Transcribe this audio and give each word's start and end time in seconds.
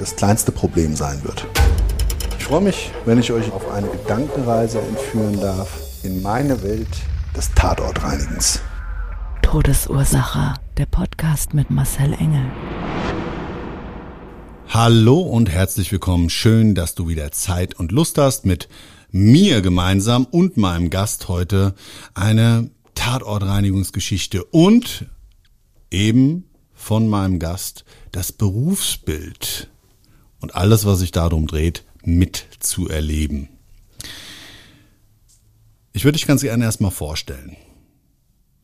das 0.00 0.16
kleinste 0.16 0.50
Problem 0.50 0.96
sein 0.96 1.22
wird. 1.24 1.46
Ich 2.38 2.44
freue 2.44 2.62
mich, 2.62 2.90
wenn 3.04 3.20
ich 3.20 3.32
euch 3.32 3.52
auf 3.52 3.70
eine 3.70 3.86
Gedankenreise 3.86 4.80
entführen 4.80 5.38
darf 5.38 5.68
in 6.02 6.22
meine 6.22 6.62
Welt 6.62 6.88
des 7.36 7.52
Tatortreinigens. 7.54 8.60
Todesursache. 9.42 10.54
Der 10.78 10.86
Podcast 10.86 11.52
mit 11.52 11.70
Marcel 11.70 12.14
Engel. 12.14 12.50
Hallo 14.68 15.20
und 15.20 15.50
herzlich 15.50 15.92
willkommen. 15.92 16.30
Schön, 16.30 16.74
dass 16.74 16.94
du 16.94 17.06
wieder 17.08 17.30
Zeit 17.32 17.74
und 17.74 17.92
Lust 17.92 18.16
hast, 18.16 18.46
mit 18.46 18.70
mir 19.10 19.60
gemeinsam 19.60 20.24
und 20.24 20.56
meinem 20.56 20.88
Gast 20.88 21.28
heute 21.28 21.74
eine 22.14 22.70
Tatortreinigungsgeschichte 22.94 24.44
und 24.44 25.06
eben 25.90 26.48
von 26.72 27.08
meinem 27.08 27.38
Gast 27.38 27.84
das 28.12 28.32
Berufsbild 28.32 29.69
und 30.40 30.54
alles, 30.54 30.84
was 30.84 31.00
sich 31.00 31.12
darum 31.12 31.46
dreht, 31.46 31.84
mitzuerleben. 32.04 33.48
Ich 35.92 36.04
würde 36.04 36.16
dich 36.16 36.26
ganz 36.26 36.42
gerne 36.42 36.64
erstmal 36.64 36.90
vorstellen. 36.90 37.56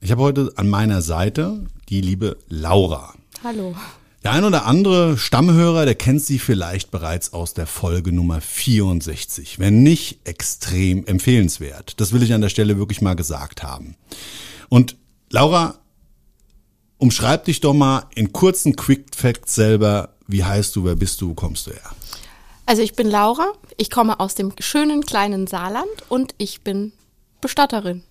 Ich 0.01 0.11
habe 0.11 0.23
heute 0.23 0.53
an 0.57 0.69
meiner 0.69 1.03
Seite 1.03 1.67
die 1.89 2.01
liebe 2.01 2.37
Laura. 2.49 3.15
Hallo. 3.43 3.75
Der 4.23 4.33
ein 4.33 4.45
oder 4.45 4.67
andere 4.67 5.17
Stammhörer, 5.19 5.85
der 5.85 5.95
kennt 5.95 6.21
sie 6.23 6.39
vielleicht 6.39 6.91
bereits 6.91 7.33
aus 7.33 7.55
der 7.55 7.67
Folge 7.67 8.13
Nummer 8.13 8.41
64. 8.41 9.59
Wenn 9.59 9.83
nicht, 9.83 10.27
extrem 10.27 11.07
empfehlenswert. 11.07 12.01
Das 12.01 12.13
will 12.13 12.23
ich 12.23 12.33
an 12.35 12.41
der 12.41 12.49
Stelle 12.49 12.77
wirklich 12.77 13.01
mal 13.01 13.15
gesagt 13.15 13.63
haben. 13.63 13.95
Und 14.69 14.97
Laura, 15.31 15.79
umschreib 16.99 17.45
dich 17.45 17.61
doch 17.61 17.75
mal 17.75 18.07
in 18.15 18.33
kurzen 18.33 18.75
Quick 18.75 19.15
Facts 19.15 19.55
selber. 19.55 20.16
Wie 20.27 20.45
heißt 20.45 20.75
du, 20.77 20.85
wer 20.85 20.97
bist 20.97 21.21
du, 21.21 21.31
wo 21.31 21.35
kommst 21.35 21.67
du 21.67 21.73
her? 21.73 21.91
Also 22.67 22.83
ich 22.83 22.95
bin 22.95 23.09
Laura, 23.09 23.53
ich 23.77 23.91
komme 23.91 24.19
aus 24.19 24.35
dem 24.35 24.53
schönen 24.59 25.07
kleinen 25.07 25.47
Saarland 25.47 25.87
und 26.09 26.35
ich 26.39 26.63
bin 26.63 26.93
Bestatterin. 27.41 28.03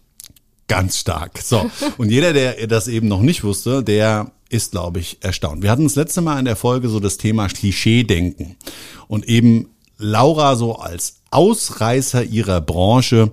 Ganz 0.67 0.97
stark. 0.97 1.39
So. 1.39 1.69
Und 1.97 2.09
jeder, 2.09 2.33
der 2.33 2.65
das 2.67 2.87
eben 2.87 3.07
noch 3.07 3.21
nicht 3.21 3.43
wusste, 3.43 3.83
der 3.83 4.31
ist, 4.49 4.71
glaube 4.71 4.99
ich, 4.99 5.17
erstaunt. 5.21 5.61
Wir 5.61 5.71
hatten 5.71 5.83
das 5.83 5.95
letzte 5.95 6.21
Mal 6.21 6.39
in 6.39 6.45
der 6.45 6.55
Folge 6.55 6.87
so 6.87 6.99
das 6.99 7.17
Thema 7.17 7.47
Klischee-Denken 7.47 8.55
und 9.07 9.27
eben 9.27 9.69
Laura 9.97 10.55
so 10.55 10.75
als 10.75 11.17
Ausreißer 11.31 12.23
ihrer 12.23 12.61
Branche 12.61 13.31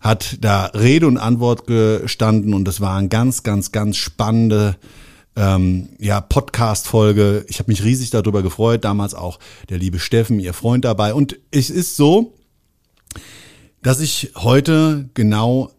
hat 0.00 0.38
da 0.40 0.66
Rede 0.66 1.06
und 1.06 1.16
Antwort 1.16 1.66
gestanden 1.66 2.54
und 2.54 2.64
das 2.64 2.80
war 2.80 2.96
eine 2.96 3.08
ganz, 3.08 3.42
ganz, 3.42 3.72
ganz 3.72 3.96
spannende 3.96 4.76
ähm, 5.36 5.90
ja, 5.98 6.20
Podcast-Folge. 6.20 7.44
Ich 7.48 7.58
habe 7.58 7.70
mich 7.70 7.84
riesig 7.84 8.10
darüber 8.10 8.42
gefreut, 8.42 8.84
damals 8.84 9.14
auch 9.14 9.38
der 9.68 9.78
liebe 9.78 9.98
Steffen, 9.98 10.40
ihr 10.40 10.52
Freund 10.52 10.84
dabei. 10.84 11.14
Und 11.14 11.38
es 11.50 11.70
ist 11.70 11.96
so, 11.96 12.34
dass 13.82 14.00
ich 14.00 14.32
heute 14.36 15.08
genau 15.14 15.70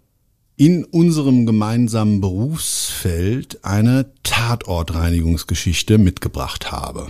in 0.55 0.83
unserem 0.83 1.45
gemeinsamen 1.45 2.21
Berufsfeld 2.21 3.63
eine 3.63 4.11
Tatortreinigungsgeschichte 4.23 5.97
mitgebracht 5.97 6.71
habe. 6.71 7.09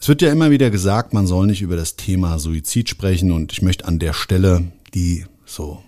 Es 0.00 0.08
wird 0.08 0.22
ja 0.22 0.32
immer 0.32 0.50
wieder 0.50 0.70
gesagt, 0.70 1.12
man 1.12 1.26
soll 1.26 1.46
nicht 1.46 1.62
über 1.62 1.76
das 1.76 1.96
Thema 1.96 2.38
Suizid 2.38 2.88
sprechen 2.88 3.30
und 3.30 3.52
ich 3.52 3.62
möchte 3.62 3.84
an 3.84 3.98
der 3.98 4.14
Stelle 4.14 4.72
die 4.94 5.26
so 5.44 5.82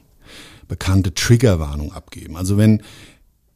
bekannte 0.69 1.15
Triggerwarnung 1.15 1.93
abgeben. 1.93 2.37
Also 2.37 2.57
wenn 2.57 2.83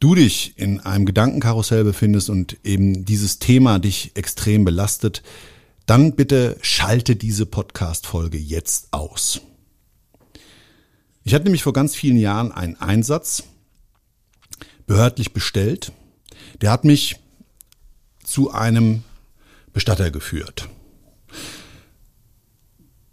du 0.00 0.14
dich 0.14 0.54
in 0.56 0.80
einem 0.80 1.06
Gedankenkarussell 1.06 1.84
befindest 1.84 2.30
und 2.30 2.58
eben 2.64 3.04
dieses 3.04 3.38
Thema 3.38 3.78
dich 3.78 4.12
extrem 4.14 4.64
belastet, 4.64 5.22
dann 5.86 6.14
bitte 6.14 6.56
schalte 6.60 7.16
diese 7.16 7.46
Podcast-Folge 7.46 8.38
jetzt 8.38 8.88
aus. 8.92 9.40
Ich 11.24 11.34
hatte 11.34 11.44
nämlich 11.44 11.62
vor 11.62 11.72
ganz 11.72 11.94
vielen 11.94 12.18
Jahren 12.18 12.52
einen 12.52 12.76
Einsatz 12.76 13.44
behördlich 14.86 15.32
bestellt. 15.32 15.92
Der 16.60 16.70
hat 16.70 16.84
mich 16.84 17.16
zu 18.24 18.50
einem 18.50 19.02
Bestatter 19.72 20.10
geführt. 20.10 20.68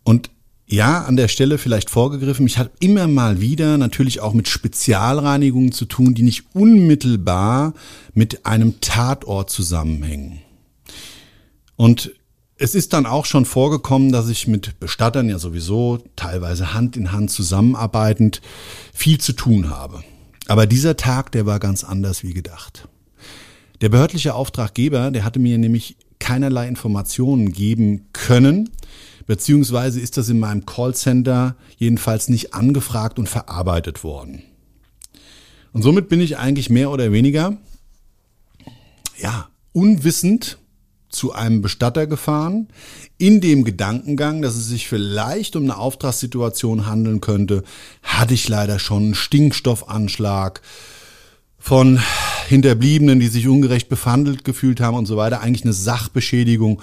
Und 0.03 0.29
ja, 0.67 1.03
an 1.03 1.15
der 1.15 1.27
Stelle 1.27 1.57
vielleicht 1.57 1.89
vorgegriffen, 1.89 2.47
ich 2.47 2.57
habe 2.57 2.71
immer 2.79 3.07
mal 3.07 3.39
wieder 3.39 3.77
natürlich 3.77 4.19
auch 4.19 4.33
mit 4.33 4.47
Spezialreinigungen 4.47 5.71
zu 5.71 5.85
tun, 5.85 6.15
die 6.15 6.23
nicht 6.23 6.45
unmittelbar 6.53 7.73
mit 8.13 8.45
einem 8.45 8.81
Tatort 8.81 9.49
zusammenhängen. 9.49 10.39
Und 11.75 12.11
es 12.57 12.73
ist 12.73 12.93
dann 12.93 13.05
auch 13.05 13.25
schon 13.25 13.45
vorgekommen, 13.45 14.11
dass 14.11 14.29
ich 14.29 14.47
mit 14.47 14.79
Bestattern 14.79 15.29
ja 15.29 15.37
sowieso 15.37 15.99
teilweise 16.15 16.73
Hand 16.73 16.95
in 16.97 17.11
Hand 17.11 17.29
zusammenarbeitend 17.29 18.41
viel 18.93 19.19
zu 19.19 19.33
tun 19.33 19.69
habe. 19.69 20.03
Aber 20.47 20.65
dieser 20.65 20.95
Tag, 20.95 21.31
der 21.31 21.45
war 21.45 21.59
ganz 21.59 21.83
anders 21.83 22.23
wie 22.23 22.33
gedacht. 22.33 22.87
Der 23.81 23.89
behördliche 23.89 24.33
Auftraggeber, 24.33 25.11
der 25.11 25.25
hatte 25.25 25.39
mir 25.39 25.57
nämlich 25.57 25.97
keinerlei 26.19 26.67
Informationen 26.67 27.51
geben 27.51 28.07
können, 28.13 28.69
beziehungsweise 29.27 29.99
ist 29.99 30.17
das 30.17 30.29
in 30.29 30.39
meinem 30.39 30.65
Callcenter 30.65 31.55
jedenfalls 31.77 32.29
nicht 32.29 32.53
angefragt 32.53 33.19
und 33.19 33.29
verarbeitet 33.29 34.03
worden. 34.03 34.43
Und 35.73 35.81
somit 35.81 36.07
bin 36.09 36.21
ich 36.21 36.37
eigentlich 36.37 36.69
mehr 36.69 36.91
oder 36.91 37.11
weniger, 37.11 37.57
ja, 39.17 39.49
unwissend 39.73 40.57
zu 41.09 41.33
einem 41.33 41.61
Bestatter 41.61 42.07
gefahren, 42.07 42.67
in 43.17 43.41
dem 43.41 43.63
Gedankengang, 43.63 44.41
dass 44.41 44.55
es 44.55 44.67
sich 44.67 44.87
vielleicht 44.87 45.55
um 45.55 45.63
eine 45.63 45.77
Auftragssituation 45.77 46.85
handeln 46.85 47.21
könnte, 47.21 47.63
hatte 48.03 48.33
ich 48.33 48.47
leider 48.47 48.79
schon 48.79 49.03
einen 49.03 49.15
Stinkstoffanschlag 49.15 50.61
von 51.57 51.99
Hinterbliebenen, 52.47 53.19
die 53.19 53.27
sich 53.27 53.47
ungerecht 53.47 53.89
behandelt 53.89 54.43
gefühlt 54.43 54.79
haben 54.79 54.95
und 54.95 55.05
so 55.05 55.17
weiter, 55.17 55.41
eigentlich 55.41 55.63
eine 55.63 55.73
Sachbeschädigung 55.73 56.81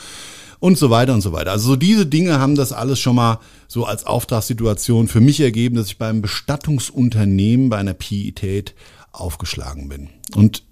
und 0.62 0.78
so 0.78 0.90
weiter 0.90 1.12
und 1.12 1.22
so 1.22 1.32
weiter. 1.32 1.50
Also 1.50 1.70
so 1.70 1.76
diese 1.76 2.06
Dinge 2.06 2.38
haben 2.38 2.54
das 2.54 2.72
alles 2.72 3.00
schon 3.00 3.16
mal 3.16 3.40
so 3.66 3.84
als 3.84 4.06
Auftragssituation 4.06 5.08
für 5.08 5.20
mich 5.20 5.40
ergeben, 5.40 5.74
dass 5.74 5.88
ich 5.88 5.98
beim 5.98 6.22
Bestattungsunternehmen 6.22 7.68
bei 7.68 7.78
einer 7.78 7.94
Pietät 7.94 8.76
aufgeschlagen 9.10 9.88
bin. 9.88 10.08
Und 10.36 10.62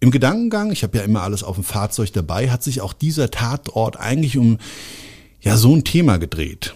im 0.00 0.10
Gedankengang, 0.10 0.72
ich 0.72 0.82
habe 0.82 0.98
ja 0.98 1.04
immer 1.04 1.22
alles 1.22 1.42
auf 1.42 1.54
dem 1.54 1.64
Fahrzeug 1.64 2.12
dabei, 2.12 2.50
hat 2.50 2.62
sich 2.62 2.82
auch 2.82 2.92
dieser 2.92 3.30
Tatort 3.30 3.98
eigentlich 3.98 4.36
um 4.36 4.58
ja 5.40 5.56
so 5.56 5.74
ein 5.74 5.84
Thema 5.84 6.18
gedreht. 6.18 6.74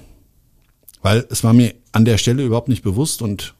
Weil 1.03 1.27
es 1.29 1.45
war 1.45 1.53
mir 1.53 1.75
an 1.93 2.07
der 2.07 2.17
Stelle 2.17 2.43
überhaupt 2.43 2.69
nicht 2.69 2.83
bewusst 2.83 3.21
und 3.21 3.55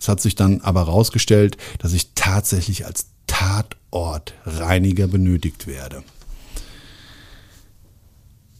es 0.00 0.08
hat 0.08 0.20
sich 0.20 0.34
dann 0.34 0.60
aber 0.62 0.82
rausgestellt, 0.82 1.56
dass 1.78 1.92
ich 1.92 2.14
tatsächlich 2.16 2.84
als 2.84 3.10
Tatortreiniger 3.28 5.06
benötigt 5.06 5.68
werde. 5.68 6.02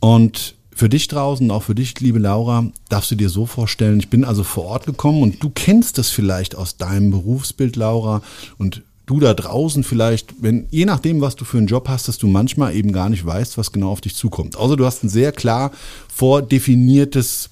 Und 0.06 0.54
für 0.72 0.88
dich 0.88 1.08
draußen, 1.08 1.50
auch 1.50 1.64
für 1.64 1.74
dich, 1.74 1.98
liebe 1.98 2.20
Laura, 2.20 2.70
darfst 2.88 3.10
du 3.10 3.16
dir 3.16 3.28
so 3.28 3.44
vorstellen, 3.44 3.98
ich 3.98 4.08
bin 4.08 4.24
also 4.24 4.44
vor 4.44 4.66
Ort 4.66 4.86
gekommen 4.86 5.20
und 5.20 5.42
du 5.42 5.50
kennst 5.50 5.98
das 5.98 6.10
vielleicht 6.10 6.54
aus 6.54 6.76
deinem 6.76 7.10
Berufsbild, 7.10 7.74
Laura, 7.74 8.22
und 8.56 8.82
du 9.06 9.18
da 9.18 9.34
draußen 9.34 9.82
vielleicht, 9.82 10.40
wenn, 10.40 10.68
je 10.70 10.84
nachdem, 10.84 11.20
was 11.22 11.34
du 11.34 11.44
für 11.44 11.58
einen 11.58 11.66
Job 11.66 11.88
hast, 11.88 12.06
dass 12.06 12.18
du 12.18 12.28
manchmal 12.28 12.76
eben 12.76 12.92
gar 12.92 13.08
nicht 13.08 13.26
weißt, 13.26 13.58
was 13.58 13.72
genau 13.72 13.90
auf 13.90 14.00
dich 14.00 14.14
zukommt. 14.14 14.54
Außer 14.54 14.76
du 14.76 14.86
hast 14.86 15.02
ein 15.02 15.08
sehr 15.08 15.32
klar 15.32 15.72
vordefiniertes, 16.06 17.50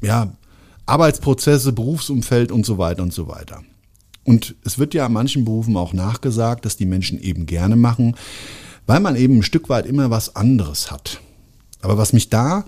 ja, 0.00 0.32
Arbeitsprozesse, 0.86 1.72
Berufsumfeld 1.72 2.52
und 2.52 2.64
so 2.64 2.78
weiter 2.78 3.02
und 3.02 3.12
so 3.12 3.26
weiter. 3.26 3.64
Und 4.22 4.54
es 4.62 4.78
wird 4.78 4.94
ja 4.94 5.06
an 5.06 5.12
manchen 5.12 5.44
Berufen 5.44 5.76
auch 5.76 5.92
nachgesagt, 5.92 6.66
dass 6.66 6.76
die 6.76 6.86
Menschen 6.86 7.20
eben 7.20 7.46
gerne 7.46 7.74
machen, 7.74 8.14
weil 8.86 9.00
man 9.00 9.16
eben 9.16 9.38
ein 9.38 9.42
Stück 9.42 9.68
weit 9.68 9.86
immer 9.86 10.08
was 10.10 10.36
anderes 10.36 10.92
hat. 10.92 11.20
Aber 11.86 11.98
was 11.98 12.12
mich 12.12 12.30
da 12.30 12.64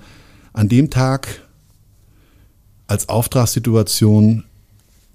an 0.53 0.69
dem 0.69 0.91
Tag 0.91 1.43
als 2.87 3.09
Auftragssituation 3.09 4.45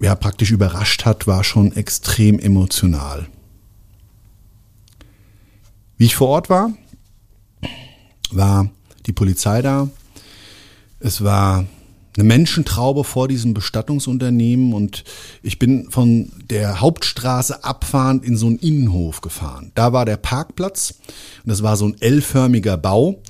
ja 0.02 0.14
praktisch 0.16 0.52
überrascht 0.52 1.06
hat, 1.06 1.26
war 1.26 1.46
schon 1.46 1.72
extrem 1.72 2.38
emotional. 2.38 3.28
Wie 5.96 6.04
ich 6.04 6.16
vor 6.16 6.28
Ort 6.28 6.50
war, 6.50 6.74
war 8.30 8.70
die 9.06 9.14
Polizei 9.14 9.62
da. 9.62 9.88
Es 11.00 11.24
war 11.24 11.66
eine 12.18 12.26
Menschentraube 12.26 13.06
vor 13.06 13.30
diesem 13.30 13.54
Bestattungsunternehmen 13.54 14.74
und 14.74 15.06
ich 15.44 15.60
bin 15.60 15.90
von 15.92 16.30
der 16.50 16.82
Hauptstraße 16.82 17.64
abfahrend 17.64 18.26
in 18.26 18.36
so 18.36 18.48
einen 18.48 18.60
Innenhof 18.60 19.22
gefahren. 19.22 19.72
Da 19.76 19.94
war 19.94 20.04
der 20.04 20.18
Parkplatz 20.18 20.96
und 21.46 21.50
das 21.52 21.64
war 21.64 21.78
so 21.78 21.86
ein 21.88 21.96
L-förmiger 22.02 22.76
Bau. 22.76 23.22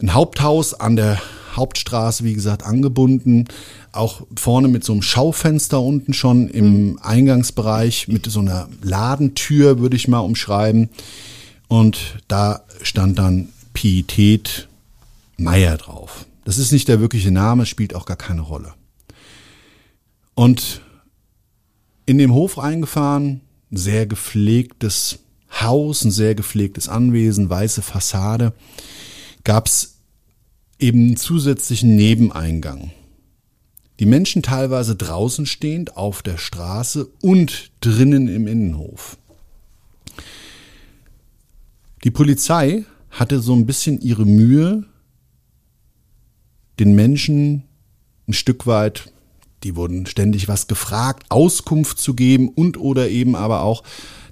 Ein 0.00 0.14
Haupthaus 0.14 0.74
an 0.74 0.96
der 0.96 1.20
Hauptstraße, 1.54 2.24
wie 2.24 2.34
gesagt, 2.34 2.64
angebunden. 2.64 3.46
Auch 3.92 4.22
vorne 4.36 4.68
mit 4.68 4.84
so 4.84 4.92
einem 4.92 5.02
Schaufenster 5.02 5.80
unten 5.80 6.12
schon 6.14 6.48
im 6.48 6.98
Eingangsbereich 7.00 8.08
mit 8.08 8.26
so 8.26 8.40
einer 8.40 8.68
Ladentür, 8.82 9.78
würde 9.78 9.96
ich 9.96 10.08
mal 10.08 10.18
umschreiben. 10.18 10.90
Und 11.68 12.16
da 12.28 12.62
stand 12.82 13.18
dann 13.18 13.48
Pietät 13.72 14.68
Meier 15.36 15.76
drauf. 15.76 16.26
Das 16.44 16.58
ist 16.58 16.72
nicht 16.72 16.88
der 16.88 17.00
wirkliche 17.00 17.30
Name, 17.30 17.66
spielt 17.66 17.94
auch 17.94 18.06
gar 18.06 18.16
keine 18.16 18.42
Rolle. 18.42 18.74
Und 20.34 20.82
in 22.06 22.18
dem 22.18 22.32
Hof 22.32 22.58
reingefahren, 22.58 23.40
sehr 23.70 24.06
gepflegtes 24.06 25.20
Haus, 25.60 26.04
ein 26.04 26.10
sehr 26.10 26.34
gepflegtes 26.34 26.88
Anwesen, 26.88 27.48
weiße 27.48 27.82
Fassade, 27.82 28.52
gab's 29.44 29.98
eben 30.78 31.00
einen 31.00 31.16
zusätzlichen 31.16 31.94
Nebeneingang. 31.94 32.90
Die 34.00 34.06
Menschen 34.06 34.42
teilweise 34.42 34.96
draußen 34.96 35.46
stehend 35.46 35.96
auf 35.96 36.22
der 36.22 36.36
Straße 36.36 37.06
und 37.22 37.70
drinnen 37.80 38.28
im 38.28 38.46
Innenhof. 38.48 39.16
Die 42.02 42.10
Polizei 42.10 42.84
hatte 43.10 43.40
so 43.40 43.54
ein 43.54 43.66
bisschen 43.66 44.00
ihre 44.00 44.26
Mühe, 44.26 44.84
den 46.80 46.94
Menschen 46.94 47.62
ein 48.26 48.32
Stück 48.32 48.66
weit, 48.66 49.12
die 49.62 49.76
wurden 49.76 50.06
ständig 50.06 50.48
was 50.48 50.66
gefragt, 50.66 51.24
Auskunft 51.28 51.98
zu 51.98 52.14
geben 52.14 52.48
und 52.48 52.76
oder 52.76 53.08
eben 53.08 53.36
aber 53.36 53.62
auch 53.62 53.84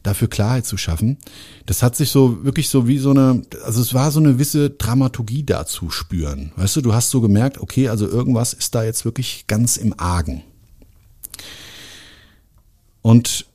dafür 0.02 0.28
Klarheit 0.28 0.66
zu 0.66 0.76
schaffen. 0.76 1.18
Das 1.66 1.82
hat 1.82 1.96
sich 1.96 2.10
so 2.10 2.44
wirklich 2.44 2.68
so 2.68 2.88
wie 2.88 2.98
so 2.98 3.10
eine, 3.10 3.42
also 3.64 3.80
es 3.80 3.94
war 3.94 4.10
so 4.10 4.20
eine 4.20 4.32
gewisse 4.32 4.70
Dramaturgie 4.70 5.44
da 5.44 5.66
zu 5.66 5.90
spüren. 5.90 6.52
Weißt 6.56 6.76
du, 6.76 6.80
du 6.80 6.94
hast 6.94 7.10
so 7.10 7.20
gemerkt, 7.20 7.58
okay, 7.58 7.88
also 7.88 8.06
irgendwas 8.08 8.52
ist 8.52 8.74
da 8.74 8.84
jetzt 8.84 9.04
wirklich 9.04 9.46
ganz 9.46 9.76
im 9.76 9.98
Argen. 9.98 10.42
Und 13.02 13.46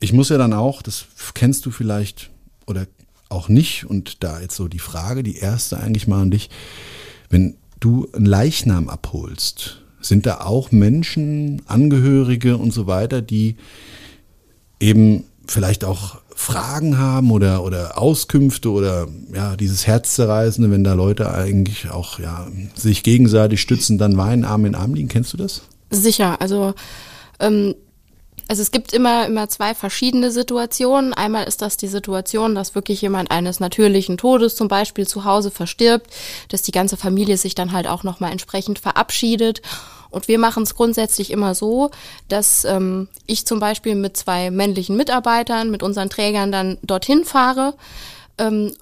ich 0.00 0.12
muss 0.12 0.28
ja 0.28 0.38
dann 0.38 0.52
auch, 0.52 0.82
das 0.82 1.06
kennst 1.34 1.64
du 1.66 1.70
vielleicht 1.70 2.30
oder 2.66 2.86
auch 3.28 3.48
nicht, 3.48 3.86
und 3.86 4.22
da 4.22 4.40
jetzt 4.40 4.56
so 4.56 4.68
die 4.68 4.78
Frage, 4.78 5.22
die 5.22 5.36
erste 5.36 5.78
eigentlich 5.78 6.06
mal 6.06 6.22
an 6.22 6.30
dich, 6.30 6.50
wenn 7.30 7.56
du 7.80 8.08
einen 8.12 8.26
Leichnam 8.26 8.88
abholst, 8.88 9.82
sind 10.00 10.26
da 10.26 10.40
auch 10.42 10.70
Menschen, 10.70 11.62
Angehörige 11.66 12.56
und 12.56 12.72
so 12.72 12.86
weiter, 12.86 13.22
die 13.22 13.56
eben 14.82 15.24
vielleicht 15.46 15.84
auch 15.84 16.16
Fragen 16.34 16.98
haben 16.98 17.30
oder, 17.30 17.62
oder 17.62 17.98
Auskünfte 17.98 18.70
oder 18.70 19.06
ja, 19.32 19.56
dieses 19.56 19.86
Herzzerreißende, 19.86 20.70
wenn 20.70 20.82
da 20.82 20.94
Leute 20.94 21.32
eigentlich 21.32 21.90
auch 21.90 22.18
ja, 22.18 22.48
sich 22.74 23.02
gegenseitig 23.02 23.60
stützen, 23.60 23.96
dann 23.96 24.16
weinen, 24.16 24.44
Arm 24.44 24.64
in 24.64 24.74
Arm 24.74 24.94
liegen. 24.94 25.08
Kennst 25.08 25.32
du 25.32 25.36
das? 25.36 25.62
Sicher, 25.90 26.40
also 26.40 26.74
ähm, 27.38 27.74
also 28.52 28.60
es 28.60 28.70
gibt 28.70 28.92
immer, 28.92 29.24
immer 29.24 29.48
zwei 29.48 29.74
verschiedene 29.74 30.30
Situationen. 30.30 31.14
Einmal 31.14 31.44
ist 31.44 31.62
das 31.62 31.78
die 31.78 31.88
Situation, 31.88 32.54
dass 32.54 32.74
wirklich 32.74 33.00
jemand 33.00 33.30
eines 33.30 33.60
natürlichen 33.60 34.18
Todes 34.18 34.56
zum 34.56 34.68
Beispiel 34.68 35.06
zu 35.06 35.24
Hause 35.24 35.50
verstirbt, 35.50 36.10
dass 36.50 36.60
die 36.60 36.70
ganze 36.70 36.98
Familie 36.98 37.38
sich 37.38 37.54
dann 37.54 37.72
halt 37.72 37.86
auch 37.86 38.02
nochmal 38.02 38.30
entsprechend 38.30 38.78
verabschiedet 38.78 39.62
und 40.10 40.28
wir 40.28 40.38
machen 40.38 40.64
es 40.64 40.74
grundsätzlich 40.74 41.30
immer 41.30 41.54
so, 41.54 41.90
dass 42.28 42.66
ähm, 42.66 43.08
ich 43.26 43.46
zum 43.46 43.58
Beispiel 43.58 43.94
mit 43.94 44.18
zwei 44.18 44.50
männlichen 44.50 44.98
Mitarbeitern, 44.98 45.70
mit 45.70 45.82
unseren 45.82 46.10
Trägern 46.10 46.52
dann 46.52 46.76
dorthin 46.82 47.24
fahre. 47.24 47.72
Ähm, 48.36 48.74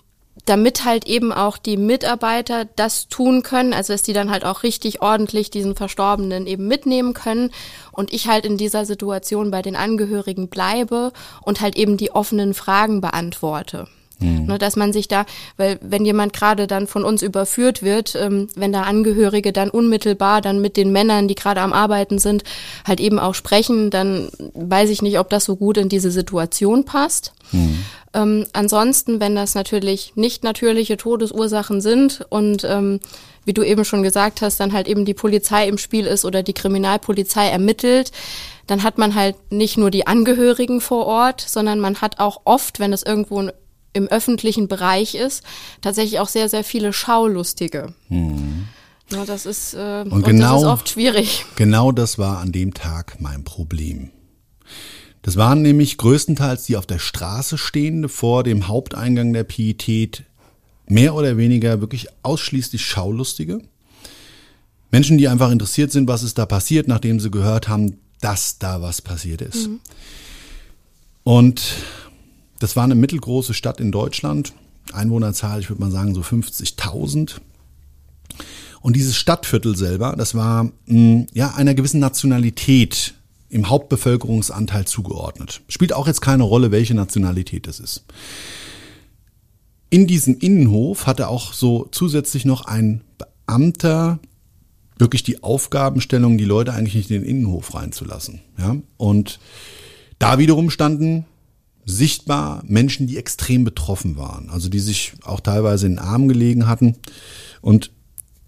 damit 0.44 0.84
halt 0.84 1.06
eben 1.06 1.32
auch 1.32 1.58
die 1.58 1.76
Mitarbeiter 1.76 2.64
das 2.76 3.08
tun 3.08 3.42
können, 3.42 3.72
also 3.72 3.92
dass 3.92 4.02
die 4.02 4.12
dann 4.12 4.30
halt 4.30 4.44
auch 4.44 4.62
richtig 4.62 5.02
ordentlich 5.02 5.50
diesen 5.50 5.74
Verstorbenen 5.74 6.46
eben 6.46 6.66
mitnehmen 6.66 7.14
können 7.14 7.50
und 7.92 8.12
ich 8.12 8.28
halt 8.28 8.44
in 8.44 8.56
dieser 8.56 8.84
Situation 8.84 9.50
bei 9.50 9.62
den 9.62 9.76
Angehörigen 9.76 10.48
bleibe 10.48 11.12
und 11.42 11.60
halt 11.60 11.76
eben 11.76 11.96
die 11.96 12.12
offenen 12.12 12.54
Fragen 12.54 13.00
beantworte. 13.00 13.86
Mhm. 14.20 14.46
Ne, 14.46 14.58
dass 14.58 14.76
man 14.76 14.92
sich 14.92 15.08
da, 15.08 15.24
weil 15.56 15.78
wenn 15.80 16.04
jemand 16.04 16.32
gerade 16.32 16.66
dann 16.66 16.86
von 16.86 17.04
uns 17.04 17.22
überführt 17.22 17.82
wird, 17.82 18.14
ähm, 18.14 18.48
wenn 18.54 18.72
da 18.72 18.82
Angehörige 18.82 19.52
dann 19.52 19.70
unmittelbar 19.70 20.42
dann 20.42 20.60
mit 20.60 20.76
den 20.76 20.92
Männern, 20.92 21.26
die 21.26 21.34
gerade 21.34 21.62
am 21.62 21.72
Arbeiten 21.72 22.18
sind, 22.18 22.44
halt 22.86 23.00
eben 23.00 23.18
auch 23.18 23.34
sprechen, 23.34 23.90
dann 23.90 24.28
weiß 24.54 24.90
ich 24.90 25.00
nicht, 25.00 25.18
ob 25.18 25.30
das 25.30 25.44
so 25.44 25.56
gut 25.56 25.78
in 25.78 25.88
diese 25.88 26.10
Situation 26.10 26.84
passt. 26.84 27.32
Mhm. 27.52 27.84
Ähm, 28.12 28.46
ansonsten, 28.52 29.20
wenn 29.20 29.36
das 29.36 29.54
natürlich 29.54 30.12
nicht 30.16 30.42
natürliche 30.42 30.96
Todesursachen 30.96 31.80
sind 31.80 32.26
und 32.28 32.64
ähm, 32.64 33.00
wie 33.44 33.52
du 33.52 33.62
eben 33.62 33.84
schon 33.84 34.02
gesagt 34.02 34.42
hast, 34.42 34.58
dann 34.58 34.72
halt 34.72 34.88
eben 34.88 35.04
die 35.04 35.14
Polizei 35.14 35.68
im 35.68 35.78
Spiel 35.78 36.06
ist 36.06 36.24
oder 36.24 36.42
die 36.42 36.52
Kriminalpolizei 36.52 37.48
ermittelt, 37.48 38.10
dann 38.66 38.82
hat 38.82 38.98
man 38.98 39.14
halt 39.14 39.36
nicht 39.50 39.78
nur 39.78 39.90
die 39.90 40.06
Angehörigen 40.06 40.80
vor 40.80 41.06
Ort, 41.06 41.40
sondern 41.40 41.80
man 41.80 42.00
hat 42.00 42.18
auch 42.18 42.42
oft, 42.44 42.80
wenn 42.80 42.92
es 42.92 43.02
irgendwo 43.02 43.48
im 43.92 44.06
öffentlichen 44.08 44.68
Bereich 44.68 45.14
ist, 45.14 45.42
tatsächlich 45.80 46.20
auch 46.20 46.28
sehr, 46.28 46.48
sehr 46.48 46.64
viele 46.64 46.92
Schaulustige. 46.92 47.94
Hm. 48.08 48.68
Ja, 49.10 49.24
das 49.24 49.46
ist, 49.46 49.74
äh, 49.74 50.04
und, 50.08 50.24
genau, 50.24 50.54
das 50.54 50.62
ist 50.62 50.68
oft 50.68 50.88
schwierig. 50.88 51.44
Genau 51.56 51.90
das 51.90 52.18
war 52.18 52.38
an 52.38 52.52
dem 52.52 52.74
Tag 52.74 53.16
mein 53.20 53.42
Problem. 53.42 54.10
Das 55.22 55.36
waren 55.36 55.62
nämlich 55.62 55.98
größtenteils 55.98 56.64
die 56.64 56.76
auf 56.76 56.86
der 56.86 56.98
Straße 56.98 57.58
stehende 57.58 58.08
vor 58.08 58.42
dem 58.42 58.68
Haupteingang 58.68 59.32
der 59.32 59.44
Pietät 59.44 60.24
mehr 60.86 61.14
oder 61.14 61.36
weniger 61.36 61.80
wirklich 61.80 62.08
ausschließlich 62.22 62.84
Schaulustige. 62.84 63.60
Menschen, 64.90 65.18
die 65.18 65.28
einfach 65.28 65.50
interessiert 65.50 65.92
sind, 65.92 66.08
was 66.08 66.22
ist 66.22 66.38
da 66.38 66.46
passiert, 66.46 66.88
nachdem 66.88 67.20
sie 67.20 67.30
gehört 67.30 67.68
haben, 67.68 67.98
dass 68.20 68.58
da 68.58 68.82
was 68.82 69.00
passiert 69.02 69.40
ist. 69.40 69.68
Mhm. 69.68 69.80
Und 71.22 71.62
das 72.58 72.76
war 72.76 72.84
eine 72.84 72.94
mittelgroße 72.94 73.54
Stadt 73.54 73.80
in 73.80 73.92
Deutschland. 73.92 74.52
Einwohnerzahl, 74.92 75.60
ich 75.60 75.70
würde 75.70 75.80
mal 75.80 75.92
sagen, 75.92 76.14
so 76.14 76.22
50.000. 76.22 77.36
Und 78.80 78.96
dieses 78.96 79.16
Stadtviertel 79.16 79.76
selber, 79.76 80.14
das 80.16 80.34
war 80.34 80.64
mh, 80.64 80.72
hm, 80.86 81.26
ja 81.32 81.54
einer 81.54 81.74
gewissen 81.74 82.00
Nationalität 82.00 83.14
im 83.50 83.68
Hauptbevölkerungsanteil 83.68 84.86
zugeordnet. 84.86 85.60
Spielt 85.68 85.92
auch 85.92 86.06
jetzt 86.06 86.20
keine 86.20 86.44
Rolle, 86.44 86.70
welche 86.70 86.94
Nationalität 86.94 87.66
es 87.66 87.80
ist. 87.80 88.04
In 89.90 90.06
diesem 90.06 90.38
Innenhof 90.38 91.06
hatte 91.06 91.28
auch 91.28 91.52
so 91.52 91.88
zusätzlich 91.90 92.44
noch 92.44 92.64
ein 92.64 93.02
Beamter 93.18 94.20
wirklich 94.98 95.24
die 95.24 95.42
Aufgabenstellung, 95.42 96.38
die 96.38 96.44
Leute 96.44 96.72
eigentlich 96.72 96.94
nicht 96.94 97.10
in 97.10 97.22
den 97.22 97.28
Innenhof 97.28 97.74
reinzulassen. 97.74 98.40
Ja? 98.56 98.76
Und 98.96 99.40
da 100.18 100.38
wiederum 100.38 100.70
standen 100.70 101.24
sichtbar 101.86 102.62
Menschen, 102.66 103.06
die 103.08 103.16
extrem 103.16 103.64
betroffen 103.64 104.16
waren, 104.16 104.50
also 104.50 104.68
die 104.68 104.78
sich 104.78 105.14
auch 105.24 105.40
teilweise 105.40 105.86
in 105.86 105.94
den 105.94 105.98
Armen 105.98 106.28
gelegen 106.28 106.68
hatten. 106.68 106.96
Und 107.62 107.90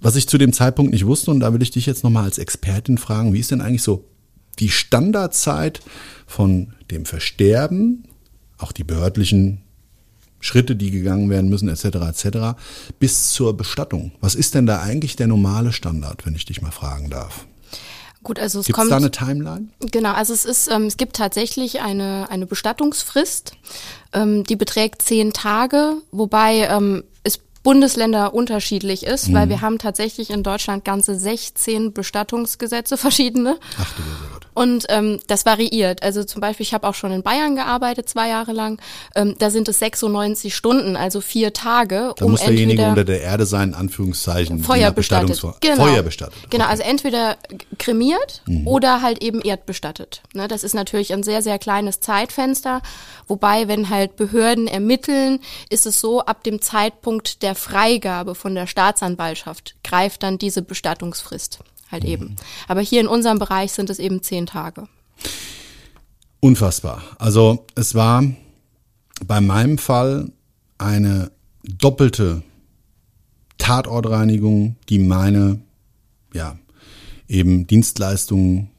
was 0.00 0.14
ich 0.14 0.28
zu 0.28 0.38
dem 0.38 0.52
Zeitpunkt 0.52 0.92
nicht 0.92 1.06
wusste, 1.06 1.30
und 1.30 1.40
da 1.40 1.52
will 1.52 1.62
ich 1.62 1.70
dich 1.70 1.86
jetzt 1.86 2.04
nochmal 2.04 2.24
als 2.24 2.38
Expertin 2.38 2.98
fragen, 2.98 3.32
wie 3.32 3.40
ist 3.40 3.50
denn 3.50 3.60
eigentlich 3.60 3.82
so 3.82 4.04
die 4.58 4.70
Standardzeit 4.70 5.80
von 6.26 6.74
dem 6.90 7.04
Versterben, 7.04 8.04
auch 8.58 8.72
die 8.72 8.84
behördlichen 8.84 9.62
Schritte, 10.40 10.76
die 10.76 10.90
gegangen 10.90 11.30
werden 11.30 11.48
müssen, 11.48 11.68
etc., 11.68 11.84
etc., 11.84 12.58
bis 12.98 13.30
zur 13.30 13.56
Bestattung? 13.56 14.12
Was 14.20 14.34
ist 14.34 14.54
denn 14.54 14.66
da 14.66 14.80
eigentlich 14.80 15.16
der 15.16 15.28
normale 15.28 15.72
Standard, 15.72 16.26
wenn 16.26 16.34
ich 16.34 16.44
dich 16.44 16.60
mal 16.60 16.72
fragen 16.72 17.10
darf? 17.10 17.46
Gut, 18.22 18.38
also 18.38 18.60
es 18.60 18.66
Gibt 18.66 18.78
es 18.78 18.80
kommt. 18.80 18.92
da 18.92 18.96
eine 18.96 19.10
Timeline? 19.10 19.68
Genau, 19.90 20.12
also 20.12 20.32
es 20.32 20.44
ist, 20.44 20.70
ähm, 20.70 20.84
es 20.84 20.96
gibt 20.96 21.16
tatsächlich 21.16 21.80
eine, 21.80 22.28
eine 22.30 22.46
Bestattungsfrist, 22.46 23.54
ähm, 24.12 24.44
die 24.44 24.56
beträgt 24.56 25.02
zehn 25.02 25.32
Tage, 25.32 25.96
wobei 26.12 26.68
ähm, 26.68 27.02
es 27.24 27.40
Bundesländer 27.64 28.32
unterschiedlich 28.34 29.04
ist, 29.04 29.32
weil 29.32 29.48
wir 29.48 29.60
haben 29.60 29.78
tatsächlich 29.78 30.30
in 30.30 30.42
Deutschland 30.42 30.84
ganze 30.84 31.16
16 31.18 31.92
Bestattungsgesetze, 31.92 32.96
verschiedene. 32.96 33.58
Ach 33.78 33.92
du. 33.94 34.02
Und 34.54 34.86
ähm, 34.90 35.18
das 35.28 35.46
variiert. 35.46 36.02
Also 36.02 36.24
zum 36.24 36.40
Beispiel, 36.40 36.64
ich 36.64 36.74
habe 36.74 36.86
auch 36.86 36.94
schon 36.94 37.10
in 37.12 37.22
Bayern 37.22 37.56
gearbeitet, 37.56 38.08
zwei 38.08 38.28
Jahre 38.28 38.52
lang. 38.52 38.80
Ähm, 39.14 39.34
da 39.38 39.48
sind 39.50 39.68
es 39.68 39.78
96 39.78 40.54
Stunden, 40.54 40.96
also 40.96 41.20
vier 41.20 41.52
Tage, 41.52 42.12
Da 42.16 42.24
um 42.24 42.32
muss 42.32 42.40
derjenige 42.42 42.84
unter 42.86 43.04
der 43.04 43.22
Erde 43.22 43.46
sein, 43.46 43.70
in 43.70 43.74
Anführungszeichen. 43.74 44.58
je 44.58 44.62
Feuer 44.64 44.88
nach 44.88 44.94
bestattet. 44.94 45.30
Bestattungsvor- 45.30 45.56
Genau. 45.60 45.76
Feuer 45.84 46.02
bestattet. 46.02 46.34
Genau, 46.50 46.64
Okay. 46.64 46.74
Mhm. 46.74 46.80
also 46.80 46.82
entweder 46.82 47.36
kremiert 47.78 48.42
oder 48.66 49.00
halt 49.02 49.22
eben 49.22 49.40
erdbestattet. 49.40 50.22
Ne, 50.34 50.48
das 50.48 50.64
ist 50.64 50.74
natürlich 50.74 51.12
ein 51.12 51.22
sehr, 51.22 51.42
sehr 51.42 51.58
kleines 51.58 52.00
Zeitfenster. 52.00 52.82
Wobei, 53.28 53.68
wenn 53.68 53.88
halt 53.88 54.16
Behörden 54.16 54.66
ermitteln, 54.66 55.40
ist 55.70 55.86
es 55.86 56.00
so, 56.00 56.20
ab 56.20 56.42
dem 56.44 56.60
Zeitpunkt 56.60 57.42
der 57.42 57.54
Freigabe 57.54 58.34
von 58.34 58.54
der 58.54 58.66
Staatsanwaltschaft 58.66 59.74
greift 59.84 60.22
dann 60.22 60.38
diese 60.38 60.62
Bestattungsfrist 60.62 61.60
halt 61.92 62.04
eben. 62.04 62.36
Aber 62.68 62.80
hier 62.80 63.00
in 63.00 63.06
unserem 63.06 63.38
Bereich 63.38 63.72
sind 63.72 63.90
es 63.90 63.98
eben 63.98 64.22
zehn 64.22 64.46
Tage. 64.46 64.88
Unfassbar. 66.40 67.02
Also 67.18 67.66
es 67.74 67.94
war 67.94 68.24
bei 69.24 69.40
meinem 69.40 69.78
Fall 69.78 70.32
eine 70.78 71.30
doppelte 71.62 72.42
Tatortreinigung, 73.58 74.76
die 74.88 74.98
meine, 74.98 75.60
ja, 76.34 76.58
eben 77.28 77.66
Dienstleistungen 77.66 78.70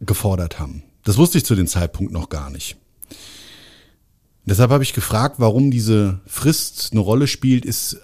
gefordert 0.00 0.58
haben. 0.58 0.82
Das 1.04 1.16
wusste 1.16 1.38
ich 1.38 1.44
zu 1.44 1.54
dem 1.54 1.66
Zeitpunkt 1.66 2.12
noch 2.12 2.28
gar 2.28 2.50
nicht. 2.50 2.76
Deshalb 4.44 4.70
habe 4.70 4.82
ich 4.82 4.92
gefragt, 4.92 5.36
warum 5.38 5.70
diese 5.70 6.20
Frist 6.26 6.90
eine 6.92 7.00
Rolle 7.00 7.26
spielt, 7.26 7.64
ist 7.64 8.00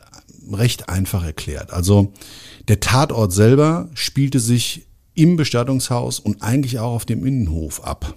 recht 0.53 0.89
einfach 0.89 1.25
erklärt. 1.25 1.73
Also 1.73 2.13
der 2.69 2.81
Tatort 2.81 3.33
selber 3.33 3.89
spielte 3.95 4.41
sich 4.41 4.87
im 5.15 5.37
Bestattungshaus 5.37 6.21
und 6.21 6.43
eigentlich 6.43 6.79
auch 6.79 6.93
auf 6.93 7.05
dem 7.05 7.27
Innenhof 7.27 7.83
ab. 7.85 8.15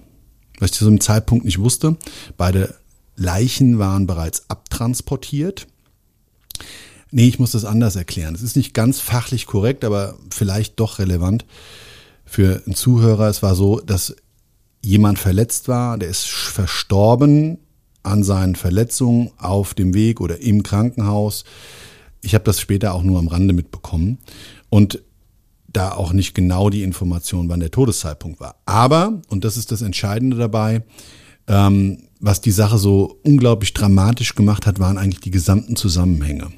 Was 0.59 0.71
ich 0.71 0.77
zu 0.77 0.85
diesem 0.85 1.01
Zeitpunkt 1.01 1.45
nicht 1.45 1.59
wusste, 1.59 1.97
beide 2.37 2.75
Leichen 3.15 3.79
waren 3.79 4.05
bereits 4.05 4.49
abtransportiert. 4.49 5.67
Nee, 7.09 7.27
ich 7.27 7.39
muss 7.39 7.51
das 7.51 7.65
anders 7.65 7.95
erklären. 7.95 8.35
Es 8.35 8.41
ist 8.41 8.55
nicht 8.55 8.73
ganz 8.73 8.99
fachlich 8.99 9.45
korrekt, 9.45 9.83
aber 9.83 10.17
vielleicht 10.29 10.79
doch 10.79 10.99
relevant 10.99 11.45
für 12.25 12.61
einen 12.65 12.75
Zuhörer. 12.75 13.27
Es 13.27 13.43
war 13.43 13.55
so, 13.55 13.79
dass 13.79 14.15
jemand 14.81 15.19
verletzt 15.19 15.67
war, 15.67 15.97
der 15.97 16.09
ist 16.09 16.27
verstorben 16.27 17.57
an 18.03 18.23
seinen 18.23 18.55
Verletzungen 18.55 19.31
auf 19.37 19.73
dem 19.73 19.93
Weg 19.93 20.21
oder 20.21 20.39
im 20.39 20.63
Krankenhaus. 20.63 21.43
Ich 22.21 22.33
habe 22.33 22.43
das 22.43 22.59
später 22.59 22.93
auch 22.93 23.03
nur 23.03 23.19
am 23.19 23.27
Rande 23.27 23.53
mitbekommen 23.53 24.19
und 24.69 25.01
da 25.67 25.93
auch 25.93 26.13
nicht 26.13 26.33
genau 26.33 26.69
die 26.69 26.83
Information, 26.83 27.49
wann 27.49 27.59
der 27.59 27.71
Todeszeitpunkt 27.71 28.39
war. 28.39 28.55
Aber, 28.65 29.21
und 29.29 29.43
das 29.43 29.57
ist 29.57 29.71
das 29.71 29.81
Entscheidende 29.81 30.37
dabei, 30.37 30.83
ähm, 31.47 32.03
was 32.19 32.41
die 32.41 32.51
Sache 32.51 32.77
so 32.77 33.19
unglaublich 33.23 33.73
dramatisch 33.73 34.35
gemacht 34.35 34.65
hat, 34.67 34.79
waren 34.79 34.97
eigentlich 34.97 35.21
die 35.21 35.31
gesamten 35.31 35.75
Zusammenhänge. 35.75 36.51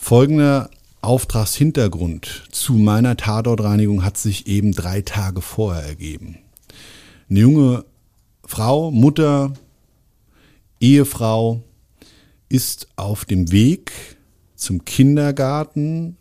Folgender 0.00 0.68
Auftragshintergrund 1.00 2.44
zu 2.50 2.74
meiner 2.74 3.16
Tatortreinigung 3.16 4.04
hat 4.04 4.16
sich 4.18 4.46
eben 4.46 4.72
drei 4.72 5.02
Tage 5.02 5.40
vorher 5.40 5.84
ergeben. 5.84 6.38
Eine 7.30 7.40
junge 7.40 7.84
Frau, 8.44 8.90
Mutter, 8.90 9.52
Ehefrau 10.80 11.62
ist 12.52 12.88
auf 12.96 13.24
dem 13.24 13.50
Weg 13.50 13.92
zum 14.56 14.84
Kindergarten 14.84 16.18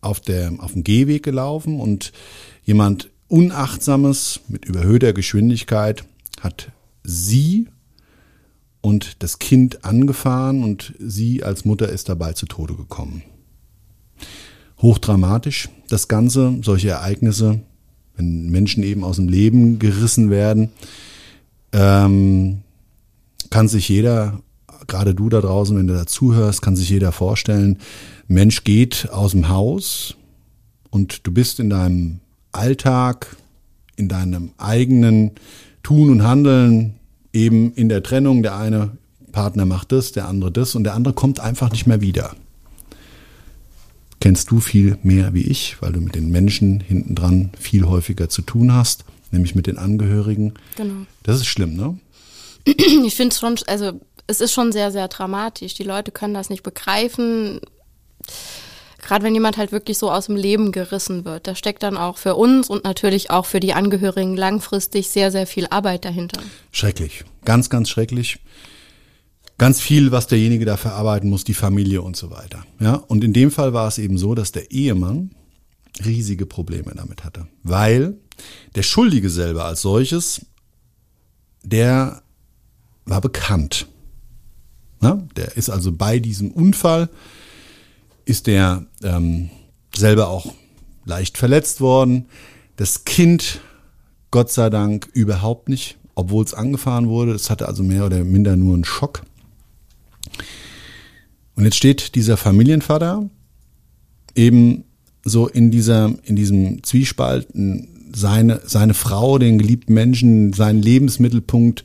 auf, 0.00 0.20
der, 0.20 0.54
auf 0.58 0.72
dem 0.72 0.84
Gehweg 0.84 1.22
gelaufen 1.22 1.80
und 1.80 2.12
jemand 2.64 3.10
Unachtsames 3.28 4.40
mit 4.48 4.64
überhöhter 4.64 5.12
Geschwindigkeit 5.12 6.04
hat 6.40 6.72
sie 7.04 7.68
und 8.80 9.22
das 9.22 9.38
Kind 9.38 9.84
angefahren 9.84 10.64
und 10.64 10.94
sie 10.98 11.44
als 11.44 11.64
Mutter 11.64 11.90
ist 11.90 12.08
dabei 12.08 12.32
zu 12.32 12.46
Tode 12.46 12.74
gekommen. 12.74 13.22
Hochdramatisch 14.80 15.68
das 15.88 16.08
Ganze, 16.08 16.58
solche 16.62 16.88
Ereignisse, 16.88 17.60
wenn 18.16 18.50
Menschen 18.50 18.82
eben 18.82 19.04
aus 19.04 19.16
dem 19.16 19.28
Leben 19.28 19.78
gerissen 19.78 20.30
werden, 20.30 20.70
ähm, 21.72 22.62
kann 23.50 23.68
sich 23.68 23.88
jeder, 23.88 24.40
gerade 24.86 25.14
du 25.14 25.28
da 25.28 25.40
draußen, 25.40 25.76
wenn 25.76 25.86
du 25.86 25.94
dazuhörst, 25.94 26.62
kann 26.62 26.76
sich 26.76 26.90
jeder 26.90 27.12
vorstellen, 27.12 27.78
Mensch 28.28 28.64
geht 28.64 29.08
aus 29.10 29.32
dem 29.32 29.48
Haus 29.48 30.16
und 30.90 31.26
du 31.26 31.32
bist 31.32 31.60
in 31.60 31.70
deinem 31.70 32.20
Alltag, 32.52 33.36
in 33.96 34.08
deinem 34.08 34.52
eigenen 34.58 35.32
Tun 35.82 36.10
und 36.10 36.22
Handeln, 36.22 36.94
eben 37.32 37.72
in 37.74 37.88
der 37.88 38.02
Trennung, 38.02 38.42
der 38.42 38.56
eine 38.56 38.96
Partner 39.32 39.64
macht 39.64 39.92
das, 39.92 40.12
der 40.12 40.28
andere 40.28 40.52
das 40.52 40.74
und 40.74 40.84
der 40.84 40.94
andere 40.94 41.14
kommt 41.14 41.40
einfach 41.40 41.70
nicht 41.72 41.86
mehr 41.86 42.00
wieder. 42.00 42.36
Kennst 44.20 44.50
du 44.50 44.60
viel 44.60 44.98
mehr 45.02 45.34
wie 45.34 45.42
ich, 45.42 45.78
weil 45.80 45.92
du 45.92 46.00
mit 46.00 46.14
den 46.14 46.30
Menschen 46.30 46.80
hinten 46.80 47.14
dran 47.14 47.50
viel 47.58 47.86
häufiger 47.86 48.28
zu 48.28 48.42
tun 48.42 48.72
hast, 48.72 49.04
nämlich 49.32 49.54
mit 49.54 49.66
den 49.66 49.78
Angehörigen. 49.78 50.54
Genau. 50.76 51.06
Das 51.24 51.36
ist 51.36 51.46
schlimm, 51.46 51.74
ne? 51.74 51.98
Ich 52.64 53.16
finde 53.16 53.32
es 53.32 53.40
schon, 53.40 53.56
also 53.66 54.00
es 54.32 54.40
ist 54.40 54.52
schon 54.52 54.72
sehr, 54.72 54.90
sehr 54.90 55.08
dramatisch. 55.08 55.74
Die 55.74 55.82
Leute 55.84 56.10
können 56.10 56.34
das 56.34 56.48
nicht 56.48 56.62
begreifen. 56.62 57.60
Gerade 59.02 59.24
wenn 59.24 59.34
jemand 59.34 59.56
halt 59.58 59.72
wirklich 59.72 59.98
so 59.98 60.10
aus 60.10 60.26
dem 60.26 60.36
Leben 60.36 60.72
gerissen 60.72 61.24
wird, 61.24 61.46
da 61.46 61.54
steckt 61.54 61.82
dann 61.82 61.96
auch 61.96 62.16
für 62.16 62.34
uns 62.34 62.70
und 62.70 62.84
natürlich 62.84 63.30
auch 63.30 63.46
für 63.46 63.60
die 63.60 63.74
Angehörigen 63.74 64.36
langfristig 64.36 65.08
sehr, 65.08 65.30
sehr 65.30 65.46
viel 65.46 65.66
Arbeit 65.68 66.04
dahinter. 66.04 66.40
Schrecklich. 66.70 67.24
Ganz, 67.44 67.68
ganz 67.68 67.90
schrecklich. 67.90 68.38
Ganz 69.58 69.80
viel, 69.80 70.12
was 70.12 70.28
derjenige 70.28 70.64
da 70.64 70.76
verarbeiten 70.76 71.28
muss, 71.28 71.44
die 71.44 71.54
Familie 71.54 72.00
und 72.00 72.16
so 72.16 72.30
weiter. 72.30 72.64
Ja, 72.80 72.94
und 72.94 73.22
in 73.22 73.32
dem 73.32 73.50
Fall 73.50 73.74
war 73.74 73.86
es 73.86 73.98
eben 73.98 74.18
so, 74.18 74.34
dass 74.34 74.50
der 74.52 74.70
Ehemann 74.70 75.34
riesige 76.04 76.46
Probleme 76.46 76.92
damit 76.96 77.22
hatte, 77.22 77.48
weil 77.62 78.16
der 78.76 78.82
Schuldige 78.82 79.28
selber 79.28 79.66
als 79.66 79.82
solches, 79.82 80.46
der 81.62 82.22
war 83.04 83.20
bekannt. 83.20 83.86
Ja, 85.02 85.20
der 85.36 85.56
ist 85.56 85.68
also 85.68 85.92
bei 85.92 86.18
diesem 86.20 86.52
Unfall, 86.52 87.08
ist 88.24 88.46
der 88.46 88.86
ähm, 89.02 89.50
selber 89.94 90.28
auch 90.28 90.54
leicht 91.04 91.38
verletzt 91.38 91.80
worden. 91.80 92.26
Das 92.76 93.04
Kind, 93.04 93.60
Gott 94.30 94.50
sei 94.50 94.70
Dank, 94.70 95.08
überhaupt 95.12 95.68
nicht, 95.68 95.98
obwohl 96.14 96.44
es 96.44 96.54
angefahren 96.54 97.08
wurde. 97.08 97.32
Es 97.32 97.50
hatte 97.50 97.66
also 97.66 97.82
mehr 97.82 98.06
oder 98.06 98.22
minder 98.22 98.56
nur 98.56 98.74
einen 98.74 98.84
Schock. 98.84 99.24
Und 101.56 101.64
jetzt 101.64 101.76
steht 101.76 102.14
dieser 102.14 102.36
Familienvater 102.36 103.28
eben 104.34 104.84
so 105.24 105.48
in 105.48 105.70
dieser, 105.70 106.14
in 106.24 106.36
diesem 106.36 106.82
Zwiespalt, 106.82 107.48
seine, 108.14 108.60
seine 108.64 108.94
Frau, 108.94 109.38
den 109.38 109.58
geliebten 109.58 109.94
Menschen, 109.94 110.52
seinen 110.52 110.82
Lebensmittelpunkt 110.82 111.84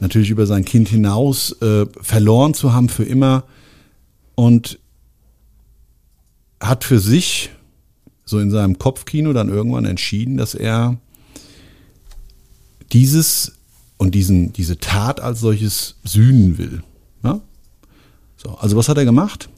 natürlich 0.00 0.30
über 0.30 0.46
sein 0.46 0.64
Kind 0.64 0.88
hinaus 0.88 1.52
äh, 1.62 1.86
verloren 2.00 2.54
zu 2.54 2.72
haben 2.72 2.88
für 2.88 3.04
immer 3.04 3.44
und 4.34 4.78
hat 6.60 6.84
für 6.84 6.98
sich 6.98 7.50
so 8.24 8.38
in 8.38 8.50
seinem 8.50 8.78
Kopfkino 8.78 9.32
dann 9.32 9.48
irgendwann 9.48 9.84
entschieden, 9.84 10.36
dass 10.36 10.54
er 10.54 10.98
dieses 12.92 13.52
und 13.98 14.14
diesen, 14.14 14.52
diese 14.52 14.78
Tat 14.78 15.20
als 15.20 15.40
solches 15.40 15.96
sühnen 16.04 16.58
will. 16.58 16.82
Ja? 17.22 17.40
So, 18.36 18.56
also 18.56 18.76
was 18.76 18.88
hat 18.88 18.96
er 18.96 19.04
gemacht? 19.04 19.50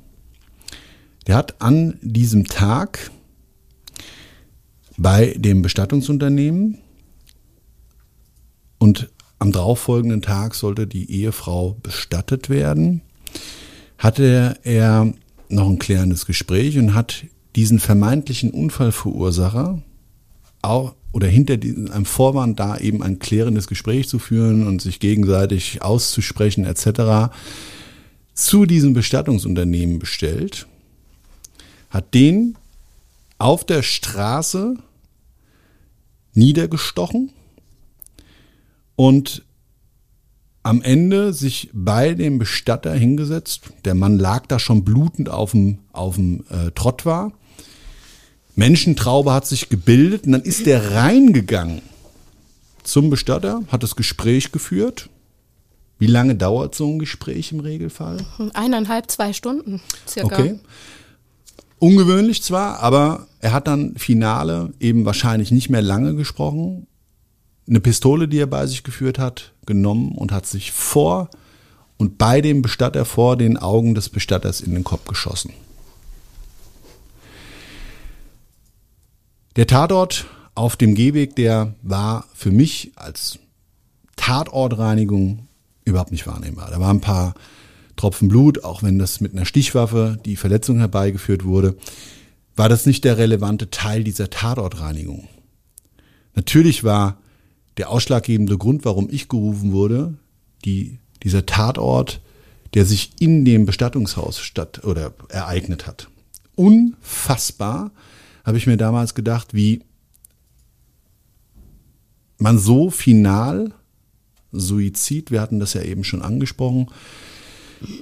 Der 1.26 1.36
hat 1.36 1.60
an 1.62 1.98
diesem 2.02 2.46
Tag 2.46 3.10
bei 4.96 5.34
dem 5.38 5.62
Bestattungsunternehmen 5.62 6.78
und 8.78 9.10
am 9.42 9.50
darauffolgenden 9.50 10.22
Tag 10.22 10.54
sollte 10.54 10.86
die 10.86 11.10
Ehefrau 11.10 11.76
bestattet 11.82 12.48
werden, 12.48 13.02
hatte 13.98 14.56
er 14.62 15.12
noch 15.48 15.68
ein 15.68 15.80
klärendes 15.80 16.26
Gespräch 16.26 16.78
und 16.78 16.94
hat 16.94 17.24
diesen 17.56 17.80
vermeintlichen 17.80 18.52
Unfallverursacher 18.52 19.82
auch 20.62 20.94
oder 21.10 21.26
hinter 21.26 21.54
einem 21.54 22.04
Vorwand 22.04 22.60
da 22.60 22.78
eben 22.78 23.02
ein 23.02 23.18
klärendes 23.18 23.66
Gespräch 23.66 24.08
zu 24.08 24.20
führen 24.20 24.64
und 24.64 24.80
sich 24.80 25.00
gegenseitig 25.00 25.82
auszusprechen 25.82 26.64
etc. 26.64 27.34
zu 28.34 28.64
diesem 28.64 28.92
Bestattungsunternehmen 28.92 29.98
bestellt, 29.98 30.68
hat 31.90 32.14
den 32.14 32.56
auf 33.38 33.66
der 33.66 33.82
Straße 33.82 34.76
niedergestochen 36.32 37.32
und 38.96 39.44
am 40.62 40.82
Ende 40.82 41.32
sich 41.32 41.70
bei 41.72 42.14
dem 42.14 42.38
Bestatter 42.38 42.92
hingesetzt. 42.92 43.70
Der 43.84 43.94
Mann 43.94 44.18
lag 44.18 44.46
da 44.46 44.58
schon 44.58 44.84
blutend 44.84 45.28
auf 45.28 45.52
dem, 45.52 45.78
auf 45.92 46.14
dem 46.16 46.44
äh, 46.50 46.70
Trott 46.72 47.04
war. 47.04 47.32
Menschentraube 48.54 49.32
hat 49.32 49.46
sich 49.46 49.68
gebildet 49.68 50.26
und 50.26 50.32
dann 50.32 50.42
ist 50.42 50.66
der 50.66 50.92
reingegangen 50.92 51.80
zum 52.82 53.10
Bestatter, 53.10 53.62
hat 53.68 53.82
das 53.82 53.96
Gespräch 53.96 54.52
geführt. 54.52 55.08
Wie 55.98 56.06
lange 56.06 56.34
dauert 56.34 56.74
so 56.74 56.88
ein 56.88 56.98
Gespräch 56.98 57.52
im 57.52 57.60
Regelfall? 57.60 58.18
Eineinhalb, 58.54 59.10
zwei 59.10 59.32
Stunden 59.32 59.80
circa. 60.06 60.36
Okay. 60.36 60.58
Ungewöhnlich 61.78 62.42
zwar, 62.42 62.80
aber 62.80 63.26
er 63.40 63.52
hat 63.52 63.66
dann 63.66 63.96
Finale 63.96 64.72
eben 64.80 65.04
wahrscheinlich 65.04 65.50
nicht 65.50 65.70
mehr 65.70 65.82
lange 65.82 66.14
gesprochen. 66.14 66.86
Eine 67.68 67.80
Pistole, 67.80 68.28
die 68.28 68.38
er 68.38 68.46
bei 68.46 68.66
sich 68.66 68.82
geführt 68.82 69.18
hat, 69.18 69.52
genommen 69.66 70.12
und 70.12 70.32
hat 70.32 70.46
sich 70.46 70.72
vor 70.72 71.30
und 71.96 72.18
bei 72.18 72.40
dem 72.40 72.62
Bestatter 72.62 73.04
vor 73.04 73.36
den 73.36 73.56
Augen 73.56 73.94
des 73.94 74.08
Bestatters 74.08 74.60
in 74.60 74.74
den 74.74 74.84
Kopf 74.84 75.06
geschossen. 75.06 75.52
Der 79.56 79.66
Tatort 79.66 80.26
auf 80.54 80.76
dem 80.76 80.94
Gehweg, 80.94 81.36
der 81.36 81.74
war 81.82 82.24
für 82.34 82.50
mich 82.50 82.92
als 82.96 83.38
Tatortreinigung 84.16 85.46
überhaupt 85.84 86.10
nicht 86.10 86.26
wahrnehmbar. 86.26 86.70
Da 86.70 86.80
waren 86.80 86.98
ein 86.98 87.00
paar 87.00 87.34
Tropfen 87.96 88.28
Blut, 88.28 88.64
auch 88.64 88.82
wenn 88.82 88.98
das 88.98 89.20
mit 89.20 89.32
einer 89.32 89.44
Stichwaffe 89.44 90.18
die 90.24 90.36
Verletzung 90.36 90.78
herbeigeführt 90.78 91.44
wurde, 91.44 91.76
war 92.56 92.68
das 92.68 92.86
nicht 92.86 93.04
der 93.04 93.18
relevante 93.18 93.70
Teil 93.70 94.04
dieser 94.04 94.30
Tatortreinigung. 94.30 95.28
Natürlich 96.34 96.84
war 96.84 97.18
der 97.76 97.90
ausschlaggebende 97.90 98.58
Grund, 98.58 98.84
warum 98.84 99.08
ich 99.10 99.28
gerufen 99.28 99.72
wurde, 99.72 100.14
die, 100.64 100.98
dieser 101.22 101.46
Tatort, 101.46 102.20
der 102.74 102.84
sich 102.84 103.12
in 103.20 103.44
dem 103.44 103.66
Bestattungshaus 103.66 104.40
statt 104.40 104.84
oder 104.84 105.12
ereignet 105.28 105.86
hat. 105.86 106.08
Unfassbar, 106.54 107.90
habe 108.44 108.58
ich 108.58 108.66
mir 108.66 108.76
damals 108.76 109.14
gedacht, 109.14 109.54
wie 109.54 109.82
man 112.38 112.58
so 112.58 112.90
final 112.90 113.72
Suizid, 114.52 115.30
wir 115.30 115.40
hatten 115.40 115.60
das 115.60 115.74
ja 115.74 115.82
eben 115.82 116.04
schon 116.04 116.22
angesprochen, 116.22 116.88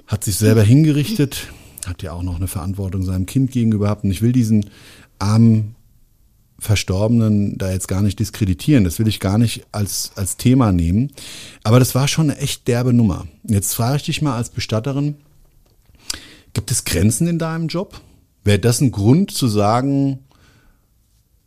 hat 0.06 0.24
sich 0.24 0.36
selber 0.36 0.62
hingerichtet, 0.62 1.48
hat 1.86 2.02
ja 2.02 2.12
auch 2.12 2.22
noch 2.22 2.36
eine 2.36 2.48
Verantwortung 2.48 3.02
seinem 3.02 3.26
Kind 3.26 3.52
gegenüber 3.52 3.86
gehabt. 3.86 4.04
Und 4.04 4.10
ich 4.10 4.22
will 4.22 4.32
diesen 4.32 4.68
armen 5.18 5.76
Verstorbenen 6.60 7.58
da 7.58 7.72
jetzt 7.72 7.88
gar 7.88 8.02
nicht 8.02 8.18
diskreditieren. 8.18 8.84
Das 8.84 8.98
will 8.98 9.08
ich 9.08 9.18
gar 9.18 9.38
nicht 9.38 9.66
als, 9.72 10.12
als 10.14 10.36
Thema 10.36 10.72
nehmen. 10.72 11.10
Aber 11.64 11.78
das 11.78 11.94
war 11.94 12.06
schon 12.06 12.30
eine 12.30 12.38
echt 12.38 12.68
derbe 12.68 12.92
Nummer. 12.92 13.26
Jetzt 13.42 13.74
frage 13.74 13.96
ich 13.96 14.02
dich 14.04 14.22
mal 14.22 14.36
als 14.36 14.50
Bestatterin, 14.50 15.16
gibt 16.52 16.70
es 16.70 16.84
Grenzen 16.84 17.26
in 17.26 17.38
deinem 17.38 17.68
Job? 17.68 18.00
Wäre 18.44 18.58
das 18.58 18.80
ein 18.80 18.92
Grund 18.92 19.30
zu 19.30 19.48
sagen, 19.48 20.20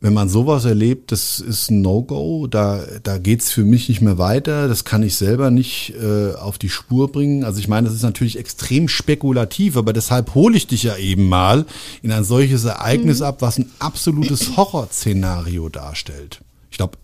wenn 0.04 0.12
man 0.12 0.28
sowas 0.28 0.66
erlebt, 0.66 1.12
das 1.12 1.40
ist 1.40 1.70
ein 1.70 1.80
No-Go, 1.80 2.46
da, 2.46 2.84
da 3.02 3.16
geht's 3.16 3.50
für 3.50 3.64
mich 3.64 3.88
nicht 3.88 4.02
mehr 4.02 4.18
weiter, 4.18 4.68
das 4.68 4.84
kann 4.84 5.02
ich 5.02 5.16
selber 5.16 5.50
nicht 5.50 5.94
äh, 5.98 6.34
auf 6.34 6.58
die 6.58 6.68
Spur 6.68 7.10
bringen. 7.10 7.42
Also 7.42 7.58
ich 7.58 7.68
meine, 7.68 7.86
das 7.86 7.96
ist 7.96 8.02
natürlich 8.02 8.38
extrem 8.38 8.88
spekulativ, 8.88 9.78
aber 9.78 9.94
deshalb 9.94 10.34
hole 10.34 10.58
ich 10.58 10.66
dich 10.66 10.82
ja 10.82 10.98
eben 10.98 11.26
mal 11.26 11.64
in 12.02 12.12
ein 12.12 12.22
solches 12.22 12.64
Ereignis 12.64 13.20
mhm. 13.20 13.24
ab, 13.24 13.36
was 13.40 13.56
ein 13.56 13.70
absolutes 13.78 14.54
Horrorszenario 14.58 15.70
darstellt. 15.70 16.42
Ich 16.70 16.76
glaube, 16.76 16.98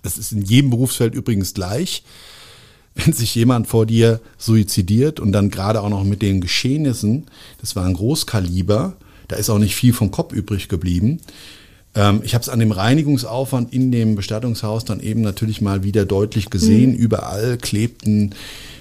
das 0.00 0.16
ist 0.16 0.32
in 0.32 0.40
jedem 0.40 0.70
Berufsfeld 0.70 1.14
übrigens 1.14 1.52
gleich. 1.52 2.02
Wenn 2.94 3.12
sich 3.12 3.34
jemand 3.34 3.66
vor 3.66 3.84
dir 3.84 4.22
suizidiert 4.38 5.20
und 5.20 5.32
dann 5.32 5.50
gerade 5.50 5.82
auch 5.82 5.90
noch 5.90 6.02
mit 6.02 6.22
den 6.22 6.40
Geschehnissen, 6.40 7.26
das 7.60 7.76
war 7.76 7.84
ein 7.84 7.92
Großkaliber, 7.92 8.96
da 9.28 9.36
ist 9.36 9.50
auch 9.50 9.58
nicht 9.58 9.76
viel 9.76 9.92
vom 9.92 10.10
Kopf 10.10 10.32
übrig 10.32 10.68
geblieben. 10.68 11.20
Ähm, 11.98 12.20
ich 12.22 12.34
habe 12.34 12.42
es 12.42 12.48
an 12.48 12.60
dem 12.60 12.70
Reinigungsaufwand 12.70 13.74
in 13.74 13.90
dem 13.90 14.14
Bestattungshaus 14.14 14.84
dann 14.84 15.00
eben 15.00 15.20
natürlich 15.20 15.60
mal 15.60 15.82
wieder 15.82 16.06
deutlich 16.06 16.48
gesehen. 16.48 16.92
Mhm. 16.92 16.96
Überall 16.96 17.58
klebten 17.58 18.34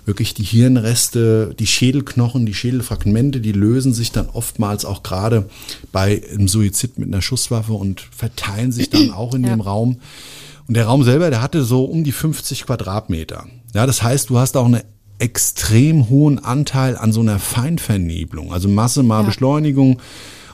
wirklich 0.06 0.36
die 0.36 0.44
Hirnreste, 0.44 1.54
die 1.58 1.68
Schädelknochen, 1.68 2.46
die 2.46 2.54
Schädelfragmente, 2.54 3.42
die 3.42 3.52
lösen 3.52 3.94
sich 3.94 4.12
dann 4.12 4.30
oftmals 4.30 4.86
auch 4.86 5.04
gerade 5.04 5.50
bei 5.92 6.22
einem 6.32 6.48
Suizid 6.48 7.00
mit 7.00 7.08
einer 7.08 7.24
Schusswaffe 7.24 7.74
und 7.74 8.02
verteilen 8.12 8.72
sich 8.72 8.90
dann 8.90 9.12
auch 9.12 9.34
in 9.34 9.44
ja. 9.44 9.50
dem 9.50 9.62
Raum. 9.62 9.98
Und 10.68 10.78
der 10.78 10.86
Raum 10.86 11.04
selber, 11.04 11.30
der 11.30 11.42
hatte 11.42 11.64
so 11.64 11.86
um 11.86 12.04
die 12.04 12.12
50 12.12 12.66
Quadratmeter. 12.66 13.48
Ja, 13.74 13.86
das 13.86 14.04
heißt, 14.04 14.30
du 14.30 14.38
hast 14.38 14.56
auch 14.56 14.66
eine 14.66 14.86
extrem 15.20 16.10
hohen 16.10 16.40
Anteil 16.40 16.96
an 16.96 17.12
so 17.12 17.22
einer 17.22 17.40
Feinvernebelung, 17.40 18.54
also 18.54 18.70
Masse 18.70 19.02
mal 19.02 19.22
ja. 19.22 19.26
Beschleunigung 19.26 20.00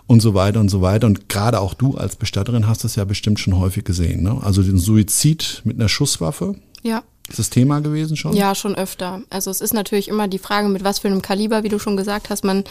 und 0.08 0.22
so 0.22 0.34
weiter 0.34 0.60
und 0.60 0.70
so 0.70 0.82
weiter. 0.82 1.08
Und 1.08 1.30
gerade 1.30 1.60
auch 1.60 1.74
du 1.74 1.96
als 1.96 2.16
Bestatterin 2.16 2.68
hast 2.68 2.84
das 2.84 2.96
ja 2.96 3.06
bestimmt 3.06 3.40
schon 3.40 3.58
häufig 3.58 3.84
gesehen. 3.84 4.24
Ne? 4.24 4.40
Also 4.42 4.62
den 4.64 4.78
Suizid 4.78 5.62
mit 5.64 5.80
einer 5.80 5.90
Schusswaffe. 5.90 6.56
Ja. 6.82 7.04
Ist 7.30 7.40
das 7.40 7.50
Thema 7.50 7.80
gewesen 7.80 8.18
schon? 8.18 8.36
Ja, 8.36 8.54
schon 8.54 8.76
öfter. 8.76 9.22
Also 9.30 9.50
es 9.50 9.62
ist 9.62 9.74
natürlich 9.74 10.10
immer 10.10 10.28
die 10.28 10.40
Frage, 10.40 10.68
mit 10.68 10.84
was 10.84 11.00
für 11.00 11.08
einem 11.08 11.22
Kaliber, 11.22 11.64
wie 11.64 11.70
du 11.70 11.80
schon 11.80 11.96
gesagt 11.96 12.30
hast, 12.30 12.44
man 12.44 12.66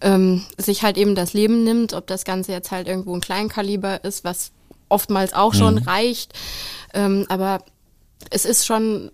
ähm, 0.00 0.42
sich 0.56 0.82
halt 0.82 0.96
eben 0.96 1.14
das 1.14 1.32
Leben 1.32 1.64
nimmt, 1.64 1.92
ob 1.92 2.06
das 2.06 2.24
Ganze 2.24 2.52
jetzt 2.52 2.70
halt 2.70 2.86
irgendwo 2.86 3.14
ein 3.14 3.20
Kleinkaliber 3.20 4.04
ist, 4.04 4.24
was 4.24 4.52
oftmals 4.88 5.32
auch 5.32 5.54
schon 5.54 5.76
mhm. 5.76 5.82
reicht. 5.82 6.32
Ähm, 6.94 7.26
aber 7.28 7.64
es 8.30 8.44
ist 8.44 8.66
schon 8.66 9.10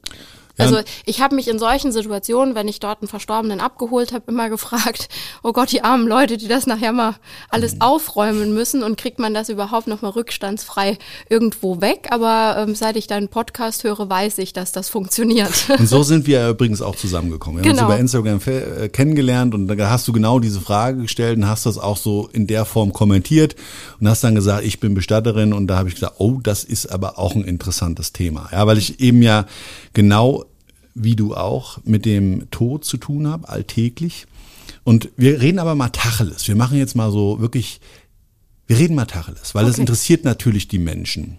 also 0.58 0.80
ich 1.04 1.20
habe 1.20 1.34
mich 1.34 1.48
in 1.48 1.58
solchen 1.58 1.92
Situationen, 1.92 2.54
wenn 2.54 2.68
ich 2.68 2.80
dort 2.80 3.00
einen 3.00 3.08
Verstorbenen 3.08 3.60
abgeholt 3.60 4.12
habe, 4.12 4.24
immer 4.28 4.48
gefragt, 4.58 5.08
oh 5.42 5.52
Gott, 5.52 5.72
die 5.72 5.82
armen 5.82 6.06
Leute, 6.06 6.36
die 6.36 6.48
das 6.48 6.66
nachher 6.66 6.92
mal 6.92 7.16
alles 7.48 7.74
mhm. 7.74 7.80
aufräumen 7.82 8.54
müssen 8.54 8.82
und 8.82 8.98
kriegt 8.98 9.18
man 9.18 9.34
das 9.34 9.48
überhaupt 9.48 9.86
noch 9.86 10.02
mal 10.02 10.10
rückstandsfrei 10.10 10.98
irgendwo 11.28 11.80
weg. 11.80 12.08
Aber 12.10 12.56
ähm, 12.58 12.74
seit 12.74 12.96
ich 12.96 13.06
deinen 13.06 13.28
Podcast 13.28 13.84
höre, 13.84 14.08
weiß 14.08 14.38
ich, 14.38 14.52
dass 14.52 14.72
das 14.72 14.88
funktioniert. 14.88 15.52
Und 15.78 15.88
so 15.88 16.02
sind 16.08 16.26
wir 16.26 16.48
übrigens 16.48 16.82
auch 16.82 16.96
zusammengekommen. 16.96 17.62
Wir 17.62 17.70
genau. 17.70 17.82
haben 17.82 18.00
uns 18.00 18.12
genau. 18.12 18.22
über 18.22 18.36
Instagram 18.36 18.82
äh, 18.82 18.88
kennengelernt 18.88 19.54
und 19.54 19.68
da 19.68 19.90
hast 19.90 20.08
du 20.08 20.12
genau 20.12 20.38
diese 20.38 20.60
Frage 20.60 21.02
gestellt 21.02 21.38
und 21.38 21.46
hast 21.46 21.66
das 21.66 21.78
auch 21.78 21.96
so 21.96 22.28
in 22.32 22.46
der 22.46 22.64
Form 22.64 22.92
kommentiert 22.92 23.56
und 24.00 24.08
hast 24.08 24.24
dann 24.24 24.34
gesagt, 24.34 24.64
ich 24.64 24.80
bin 24.80 24.94
Bestatterin 24.94 25.52
und 25.52 25.66
da 25.66 25.78
habe 25.78 25.88
ich 25.88 25.94
gesagt, 25.94 26.14
oh, 26.18 26.40
das 26.42 26.64
ist 26.64 26.86
aber 26.86 27.18
auch 27.18 27.34
ein 27.34 27.44
interessantes 27.44 28.12
Thema. 28.12 28.48
Ja, 28.52 28.66
weil 28.66 28.78
ich 28.78 29.00
eben 29.00 29.22
ja 29.22 29.46
genau 29.92 30.44
wie 31.02 31.16
du 31.16 31.34
auch, 31.34 31.78
mit 31.84 32.04
dem 32.04 32.50
Tod 32.50 32.84
zu 32.84 32.96
tun 32.96 33.26
habe, 33.26 33.48
alltäglich. 33.48 34.26
Und 34.84 35.10
wir 35.16 35.40
reden 35.40 35.58
aber 35.58 35.74
mal 35.74 35.90
Tacheles. 35.90 36.48
Wir 36.48 36.56
machen 36.56 36.78
jetzt 36.78 36.94
mal 36.94 37.10
so 37.10 37.40
wirklich, 37.40 37.80
wir 38.66 38.78
reden 38.78 38.94
mal 38.94 39.06
Tacheles, 39.06 39.54
weil 39.54 39.64
okay. 39.64 39.72
das 39.72 39.78
interessiert 39.78 40.24
natürlich 40.24 40.68
die 40.68 40.78
Menschen. 40.78 41.38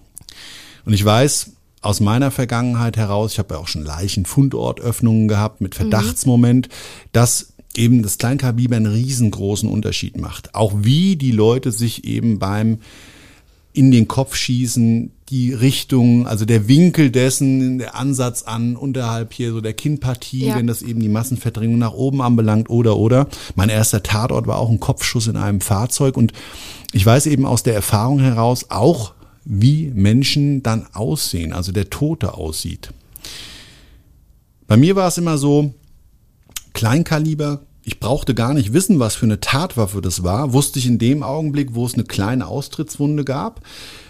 Und 0.86 0.94
ich 0.94 1.04
weiß 1.04 1.52
aus 1.82 2.00
meiner 2.00 2.32
Vergangenheit 2.32 2.98
heraus, 2.98 3.34
ich 3.34 3.40
habe 3.40 3.54
ja 3.54 3.60
auch 3.60 3.68
schon 3.68 3.84
Leichenfundortöffnungen 3.84 5.28
gehabt 5.28 5.62
mit 5.62 5.74
mhm. 5.74 5.90
Verdachtsmoment, 5.90 6.68
mhm. 6.68 6.74
dass 7.12 7.54
eben 7.76 8.04
das 8.04 8.18
Kleinkaliber 8.18 8.76
einen 8.76 8.88
riesengroßen 8.88 9.70
Unterschied 9.70 10.18
macht. 10.18 10.56
Auch 10.56 10.74
wie 10.78 11.16
die 11.16 11.32
Leute 11.32 11.72
sich 11.72 12.04
eben 12.04 12.40
beim 12.40 12.80
in 13.74 13.92
den 13.92 14.08
Kopf 14.08 14.36
schießen, 14.36 15.12
die 15.30 15.54
Richtung, 15.54 16.26
also 16.26 16.46
der 16.46 16.68
Winkel 16.68 17.12
dessen, 17.12 17.78
der 17.78 17.96
Ansatz 17.96 18.44
an 18.44 18.76
unterhalb 18.76 19.32
hier 19.32 19.52
so 19.52 19.62
der 19.62 19.74
Kinnpartie, 19.74 20.48
ja. 20.48 20.56
wenn 20.56 20.66
das 20.66 20.82
eben 20.82 21.00
die 21.00 21.10
Massenverdrängung 21.10 21.78
nach 21.78 21.94
oben 21.94 22.22
anbelangt 22.22 22.70
oder 22.70 22.98
oder. 22.98 23.28
Mein 23.56 23.70
erster 23.70 24.02
Tatort 24.02 24.48
war 24.48 24.58
auch 24.58 24.70
ein 24.70 24.80
Kopfschuss 24.80 25.28
in 25.28 25.38
einem 25.38 25.62
Fahrzeug 25.62 26.18
und 26.18 26.34
ich 26.92 27.06
weiß 27.06 27.28
eben 27.28 27.46
aus 27.46 27.62
der 27.62 27.76
Erfahrung 27.76 28.20
heraus 28.20 28.66
auch, 28.70 29.14
wie 29.46 29.92
Menschen 29.94 30.64
dann 30.64 30.88
aussehen, 30.94 31.54
also 31.54 31.72
der 31.72 31.90
Tote 31.90 32.34
aussieht. 32.34 32.92
Bei 34.68 34.78
mir 34.78 34.96
war 34.96 35.08
es 35.08 35.18
immer 35.18 35.38
so, 35.38 35.74
Kleinkaliber, 36.74 37.62
ich 37.90 38.00
brauchte 38.00 38.36
gar 38.36 38.54
nicht 38.54 38.72
wissen, 38.72 39.00
was 39.00 39.16
für 39.16 39.26
eine 39.26 39.40
Tatwaffe 39.40 40.00
das 40.00 40.22
war, 40.24 40.54
wusste 40.54 40.78
ich 40.78 40.86
in 40.86 41.00
dem 41.00 41.24
Augenblick, 41.24 41.74
wo 41.74 41.88
es 41.88 41.96
eine 41.96 42.04
kleine 42.04 42.46
Austrittswunde 42.46 43.26
gab. 43.26 43.62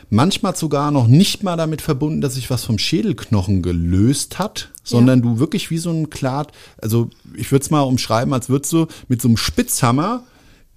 Manchmal 0.10 0.54
sogar 0.58 0.92
noch 0.92 1.08
nicht 1.08 1.44
mal 1.44 1.56
damit 1.56 1.82
verbunden, 1.82 2.20
dass 2.20 2.34
sich 2.34 2.50
was 2.50 2.66
vom 2.66 2.78
Schädelknochen 2.78 3.62
gelöst 3.62 4.38
hat, 4.38 4.70
sondern 4.84 5.20
ja. 5.20 5.24
du 5.24 5.40
wirklich 5.40 5.72
wie 5.72 5.78
so 5.78 5.92
ein 5.92 6.10
Klart, 6.10 6.52
also 6.82 7.10
ich 7.38 7.54
würde 7.54 7.64
es 7.64 7.70
mal 7.70 7.84
umschreiben, 7.84 8.34
als 8.34 8.50
würdest 8.50 8.74
du 8.74 8.88
mit 9.08 9.22
so 9.22 9.30
einem 9.30 9.38
Spitzhammer 9.38 10.24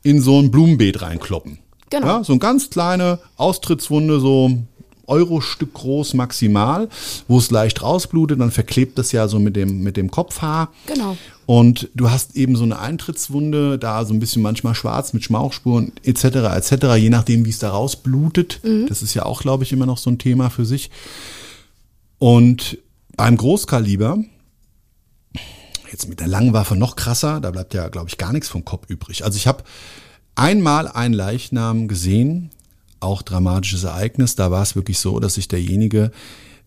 in 0.04 0.20
so 0.20 0.38
ein 0.38 0.52
Blumenbeet 0.52 1.02
reinkloppen. 1.02 1.58
Genau. 1.90 2.06
Ja, 2.06 2.24
so 2.24 2.34
eine 2.34 2.38
ganz 2.38 2.70
kleine 2.70 3.18
Austrittswunde, 3.36 4.20
so 4.20 4.48
Euro-Stück 5.12 5.75
groß 5.75 6.14
maximal, 6.14 6.88
wo 7.29 7.38
es 7.38 7.51
leicht 7.51 7.83
rausblutet, 7.83 8.40
dann 8.40 8.51
verklebt 8.51 8.98
das 8.98 9.12
ja 9.12 9.29
so 9.29 9.38
mit 9.38 9.55
dem, 9.55 9.83
mit 9.83 9.96
dem 9.96 10.11
Kopfhaar. 10.11 10.72
Genau. 10.87 11.16
Und 11.46 11.90
du 11.94 12.11
hast 12.11 12.37
eben 12.37 12.57
so 12.57 12.64
eine 12.64 12.79
Eintrittswunde, 12.79 13.79
da 13.79 14.05
so 14.05 14.14
ein 14.14 14.20
bisschen 14.20 14.42
manchmal 14.42 14.75
schwarz 14.75 15.12
mit 15.12 15.25
Schmauchspuren 15.25 15.92
etc. 16.03 16.25
etc. 16.25 16.96
Je 16.96 17.11
nachdem, 17.11 17.44
wie 17.44 17.51
es 17.51 17.59
da 17.59 17.70
rausblutet. 17.70 18.61
Das 18.88 19.03
ist 19.03 19.14
ja 19.14 19.25
auch, 19.27 19.42
glaube 19.42 19.64
ich, 19.64 19.72
immer 19.72 19.87
noch 19.87 19.98
so 19.98 20.11
ein 20.11 20.18
Thema 20.18 20.51
für 20.51 20.64
sich. 20.64 20.90
Und 22.18 22.79
beim 23.16 23.37
Großkaliber, 23.37 24.18
jetzt 25.90 26.09
mit 26.09 26.20
der 26.20 26.29
langen 26.29 26.53
Waffe 26.53 26.77
noch 26.77 26.96
krasser, 26.96 27.40
da 27.40 27.51
bleibt 27.51 27.75
ja, 27.75 27.88
glaube 27.88 28.09
ich, 28.09 28.18
gar 28.18 28.33
nichts 28.33 28.48
vom 28.48 28.64
Kopf 28.64 28.88
übrig. 28.88 29.25
Also 29.25 29.37
ich 29.37 29.46
habe 29.46 29.64
einmal 30.35 30.88
einen 30.88 31.14
Leichnam 31.14 31.88
gesehen, 31.88 32.51
auch 33.02 33.22
dramatisches 33.22 33.84
Ereignis. 33.84 34.36
Da 34.36 34.50
war 34.50 34.62
es 34.62 34.76
wirklich 34.76 34.98
so, 34.98 35.20
dass 35.20 35.34
sich 35.34 35.48
derjenige 35.48 36.10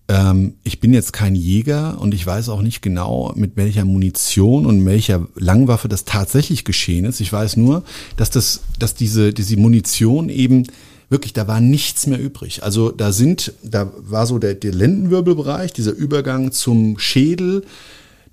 ähm, 0.08 0.56
ich 0.64 0.80
bin 0.80 0.94
jetzt 0.94 1.14
kein 1.14 1.36
Jäger 1.36 2.00
und 2.00 2.14
ich 2.14 2.26
weiß 2.26 2.50
auch 2.50 2.62
nicht 2.62 2.82
genau, 2.82 3.34
mit 3.36 3.56
welcher 3.56 3.86
Munition 3.86 4.66
und 4.66 4.86
welcher 4.86 5.28
Langwaffe 5.36 5.88
das 5.88 6.06
tatsächlich 6.06 6.64
geschehen 6.64 7.06
ist. 7.06 7.22
Ich 7.22 7.34
weiß 7.34 7.58
nur, 7.58 7.84
dass 8.18 8.30
das, 8.30 8.62
dass 8.78 8.94
diese, 8.94 9.34
diese 9.34 9.58
Munition 9.58 10.30
eben 10.30 10.68
wirklich, 11.10 11.34
da 11.34 11.48
war 11.48 11.60
nichts 11.60 12.08
mehr 12.08 12.20
übrig. 12.20 12.64
Also 12.64 12.92
da 12.92 13.12
sind, 13.12 13.54
da 13.64 13.92
war 13.98 14.28
so 14.28 14.38
der, 14.38 14.54
der 14.54 14.74
Lendenwirbelbereich, 14.74 15.74
dieser 15.74 15.94
Übergang 15.94 16.52
zum 16.52 17.00
Schädel, 17.00 17.64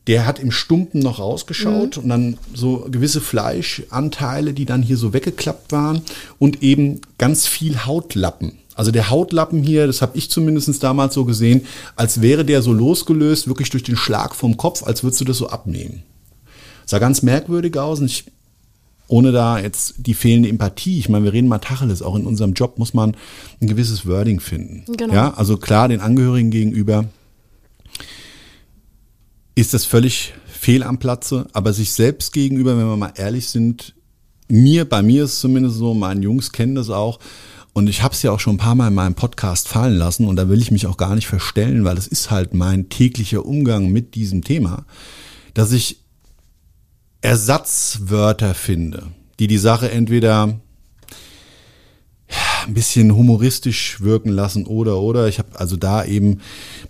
der 0.07 0.27
hat 0.27 0.39
im 0.41 0.51
Stumpen 0.51 1.01
noch 1.01 1.21
rausgeschaut 1.21 1.99
und 1.99 2.09
dann 2.09 2.39
so 2.53 2.87
gewisse 2.91 3.21
Fleischanteile, 3.21 4.53
die 4.53 4.65
dann 4.65 4.83
hier 4.83 4.97
so 4.97 5.13
weggeklappt 5.13 5.71
waren 5.71 6.03
und 6.39 6.63
eben 6.63 7.01
ganz 7.19 7.47
viel 7.47 7.87
Hautlappen. 7.87 8.59
Also 8.75 8.91
der 8.91 9.11
Hautlappen 9.11 9.63
hier, 9.63 9.87
das 9.87 10.03
habe 10.03 10.17
ich 10.17 10.31
zumindest 10.31 10.83
damals 10.83 11.15
so 11.15 11.25
gesehen, 11.25 11.67
als 11.95 12.21
wäre 12.21 12.45
der 12.45 12.63
so 12.63 12.73
losgelöst, 12.73 13.47
wirklich 13.47 13.71
durch 13.71 13.83
den 13.83 13.97
Schlag 13.97 14.35
vom 14.35 14.57
Kopf, 14.57 14.83
als 14.83 15.05
würdest 15.05 15.21
du 15.21 15.25
das 15.25 15.37
so 15.37 15.49
abnehmen. 15.49 16.03
Sah 16.87 16.99
ganz 16.99 17.23
merkwürdig 17.23 17.79
aus 17.79 18.01
und 18.01 18.07
ich, 18.07 18.25
ohne 19.07 19.31
da 19.31 19.59
jetzt 19.59 19.95
die 19.99 20.15
fehlende 20.15 20.49
Empathie, 20.49 20.99
ich 20.99 21.09
meine, 21.09 21.27
wir 21.27 21.33
reden 21.33 21.49
mal 21.49 21.59
Tacheles, 21.59 22.03
auch 22.03 22.17
in 22.17 22.27
unserem 22.27 22.55
Job 22.55 22.79
muss 22.79 22.95
man 22.95 23.15
ein 23.61 23.69
gewisses 23.69 24.07
Wording 24.07 24.41
finden. 24.41 24.85
Genau. 24.97 25.15
Ja, 25.15 25.35
also 25.35 25.59
klar, 25.59 25.89
den 25.89 26.01
Angehörigen 26.01 26.51
gegenüber 26.51 27.05
ist 29.55 29.75
das 29.75 29.85
völlig 29.85 30.35
fehl 30.47 30.83
am 30.83 30.99
Platze, 30.99 31.47
aber 31.53 31.73
sich 31.73 31.93
selbst 31.93 32.33
gegenüber, 32.33 32.77
wenn 32.77 32.87
wir 32.87 32.97
mal 32.97 33.13
ehrlich 33.17 33.49
sind, 33.49 33.95
mir, 34.49 34.89
bei 34.89 35.03
mir 35.03 35.25
ist 35.25 35.35
es 35.35 35.41
zumindest 35.41 35.77
so, 35.77 35.95
meine 35.95 36.21
Jungs 36.23 36.53
kennen 36.53 36.75
das 36.75 36.91
auch, 36.91 37.19
und 37.75 37.89
ich 37.89 38.03
habe 38.03 38.15
es 38.15 38.23
ja 38.23 38.33
auch 38.33 38.41
schon 38.41 38.57
ein 38.57 38.59
paar 38.59 38.75
Mal 38.75 38.89
in 38.89 38.95
meinem 38.95 39.15
Podcast 39.15 39.67
fallen 39.69 39.97
lassen. 39.97 40.27
Und 40.29 40.37
da 40.37 40.49
will 40.49 40.61
ich 40.61 40.71
mich 40.71 40.87
auch 40.87 40.99
gar 40.99 41.15
nicht 41.15 41.27
verstellen, 41.27 41.85
weil 41.85 41.97
es 41.97 42.07
ist 42.07 42.31
halt 42.31 42.53
mein 42.55 42.91
täglicher 42.91 43.47
Umgang 43.47 43.89
mit 43.89 44.15
diesem 44.15 44.45
Thema, 44.45 44.85
dass 45.55 45.73
ich 45.73 46.01
Ersatzwörter 47.23 48.55
finde, 48.55 49.13
die 49.39 49.47
die 49.47 49.59
Sache 49.59 49.91
entweder 49.91 50.61
ein 52.67 52.75
bisschen 52.75 53.15
humoristisch 53.15 54.01
wirken 54.01 54.31
lassen 54.31 54.67
oder 54.67 55.01
oder 55.01 55.29
ich 55.29 55.39
habe 55.39 55.49
also 55.55 55.77
da 55.77 56.05
eben 56.05 56.41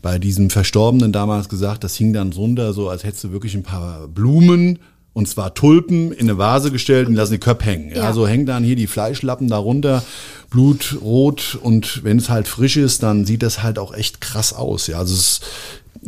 bei 0.01 0.19
diesem 0.19 0.51
Verstorbenen 0.51 1.13
damals 1.13 1.49
gesagt, 1.49 1.85
das 1.85 1.97
hing 1.97 2.13
dann 2.13 2.31
drunter 2.31 2.73
so, 2.73 2.89
als 2.89 3.05
hättest 3.05 3.25
du 3.25 3.33
wirklich 3.33 3.55
ein 3.55 3.63
paar 3.63 4.09
Blumen 4.09 4.79
und 5.15 5.29
zwar 5.29 5.55
Tulpen 5.55 6.13
in 6.13 6.29
eine 6.29 6.39
Vase 6.39 6.71
gestellt 6.71 7.09
und 7.09 7.15
lassen 7.15 7.33
die 7.33 7.39
Köpfe 7.39 7.67
hängen. 7.67 7.91
Ja. 7.91 7.97
Ja. 7.97 8.13
so 8.13 8.27
hängen 8.27 8.47
dann 8.47 8.65
hier 8.65 8.77
die 8.77 8.87
Fleischlappen 8.87 9.49
darunter, 9.49 10.03
Blut 10.51 10.99
rot 11.01 11.59
und 11.61 12.03
wenn 12.05 12.19
es 12.19 12.31
halt 12.31 12.49
frisch 12.49 12.77
ist, 12.77 13.03
dann 13.03 13.25
sieht 13.25 13.43
das 13.43 13.63
halt 13.63 13.79
auch 13.79 13.93
echt 13.95 14.21
krass 14.21 14.53
aus. 14.53 14.87
Ja, 14.87 14.99
also 14.99 15.15
es 15.15 15.41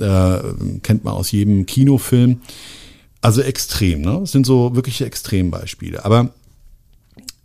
äh, 0.01 0.39
kennt 0.83 1.05
man 1.05 1.15
aus 1.15 1.31
jedem 1.31 1.67
Kinofilm. 1.67 2.41
Also 3.21 3.41
extrem, 3.41 4.03
ne? 4.03 4.19
Das 4.21 4.33
sind 4.33 4.45
so 4.45 4.75
wirkliche 4.75 5.07
Extrembeispiele. 5.07 6.05
Aber 6.05 6.31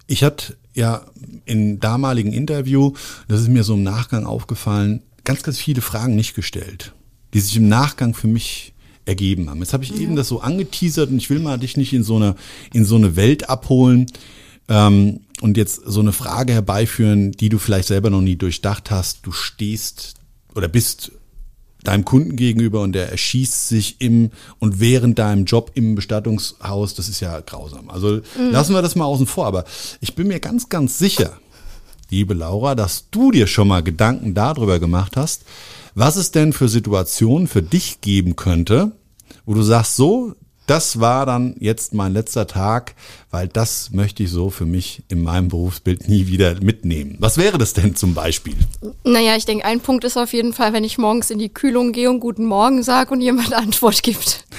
ich 0.08 0.24
hatte 0.24 0.58
ja 0.80 1.06
in 1.46 1.80
damaligen 1.80 2.34
Interview, 2.34 2.94
das 3.28 3.42
ist 3.42 3.50
mir 3.50 3.64
so 3.64 3.76
im 3.76 3.84
Nachgang 3.84 4.26
aufgefallen, 4.26 5.04
ganz, 5.24 5.44
ganz 5.44 5.60
viele 5.60 5.82
Fragen 5.82 6.16
nicht 6.16 6.34
gestellt, 6.34 6.94
die 7.34 7.40
sich 7.40 7.56
im 7.58 7.68
Nachgang 7.68 8.16
für 8.16 8.28
mich 8.28 8.74
ergeben 9.06 9.50
haben. 9.50 9.60
Jetzt 9.60 9.74
habe 9.74 9.84
ich 9.84 10.00
eben 10.00 10.16
das 10.16 10.28
so 10.28 10.42
angeteasert 10.42 11.12
und 11.12 11.18
ich 11.18 11.30
will 11.30 11.40
mal 11.40 11.60
dich 11.60 11.78
nicht 11.78 11.94
in 11.94 12.04
so 12.04 12.16
eine, 12.16 12.36
in 12.74 12.86
so 12.86 12.96
eine 12.96 13.16
Welt 13.16 13.50
abholen 13.50 14.08
ähm, 14.68 15.22
und 15.42 15.58
jetzt 15.58 15.82
so 15.86 16.00
eine 16.00 16.14
Frage 16.14 16.54
herbeiführen, 16.54 17.32
die 17.32 17.50
du 17.50 17.60
vielleicht 17.60 17.88
selber 17.88 18.10
noch 18.10 18.22
nie 18.22 18.36
durchdacht 18.36 18.92
hast. 18.92 19.26
Du 19.26 19.32
stehst 19.32 20.16
oder 20.56 20.68
bist 20.68 21.12
deinem 21.84 22.06
Kunden 22.06 22.36
gegenüber 22.36 22.82
und 22.82 22.94
der 22.94 23.10
erschießt 23.10 23.68
sich 23.70 24.02
im 24.02 24.32
und 24.60 24.80
während 24.80 25.20
deinem 25.20 25.46
Job 25.46 25.72
im 25.76 25.96
Bestattungshaus, 25.96 26.94
das 26.94 27.08
ist 27.10 27.20
ja 27.20 27.40
grausam. 27.40 27.90
Also 27.90 28.22
lassen 28.38 28.74
wir 28.74 28.82
das 28.82 28.96
mal 28.96 29.06
außen 29.06 29.28
vor, 29.28 29.46
aber 29.46 29.64
ich 30.02 30.16
bin 30.16 30.28
mir 30.28 30.40
ganz, 30.40 30.70
ganz 30.70 30.98
sicher, 30.98 31.40
liebe 32.10 32.34
Laura, 32.34 32.76
dass 32.76 33.10
du 33.12 33.32
dir 33.32 33.48
schon 33.48 33.68
mal 33.68 33.84
Gedanken 33.84 34.34
darüber 34.34 34.80
gemacht 34.80 35.16
hast, 35.16 35.44
was 35.96 36.16
es 36.16 36.32
denn 36.32 36.54
für 36.54 36.68
Situationen 36.70 37.48
für 37.48 37.62
dich 37.62 38.02
geben 38.02 38.36
könnte, 38.36 38.92
wo 39.46 39.54
du 39.54 39.62
sagst, 39.62 39.96
so, 39.96 40.36
das 40.70 41.00
war 41.00 41.26
dann 41.26 41.56
jetzt 41.60 41.94
mein 41.94 42.14
letzter 42.14 42.48
Tag, 42.48 42.94
weil 43.32 43.48
das 43.48 43.90
möchte 43.92 44.24
ich 44.24 44.32
so 44.32 44.50
für 44.50 44.66
mich 44.66 45.04
in 45.08 45.22
meinem 45.24 45.50
Berufsbild 45.50 46.08
nie 46.10 46.28
wieder 46.28 46.56
mitnehmen. 46.62 47.16
Was 47.20 47.38
wäre 47.38 47.58
das 47.58 47.74
denn 47.74 47.96
zum 47.96 48.14
Beispiel? 48.16 48.56
Naja, 49.04 49.36
ich 49.36 49.46
denke, 49.46 49.66
ein 49.66 49.82
Punkt 49.82 50.04
ist 50.04 50.18
auf 50.18 50.34
jeden 50.34 50.54
Fall, 50.54 50.74
wenn 50.74 50.84
ich 50.84 50.98
morgens 50.98 51.30
in 51.30 51.38
die 51.40 51.50
Kühlung 51.50 51.92
gehe 51.92 52.10
und 52.10 52.20
Guten 52.20 52.46
Morgen 52.46 52.82
sage 52.84 53.12
und 53.12 53.22
jemand 53.22 53.54
Antwort 53.56 54.02
gibt. 54.04 54.46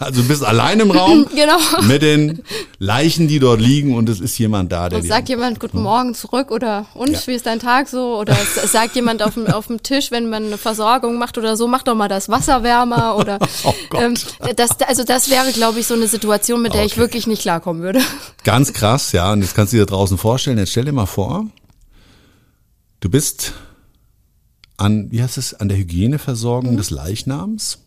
Also 0.00 0.22
du 0.22 0.28
bist 0.28 0.42
allein 0.42 0.80
im 0.80 0.90
Raum 0.90 1.26
Genau. 1.34 1.58
mit 1.82 2.00
den 2.00 2.42
Leichen, 2.78 3.28
die 3.28 3.38
dort 3.38 3.60
liegen 3.60 3.94
und 3.94 4.08
es 4.08 4.18
ist 4.18 4.38
jemand 4.38 4.72
da, 4.72 4.88
der 4.88 5.00
Und 5.00 5.06
sagt 5.06 5.28
jemand 5.28 5.60
Guten 5.60 5.82
Morgen 5.82 6.14
zurück 6.14 6.50
oder 6.50 6.86
und 6.94 7.10
Ja. 7.10 7.18
wie 7.26 7.34
ist 7.34 7.44
dein 7.44 7.58
Tag 7.58 7.88
so? 7.88 8.16
Oder 8.18 8.34
es 8.62 8.72
sagt 8.72 8.94
jemand 8.96 9.22
auf 9.22 9.34
dem, 9.34 9.46
auf 9.46 9.66
dem 9.66 9.82
Tisch, 9.82 10.10
wenn 10.10 10.30
man 10.30 10.46
eine 10.46 10.56
Versorgung 10.56 11.18
macht 11.18 11.36
oder 11.36 11.58
so, 11.58 11.68
mach 11.68 11.82
doch 11.82 11.94
mal 11.94 12.08
das 12.08 12.30
Wasser 12.30 12.62
wärmer 12.62 13.16
oder 13.16 13.38
Oh 13.64 13.74
Gott. 13.90 14.00
ähm, 14.02 14.14
das, 14.56 14.80
also 14.80 15.04
das 15.04 15.28
wäre, 15.28 15.43
glaube 15.52 15.80
ich, 15.80 15.86
so 15.86 15.94
eine 15.94 16.08
Situation, 16.08 16.62
mit 16.62 16.74
der 16.74 16.84
ich 16.84 16.92
Okay. 16.92 17.00
wirklich 17.00 17.26
nicht 17.26 17.42
klarkommen 17.42 17.82
würde. 17.82 18.00
Ganz 18.44 18.72
krass, 18.72 19.12
ja. 19.12 19.32
Und 19.32 19.42
jetzt 19.42 19.54
kannst 19.54 19.72
du 19.72 19.76
dir 19.76 19.86
draußen 19.86 20.18
vorstellen. 20.18 20.58
Jetzt 20.58 20.70
stell 20.70 20.84
dir 20.84 20.92
mal 20.92 21.06
vor, 21.06 21.46
du 23.00 23.08
bist 23.08 23.52
an, 24.76 25.10
wie 25.10 25.22
heißt 25.22 25.38
es, 25.38 25.54
an 25.54 25.68
der 25.68 25.78
Hygieneversorgung 25.78 26.76
des 26.76 26.90
Leichnams. 26.90 27.78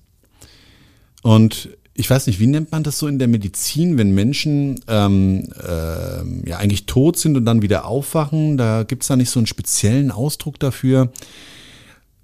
Und 1.21 1.69
ich 1.93 2.09
weiß 2.09 2.27
nicht, 2.27 2.39
wie 2.39 2.47
nennt 2.47 2.71
man 2.71 2.83
das 2.83 2.99
so 2.99 3.07
in 3.07 3.17
der 3.19 3.27
Medizin, 3.27 3.97
wenn 3.97 4.11
Menschen 4.11 4.79
ähm, 4.87 5.49
ähm, 5.67 6.43
ja 6.45 6.57
eigentlich 6.57 6.85
tot 6.85 7.17
sind 7.17 7.35
und 7.35 7.45
dann 7.45 7.61
wieder 7.61 7.85
aufwachen? 7.85 8.55
Da 8.57 8.83
gibt's 8.83 9.07
da 9.07 9.15
nicht 9.15 9.31
so 9.31 9.39
einen 9.39 9.47
speziellen 9.47 10.11
Ausdruck 10.11 10.59
dafür. 10.59 11.11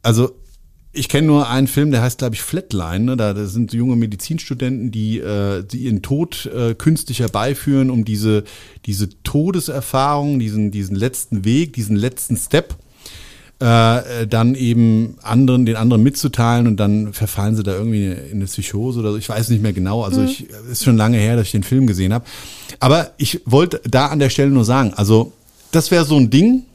Also 0.04 0.36
ich 0.96 1.10
kenne 1.10 1.26
nur 1.26 1.50
einen 1.50 1.68
Film, 1.68 1.90
der 1.90 2.04
heißt, 2.04 2.20
glaube 2.20 2.36
ich, 2.36 2.44
Flatline. 2.44 3.04
Ne? 3.04 3.18
Da, 3.18 3.34
da 3.34 3.46
sind 3.46 3.72
so 3.72 3.78
junge 3.78 3.96
Medizinstudenten, 3.96 4.92
die, 4.92 5.20
äh, 5.20 5.64
die 5.64 5.80
ihren 5.80 6.04
Tod 6.04 6.46
äh, 6.46 6.76
künstlich 6.76 7.20
herbeiführen, 7.20 7.90
um 7.90 8.06
diese, 8.06 8.44
diese 8.86 9.10
Todeserfahrung, 9.24 10.38
diesen, 10.38 10.70
diesen 10.70 10.96
letzten 10.96 11.46
Weg, 11.46 11.74
diesen 11.74 11.96
letzten 11.96 12.38
Step 12.38 12.76
äh, 13.60 14.28
dann 14.28 14.54
eben 14.54 15.16
anderen, 15.24 15.66
den 15.66 15.78
anderen 15.78 16.04
mitzuteilen 16.04 16.68
und 16.68 16.78
dann 16.78 17.12
verfallen 17.14 17.56
sie 17.56 17.64
da 17.64 17.74
irgendwie 17.74 18.08
in 18.08 18.34
eine 18.34 18.46
Psychose 18.46 19.00
oder 19.00 19.14
so. 19.14 19.18
Ich 19.18 19.30
weiß 19.30 19.50
nicht 19.50 19.64
mehr 19.64 19.74
genau. 19.74 20.04
Also 20.04 20.22
ich 20.22 20.48
ist 20.70 20.84
schon 20.84 20.98
lange 20.98 21.18
her, 21.18 21.38
dass 21.38 21.48
ich 21.48 21.54
den 21.54 21.64
Film 21.64 21.88
gesehen 21.88 22.14
habe. 22.14 22.26
Aber 22.80 23.12
ich 23.18 23.42
wollte 23.46 23.82
da 23.90 24.08
an 24.08 24.20
der 24.20 24.30
Stelle 24.30 24.52
nur 24.52 24.66
sagen, 24.66 24.94
also 24.94 25.34
das 25.72 25.90
wäre 25.90 26.06
so 26.06 26.18
ein 26.18 26.30
Ding, 26.30 26.66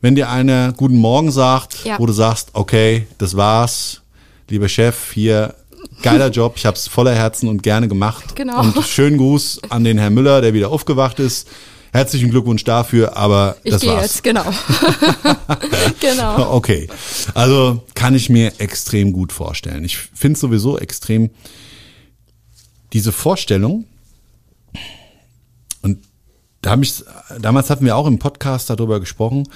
wenn 0.00 0.14
dir 0.14 0.28
einer 0.30 0.72
guten 0.72 0.96
Morgen 0.96 1.30
sagt, 1.30 1.84
Ja. 1.84 1.98
wo 1.98 2.06
du 2.06 2.12
sagst, 2.12 2.50
okay, 2.54 3.06
das 3.18 3.36
war's, 3.36 4.00
lieber 4.48 4.68
Chef, 4.68 5.12
hier 5.12 5.54
geiler 6.02 6.28
Job, 6.30 6.54
ich 6.56 6.66
hab's 6.66 6.88
voller 6.88 7.14
Herzen 7.14 7.48
und 7.48 7.62
gerne 7.62 7.88
gemacht. 7.88 8.34
Genau. 8.36 8.60
Und 8.60 8.82
schönen 8.84 9.18
Gruß 9.18 9.60
an 9.68 9.84
den 9.84 9.98
Herrn 9.98 10.14
Müller, 10.14 10.40
der 10.40 10.54
wieder 10.54 10.70
aufgewacht 10.70 11.18
ist. 11.18 11.48
Herzlichen 11.92 12.30
Glückwunsch 12.30 12.62
dafür, 12.62 13.16
aber 13.16 13.56
Ich 13.64 13.72
das 13.72 13.84
war's. 13.84 14.02
jetzt, 14.02 14.22
genau. 14.22 14.44
genau. 16.00 16.54
Okay, 16.54 16.88
also 17.34 17.82
kann 17.94 18.14
ich 18.14 18.28
mir 18.28 18.52
extrem 18.58 19.12
gut 19.12 19.32
vorstellen. 19.32 19.84
Ich 19.84 19.96
finde 19.96 20.38
sowieso 20.38 20.78
extrem 20.78 21.30
diese 22.92 23.10
Vorstellung. 23.10 23.86
Und 25.82 25.98
da 26.62 26.70
habe 26.70 26.84
ich, 26.84 26.94
damals 27.40 27.70
hatten 27.70 27.84
wir 27.84 27.96
auch 27.96 28.06
im 28.06 28.18
Podcast 28.20 28.70
darüber 28.70 29.00
gesprochen, 29.00 29.48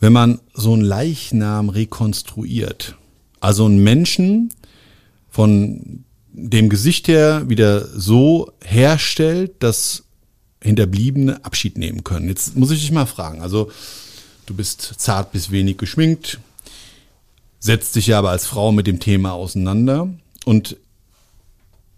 wenn 0.00 0.12
man 0.12 0.40
so 0.54 0.72
einen 0.72 0.82
Leichnam 0.82 1.68
rekonstruiert, 1.68 2.96
also 3.40 3.64
einen 3.66 3.82
Menschen 3.82 4.52
von 5.30 6.04
dem 6.32 6.68
Gesicht 6.68 7.08
her 7.08 7.48
wieder 7.48 7.86
so 7.86 8.52
herstellt, 8.62 9.62
dass 9.62 10.04
Hinterbliebene 10.62 11.44
Abschied 11.44 11.78
nehmen 11.78 12.02
können. 12.02 12.28
Jetzt 12.28 12.56
muss 12.56 12.70
ich 12.70 12.80
dich 12.80 12.90
mal 12.90 13.06
fragen, 13.06 13.42
also 13.42 13.70
du 14.46 14.54
bist 14.54 14.94
zart 14.98 15.32
bis 15.32 15.50
wenig 15.50 15.78
geschminkt, 15.78 16.40
setzt 17.60 17.94
dich 17.94 18.08
ja 18.08 18.18
aber 18.18 18.30
als 18.30 18.46
Frau 18.46 18.72
mit 18.72 18.86
dem 18.86 18.98
Thema 18.98 19.32
auseinander 19.32 20.08
und 20.44 20.76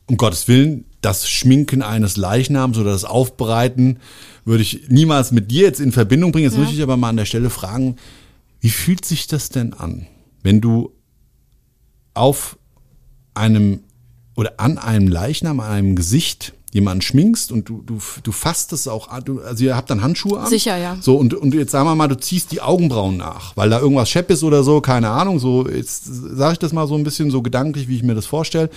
um 0.06 0.16
Gottes 0.16 0.48
Willen, 0.48 0.84
das 1.00 1.28
Schminken 1.28 1.82
eines 1.82 2.16
Leichnams 2.16 2.78
oder 2.78 2.92
das 2.92 3.04
Aufbereiten 3.04 3.98
würde 4.44 4.62
ich 4.62 4.88
niemals 4.88 5.32
mit 5.32 5.50
dir 5.50 5.62
jetzt 5.62 5.80
in 5.80 5.92
Verbindung 5.92 6.32
bringen. 6.32 6.44
Jetzt 6.44 6.56
ja. 6.56 6.64
muss 6.64 6.72
ich 6.72 6.82
aber 6.82 6.96
mal 6.96 7.10
an 7.10 7.16
der 7.16 7.24
Stelle 7.24 7.50
fragen, 7.50 7.96
wie 8.60 8.70
fühlt 8.70 9.04
sich 9.04 9.26
das 9.26 9.48
denn 9.48 9.72
an, 9.72 10.06
wenn 10.42 10.60
du 10.60 10.92
auf 12.14 12.58
einem 13.34 13.80
oder 14.34 14.54
an 14.58 14.78
einem 14.78 15.08
Leichnam, 15.08 15.60
an 15.60 15.70
einem 15.70 15.96
Gesicht 15.96 16.54
jemanden 16.72 17.02
schminkst 17.02 17.50
und 17.50 17.68
du, 17.68 17.82
du, 17.84 17.98
du 18.22 18.32
fasst 18.32 18.72
es 18.72 18.86
auch 18.86 19.08
an, 19.08 19.24
du, 19.24 19.40
also 19.40 19.64
ihr 19.64 19.76
habt 19.76 19.90
dann 19.90 20.02
Handschuhe 20.02 20.38
an. 20.38 20.46
Sicher, 20.46 20.76
ja. 20.76 20.96
So, 21.00 21.16
und, 21.16 21.34
und 21.34 21.52
jetzt 21.52 21.72
sagen 21.72 21.86
wir 21.86 21.96
mal, 21.96 22.06
du 22.06 22.16
ziehst 22.16 22.52
die 22.52 22.60
Augenbrauen 22.60 23.16
nach, 23.16 23.56
weil 23.56 23.70
da 23.70 23.80
irgendwas 23.80 24.08
schepp 24.08 24.30
ist 24.30 24.44
oder 24.44 24.62
so, 24.62 24.80
keine 24.80 25.10
Ahnung, 25.10 25.40
so, 25.40 25.68
jetzt 25.68 26.04
sage 26.04 26.52
ich 26.52 26.58
das 26.60 26.72
mal 26.72 26.86
so 26.86 26.94
ein 26.94 27.02
bisschen 27.02 27.30
so 27.30 27.42
gedanklich, 27.42 27.88
wie 27.88 27.96
ich 27.96 28.02
mir 28.02 28.14
das 28.14 28.26
vorstelle. 28.26 28.70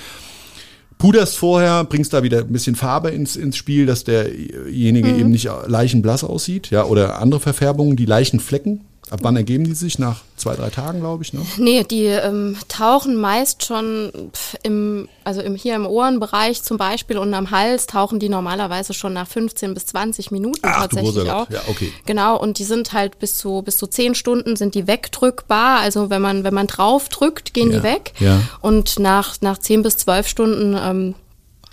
Puderst 1.03 1.37
vorher, 1.37 1.83
bringst 1.83 2.13
da 2.13 2.23
wieder 2.23 2.39
ein 2.39 2.53
bisschen 2.53 2.77
Farbe 2.77 3.09
ins, 3.09 3.35
ins 3.35 3.57
Spiel, 3.57 3.85
dass 3.85 4.05
derjenige 4.05 5.09
mhm. 5.09 5.19
eben 5.19 5.29
nicht 5.31 5.49
leichenblass 5.67 6.23
aussieht, 6.23 6.69
ja, 6.69 6.85
oder 6.85 7.19
andere 7.19 7.41
Verfärbungen, 7.41 7.97
die 7.97 8.05
Leichenflecken, 8.05 8.85
Ab 9.09 9.19
wann 9.21 9.35
ergeben 9.35 9.63
die 9.65 9.73
sich? 9.73 9.99
Nach 9.99 10.21
zwei, 10.37 10.55
drei 10.55 10.69
Tagen, 10.69 10.99
glaube 10.99 11.23
ich, 11.23 11.33
ne? 11.33 11.41
Nee, 11.57 11.83
die 11.83 12.05
ähm, 12.05 12.57
tauchen 12.67 13.15
meist 13.15 13.65
schon 13.65 14.11
im, 14.63 15.07
also 15.23 15.41
im, 15.41 15.55
hier 15.55 15.75
im 15.75 15.85
Ohrenbereich 15.85 16.63
zum 16.63 16.77
Beispiel 16.77 17.17
und 17.17 17.33
am 17.33 17.51
Hals 17.51 17.87
tauchen 17.87 18.19
die 18.19 18.29
normalerweise 18.29 18.93
schon 18.93 19.13
nach 19.13 19.27
15 19.27 19.73
bis 19.73 19.85
20 19.87 20.31
Minuten 20.31 20.59
Ach, 20.63 20.87
tatsächlich 20.87 21.29
auch. 21.29 21.49
Ja, 21.49 21.61
okay. 21.67 21.91
Genau, 22.05 22.39
und 22.39 22.59
die 22.59 22.63
sind 22.63 22.93
halt 22.93 23.19
bis 23.19 23.37
zu, 23.37 23.61
bis 23.61 23.77
zu 23.77 23.87
10 23.87 24.15
Stunden 24.15 24.55
sind 24.55 24.75
die 24.75 24.87
wegdrückbar. 24.87 25.79
Also 25.79 26.09
wenn 26.09 26.21
man, 26.21 26.43
wenn 26.43 26.53
man 26.53 26.67
drauf 26.67 27.09
drückt, 27.09 27.53
gehen 27.53 27.71
ja, 27.71 27.79
die 27.79 27.83
weg. 27.83 28.13
Ja. 28.19 28.41
Und 28.61 28.99
nach, 28.99 29.35
nach 29.41 29.57
10 29.57 29.83
bis 29.83 29.97
12 29.97 30.27
Stunden 30.27 30.77
ähm, 30.79 31.15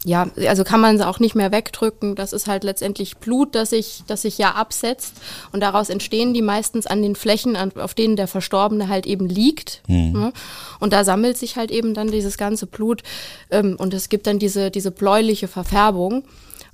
ja, 0.04 0.30
also 0.48 0.64
kann 0.64 0.80
man 0.80 0.96
sie 0.96 1.06
auch 1.06 1.20
nicht 1.20 1.34
mehr 1.34 1.52
wegdrücken. 1.52 2.14
Das 2.14 2.32
ist 2.32 2.46
halt 2.46 2.64
letztendlich 2.64 3.18
Blut, 3.18 3.54
das 3.54 3.70
sich, 3.70 4.02
das 4.06 4.22
sich 4.22 4.38
ja 4.38 4.52
absetzt. 4.52 5.14
Und 5.52 5.60
daraus 5.60 5.90
entstehen 5.90 6.32
die 6.32 6.40
meistens 6.40 6.86
an 6.86 7.02
den 7.02 7.16
Flächen, 7.16 7.56
auf 7.76 7.92
denen 7.92 8.16
der 8.16 8.26
Verstorbene 8.26 8.88
halt 8.88 9.06
eben 9.06 9.28
liegt. 9.28 9.82
Mhm. 9.88 10.32
Und 10.78 10.92
da 10.94 11.04
sammelt 11.04 11.36
sich 11.36 11.56
halt 11.56 11.70
eben 11.70 11.92
dann 11.92 12.10
dieses 12.10 12.38
ganze 12.38 12.66
Blut. 12.66 13.02
Ähm, 13.50 13.76
und 13.78 13.92
es 13.92 14.08
gibt 14.08 14.26
dann 14.26 14.38
diese, 14.38 14.70
diese 14.70 14.90
bläuliche 14.90 15.48
Verfärbung. 15.48 16.24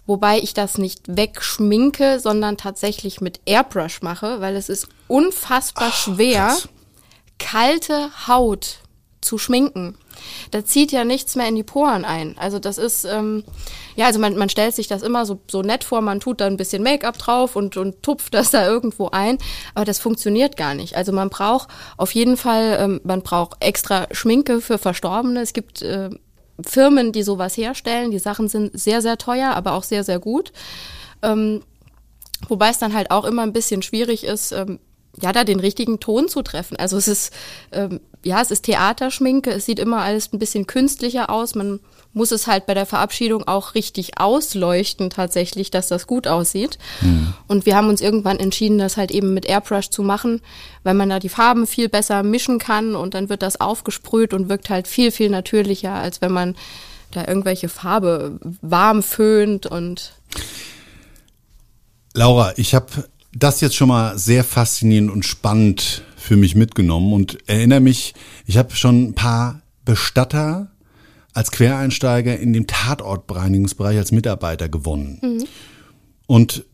Wobei 0.06 0.38
ich 0.38 0.54
das 0.54 0.78
nicht 0.78 1.02
wegschminke, 1.08 2.20
sondern 2.20 2.56
tatsächlich 2.56 3.20
mit 3.20 3.40
Airbrush 3.44 4.02
mache, 4.02 4.40
weil 4.40 4.54
es 4.54 4.68
ist 4.68 4.86
unfassbar 5.08 5.90
Ach, 5.90 5.96
schwer, 5.96 6.46
krass. 6.46 6.68
kalte 7.40 8.10
Haut 8.28 8.78
zu 9.20 9.36
schminken 9.36 9.96
da 10.50 10.64
zieht 10.64 10.92
ja 10.92 11.04
nichts 11.04 11.36
mehr 11.36 11.48
in 11.48 11.56
die 11.56 11.62
Poren 11.62 12.04
ein. 12.04 12.36
Also 12.38 12.58
das 12.58 12.78
ist, 12.78 13.04
ähm, 13.04 13.44
ja, 13.94 14.06
also 14.06 14.18
man, 14.18 14.36
man 14.36 14.48
stellt 14.48 14.74
sich 14.74 14.88
das 14.88 15.02
immer 15.02 15.26
so, 15.26 15.38
so 15.50 15.62
nett 15.62 15.84
vor, 15.84 16.00
man 16.00 16.20
tut 16.20 16.40
da 16.40 16.46
ein 16.46 16.56
bisschen 16.56 16.82
Make-up 16.82 17.18
drauf 17.18 17.56
und, 17.56 17.76
und 17.76 18.02
tupft 18.02 18.34
das 18.34 18.50
da 18.50 18.66
irgendwo 18.66 19.08
ein, 19.10 19.38
aber 19.74 19.84
das 19.84 19.98
funktioniert 19.98 20.56
gar 20.56 20.74
nicht. 20.74 20.96
Also 20.96 21.12
man 21.12 21.30
braucht 21.30 21.68
auf 21.96 22.12
jeden 22.12 22.36
Fall, 22.36 22.78
ähm, 22.80 23.00
man 23.04 23.22
braucht 23.22 23.56
extra 23.60 24.06
Schminke 24.10 24.60
für 24.60 24.78
Verstorbene. 24.78 25.40
Es 25.40 25.52
gibt 25.52 25.82
äh, 25.82 26.10
Firmen, 26.64 27.12
die 27.12 27.22
sowas 27.22 27.56
herstellen. 27.56 28.10
Die 28.10 28.18
Sachen 28.18 28.48
sind 28.48 28.78
sehr, 28.78 29.02
sehr 29.02 29.18
teuer, 29.18 29.50
aber 29.54 29.72
auch 29.72 29.84
sehr, 29.84 30.04
sehr 30.04 30.18
gut. 30.18 30.52
Ähm, 31.22 31.62
wobei 32.48 32.70
es 32.70 32.78
dann 32.78 32.94
halt 32.94 33.10
auch 33.10 33.24
immer 33.24 33.42
ein 33.42 33.52
bisschen 33.52 33.82
schwierig 33.82 34.24
ist, 34.24 34.52
ähm, 34.52 34.78
ja, 35.20 35.32
da 35.32 35.44
den 35.44 35.60
richtigen 35.60 36.00
Ton 36.00 36.28
zu 36.28 36.42
treffen. 36.42 36.76
Also 36.76 36.96
es 36.96 37.08
ist, 37.08 37.32
ähm, 37.72 38.00
ja, 38.22 38.40
es 38.40 38.50
ist 38.50 38.64
Theaterschminke, 38.64 39.50
es 39.50 39.66
sieht 39.66 39.78
immer 39.78 40.02
alles 40.02 40.32
ein 40.32 40.38
bisschen 40.38 40.66
künstlicher 40.66 41.30
aus. 41.30 41.54
Man 41.54 41.80
muss 42.12 42.32
es 42.32 42.46
halt 42.46 42.66
bei 42.66 42.74
der 42.74 42.86
Verabschiedung 42.86 43.46
auch 43.46 43.74
richtig 43.74 44.18
ausleuchten 44.18 45.10
tatsächlich, 45.10 45.70
dass 45.70 45.88
das 45.88 46.06
gut 46.06 46.26
aussieht. 46.26 46.78
Mhm. 47.02 47.34
Und 47.46 47.66
wir 47.66 47.76
haben 47.76 47.88
uns 47.88 48.00
irgendwann 48.00 48.38
entschieden, 48.38 48.78
das 48.78 48.96
halt 48.96 49.10
eben 49.10 49.34
mit 49.34 49.46
Airbrush 49.46 49.90
zu 49.90 50.02
machen, 50.02 50.40
weil 50.82 50.94
man 50.94 51.08
da 51.08 51.18
die 51.18 51.28
Farben 51.28 51.66
viel 51.66 51.88
besser 51.88 52.22
mischen 52.22 52.58
kann 52.58 52.94
und 52.94 53.14
dann 53.14 53.28
wird 53.28 53.42
das 53.42 53.60
aufgesprüht 53.60 54.32
und 54.32 54.48
wirkt 54.48 54.70
halt 54.70 54.88
viel, 54.88 55.10
viel 55.10 55.30
natürlicher, 55.30 55.92
als 55.92 56.20
wenn 56.20 56.32
man 56.32 56.56
da 57.10 57.26
irgendwelche 57.26 57.68
Farbe 57.68 58.38
warm 58.60 59.02
föhnt 59.02 59.66
und 59.66 60.12
Laura, 62.14 62.54
ich 62.56 62.74
habe 62.74 62.86
das 63.38 63.60
jetzt 63.60 63.76
schon 63.76 63.88
mal 63.88 64.18
sehr 64.18 64.44
faszinierend 64.44 65.10
und 65.10 65.24
spannend 65.24 66.02
für 66.16 66.36
mich 66.36 66.54
mitgenommen 66.54 67.12
und 67.12 67.38
erinnere 67.48 67.80
mich, 67.80 68.14
ich 68.46 68.56
habe 68.56 68.74
schon 68.74 69.08
ein 69.08 69.14
paar 69.14 69.62
Bestatter 69.84 70.70
als 71.32 71.50
Quereinsteiger 71.50 72.38
in 72.38 72.52
dem 72.52 72.66
Tatortbereinigungsbereich 72.66 73.98
als 73.98 74.10
Mitarbeiter 74.10 74.68
gewonnen. 74.68 75.18
Mhm. 75.22 75.44
Und 76.26 76.64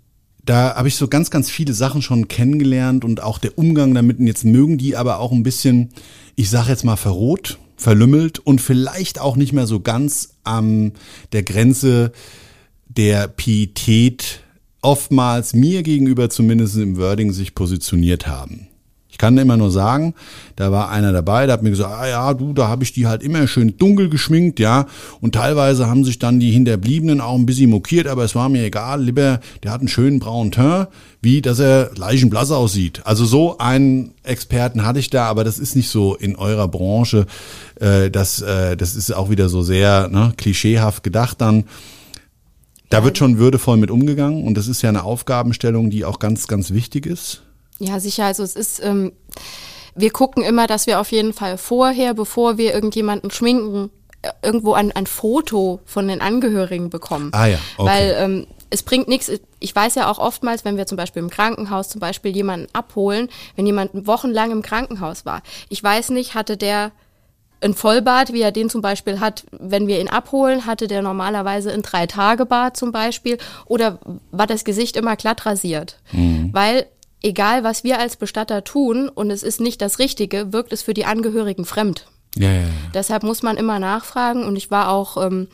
da 0.45 0.75
habe 0.77 0.89
ich 0.89 0.97
so 0.97 1.09
ganz, 1.09 1.31
ganz 1.31 1.51
viele 1.51 1.73
Sachen 1.75 2.01
schon 2.03 2.29
kennengelernt 2.29 3.05
und 3.05 3.23
auch 3.23 3.39
der 3.39 3.59
Umgang 3.59 3.95
damit. 3.95 4.19
Und 4.19 4.27
jetzt 4.27 4.45
mögen 4.45 4.79
die 4.79 4.97
aber 4.97 5.19
auch 5.19 5.33
ein 5.33 5.43
bisschen, 5.43 5.91
ich 6.37 6.49
sage 6.49 6.71
jetzt 6.71 6.85
mal 6.85 6.97
verroht, 6.97 7.59
verlümmelt 7.77 8.39
und 8.39 8.61
vielleicht 8.61 9.21
auch 9.21 9.37
nicht 9.37 9.53
mehr 9.53 9.67
so 9.67 9.81
ganz 9.81 10.37
an 10.45 10.93
der 11.33 11.43
Grenze 11.43 12.13
der 12.89 13.29
Pietät 13.29 14.42
oftmals 14.83 15.55
mir 15.55 15.83
gegenüber 15.83 16.29
zumindest 16.29 16.77
im 16.77 16.97
Wording 16.97 17.33
sich 17.33 17.55
positioniert 17.55 18.27
haben. 18.27 18.69
Ich 19.13 19.19
kann 19.19 19.37
immer 19.37 19.59
nur 19.59 19.71
sagen, 19.71 20.15
da 20.57 20.73
war 20.73 20.89
einer 20.89 21.13
dabei, 21.13 21.45
der 21.45 21.53
hat 21.53 21.63
mir 21.63 21.69
gesagt, 21.69 21.93
ah 21.93 22.09
ja, 22.09 22.33
du, 22.33 22.55
da 22.55 22.69
habe 22.69 22.83
ich 22.83 22.95
die 22.95 23.07
halt 23.07 23.23
immer 23.23 23.47
schön 23.47 23.77
dunkel 23.77 24.09
geschminkt, 24.09 24.59
ja. 24.59 24.87
Und 25.21 25.35
teilweise 25.35 25.87
haben 25.87 26.03
sich 26.03 26.19
dann 26.19 26.41
die 26.41 26.51
Hinterbliebenen 26.51 27.21
auch 27.21 27.35
ein 27.35 27.45
bisschen 27.45 27.69
mokiert, 27.69 28.07
aber 28.07 28.25
es 28.25 28.35
war 28.35 28.49
mir 28.49 28.65
egal, 28.65 29.05
lieber, 29.05 29.41
der 29.63 29.71
hat 29.71 29.81
einen 29.81 29.89
schönen 29.89 30.19
braunen 30.19 30.51
Teint, 30.51 30.89
wie 31.21 31.43
dass 31.43 31.59
er 31.59 31.91
leichenblass 31.95 32.51
aussieht. 32.51 33.03
Also 33.05 33.27
so 33.27 33.59
einen 33.59 34.15
Experten 34.23 34.87
hatte 34.87 34.99
ich 34.99 35.11
da, 35.11 35.27
aber 35.27 35.45
das 35.45 35.59
ist 35.59 35.77
nicht 35.77 35.91
so 35.91 36.15
in 36.15 36.35
eurer 36.35 36.69
Branche. 36.69 37.27
Äh, 37.79 38.11
das, 38.11 38.41
äh, 38.41 38.79
das 38.79 38.97
ist 38.97 39.15
auch 39.15 39.29
wieder 39.29 39.51
so 39.51 39.63
sehr 39.63 40.09
ne, 40.09 40.33
klischeehaft 40.39 41.03
gedacht 41.03 41.39
dann. 41.43 41.65
Da 42.93 43.05
wird 43.05 43.17
schon 43.17 43.39
würdevoll 43.39 43.79
mit 43.79 43.91
umgegangen 43.91 44.45
und 44.45 44.55
das 44.55 44.69
ist 44.69 44.83
ja 44.83 44.91
eine 44.91 45.05
Aufgabenstellung, 45.05 45.89
die 45.89 46.05
auch 46.05 46.19
ganz, 46.19 46.47
ganz 46.47 46.73
wichtig 46.73 47.07
ist. 47.07 47.41
Ja, 47.79 47.99
sicher. 47.99 48.27
Also 48.27 48.43
es 48.43 48.55
ist, 48.55 48.85
ähm, 48.85 49.13
wir 49.95 50.11
gucken 50.11 50.43
immer, 50.43 50.67
dass 50.67 50.87
wir 50.87 51.01
auf 51.01 51.11
jeden 51.11 51.33
Fall 51.33 51.57
vorher, 51.57 52.13
bevor 52.13 52.59
wir 52.59 52.75
irgendjemanden 52.75 53.31
schminken, 53.31 53.89
äh, 54.21 54.29
irgendwo 54.43 54.75
ein, 54.75 54.93
ein 54.93 55.07
Foto 55.07 55.81
von 55.87 56.07
den 56.07 56.21
Angehörigen 56.21 56.91
bekommen. 56.91 57.31
Ah 57.33 57.47
ja, 57.47 57.59
okay. 57.79 57.91
Weil 57.91 58.15
ähm, 58.19 58.47
es 58.69 58.83
bringt 58.83 59.09
nichts. 59.09 59.33
Ich 59.59 59.75
weiß 59.75 59.95
ja 59.95 60.11
auch 60.11 60.19
oftmals, 60.19 60.67
wenn 60.67 60.77
wir 60.77 60.87
zum 60.87 60.97
Beispiel 60.97 61.23
im 61.23 61.31
Krankenhaus 61.31 61.89
zum 61.89 61.99
Beispiel 61.99 62.37
jemanden 62.37 62.67
abholen, 62.75 63.31
wenn 63.57 63.65
jemand 63.65 64.07
wochenlang 64.07 64.51
im 64.51 64.61
Krankenhaus 64.61 65.25
war. 65.25 65.43
Ich 65.71 65.83
weiß 65.83 66.11
nicht, 66.11 66.35
hatte 66.35 66.59
der 66.59 66.93
ein 67.63 67.75
Vollbart, 67.75 68.33
wie 68.33 68.43
er 68.43 68.53
den 68.53 68.71
zum 68.71 68.83
Beispiel 68.83 69.21
hat, 69.21 69.45
wenn 69.51 69.87
wir 69.87 70.01
ihn 70.01 70.09
abholen, 70.09 70.67
hatte 70.67 70.89
der 70.89 71.03
normalerweise 71.03 71.73
ein 71.73 71.83
Drei-Tage-Bart 71.83 72.77
zum 72.77 72.93
Beispiel 72.93 73.39
oder 73.67 73.99
war 74.31 74.47
das 74.47 74.65
Gesicht 74.65 74.97
immer 74.97 75.17
glatt 75.17 75.47
rasiert. 75.47 75.99
Mhm. 76.13 76.51
Weil 76.53 76.87
egal, 77.23 77.65
was 77.65 77.85
wir 77.85 77.99
als 77.99 78.17
Bestatter 78.17 78.65
tun 78.65 79.09
und 79.09 79.31
es 79.31 79.43
ist 79.43 79.61
nicht 79.61 79.81
das 79.81 79.99
Richtige, 79.99 80.53
wirkt 80.53 80.73
es 80.73 80.83
für 80.83 80.95
die 80.95 81.05
Angehörigen 81.05 81.65
fremd. 81.65 82.07
Ja, 82.37 82.51
ja, 82.51 82.61
ja. 82.61 82.67
Deshalb 82.95 83.25
muss 83.25 83.43
man 83.43 83.59
immer 83.59 83.79
nachfragen 83.79 84.45
und 84.45 84.57
ich 84.57 84.71
war 84.71 84.91
auch 84.91 85.23
ähm, 85.23 85.49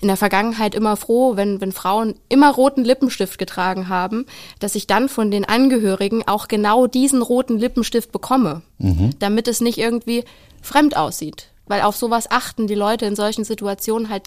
in 0.00 0.08
der 0.08 0.16
Vergangenheit 0.16 0.74
immer 0.74 0.96
froh, 0.96 1.36
wenn, 1.36 1.60
wenn 1.60 1.70
Frauen 1.70 2.14
immer 2.28 2.52
roten 2.52 2.84
Lippenstift 2.84 3.38
getragen 3.38 3.88
haben, 3.88 4.26
dass 4.58 4.74
ich 4.74 4.88
dann 4.88 5.08
von 5.08 5.30
den 5.30 5.44
Angehörigen 5.44 6.26
auch 6.26 6.48
genau 6.48 6.88
diesen 6.88 7.22
roten 7.22 7.58
Lippenstift 7.58 8.10
bekomme, 8.10 8.62
mhm. 8.78 9.10
damit 9.20 9.46
es 9.46 9.60
nicht 9.60 9.78
irgendwie 9.78 10.24
fremd 10.60 10.96
aussieht. 10.96 11.50
Weil 11.66 11.82
auf 11.82 11.96
sowas 11.96 12.30
achten 12.30 12.66
die 12.66 12.74
Leute 12.74 13.06
in 13.06 13.16
solchen 13.16 13.44
Situationen 13.44 14.08
halt 14.08 14.24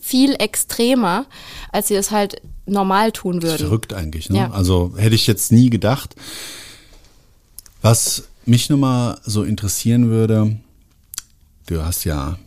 viel 0.00 0.34
extremer, 0.38 1.26
als 1.72 1.88
sie 1.88 1.94
es 1.94 2.10
halt 2.10 2.40
normal 2.66 3.12
tun 3.12 3.42
würden. 3.42 3.58
Verrückt 3.58 3.92
eigentlich, 3.92 4.30
ne? 4.30 4.38
Ja. 4.38 4.50
Also 4.50 4.94
hätte 4.96 5.14
ich 5.14 5.26
jetzt 5.26 5.52
nie 5.52 5.70
gedacht. 5.70 6.14
Was 7.82 8.24
mich 8.44 8.70
nochmal 8.70 9.20
so 9.24 9.44
interessieren 9.44 10.08
würde, 10.08 10.56
du 11.66 11.84
hast 11.84 12.04
ja 12.04 12.38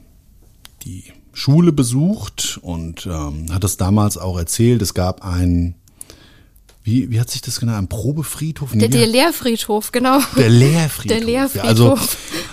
die 0.84 1.06
Schule 1.34 1.72
besucht 1.72 2.60
und 2.62 3.06
ähm, 3.06 3.54
hat 3.54 3.64
das 3.64 3.78
damals 3.78 4.18
auch 4.18 4.38
erzählt, 4.38 4.82
es 4.82 4.94
gab 4.94 5.24
ein 5.24 5.76
wie, 6.84 7.10
wie 7.12 7.20
hat 7.20 7.30
sich 7.30 7.42
das 7.42 7.60
genannt? 7.60 7.78
Ein 7.80 7.88
Probefriedhof? 7.90 8.72
Der, 8.74 8.88
der 8.90 9.08
Lehrfriedhof, 9.08 9.92
genau. 9.92 10.20
Der 10.38 10.50
Lehrfriedhof. 10.50 11.18
Der 11.18 11.26
Lehrfriedhof. 11.26 11.64
Ja, 11.64 11.70
also 11.70 11.98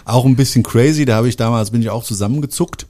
auch 0.04 0.24
ein 0.26 0.36
bisschen 0.36 0.62
crazy. 0.62 1.04
Da 1.04 1.16
habe 1.16 1.28
ich 1.28 1.36
damals, 1.36 1.70
bin 1.70 1.80
ich 1.82 1.90
auch 1.90 2.04
zusammengezuckt. 2.04 2.86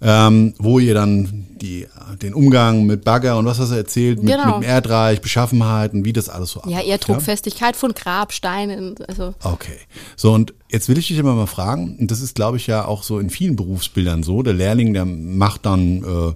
ähm, 0.00 0.54
wo 0.60 0.78
ihr 0.78 0.94
dann 0.94 1.46
die, 1.60 1.88
den 2.22 2.32
Umgang 2.32 2.84
mit 2.86 3.02
Bagger 3.04 3.36
und 3.36 3.46
was 3.46 3.58
hast 3.58 3.72
du 3.72 3.74
erzählt, 3.74 4.22
mit, 4.22 4.32
Genau. 4.32 4.46
mit 4.46 4.54
dem 4.58 4.62
Erdreich, 4.62 5.20
Beschaffenheiten, 5.20 6.04
wie 6.04 6.12
das 6.12 6.28
alles 6.28 6.52
so 6.52 6.60
Ja, 6.60 6.78
abläuft, 6.78 6.86
eher 6.86 6.98
Druckfestigkeit 6.98 7.74
von 7.74 7.92
Grabsteinen. 7.94 8.94
Also 9.08 9.34
Okay. 9.42 9.76
So, 10.14 10.32
und 10.32 10.54
jetzt 10.70 10.88
will 10.88 10.98
ich 10.98 11.08
dich 11.08 11.18
aber 11.18 11.34
mal 11.34 11.46
fragen, 11.46 11.96
und 11.98 12.12
das 12.12 12.20
ist, 12.20 12.36
glaube 12.36 12.58
ich, 12.58 12.68
ja 12.68 12.84
auch 12.84 13.02
so 13.02 13.18
in 13.18 13.28
vielen 13.28 13.56
Berufsbildern 13.56 14.22
so, 14.22 14.42
der 14.44 14.54
Lehrling, 14.54 14.94
der 14.94 15.04
macht 15.04 15.66
dann, 15.66 16.04
äh, 16.04 16.32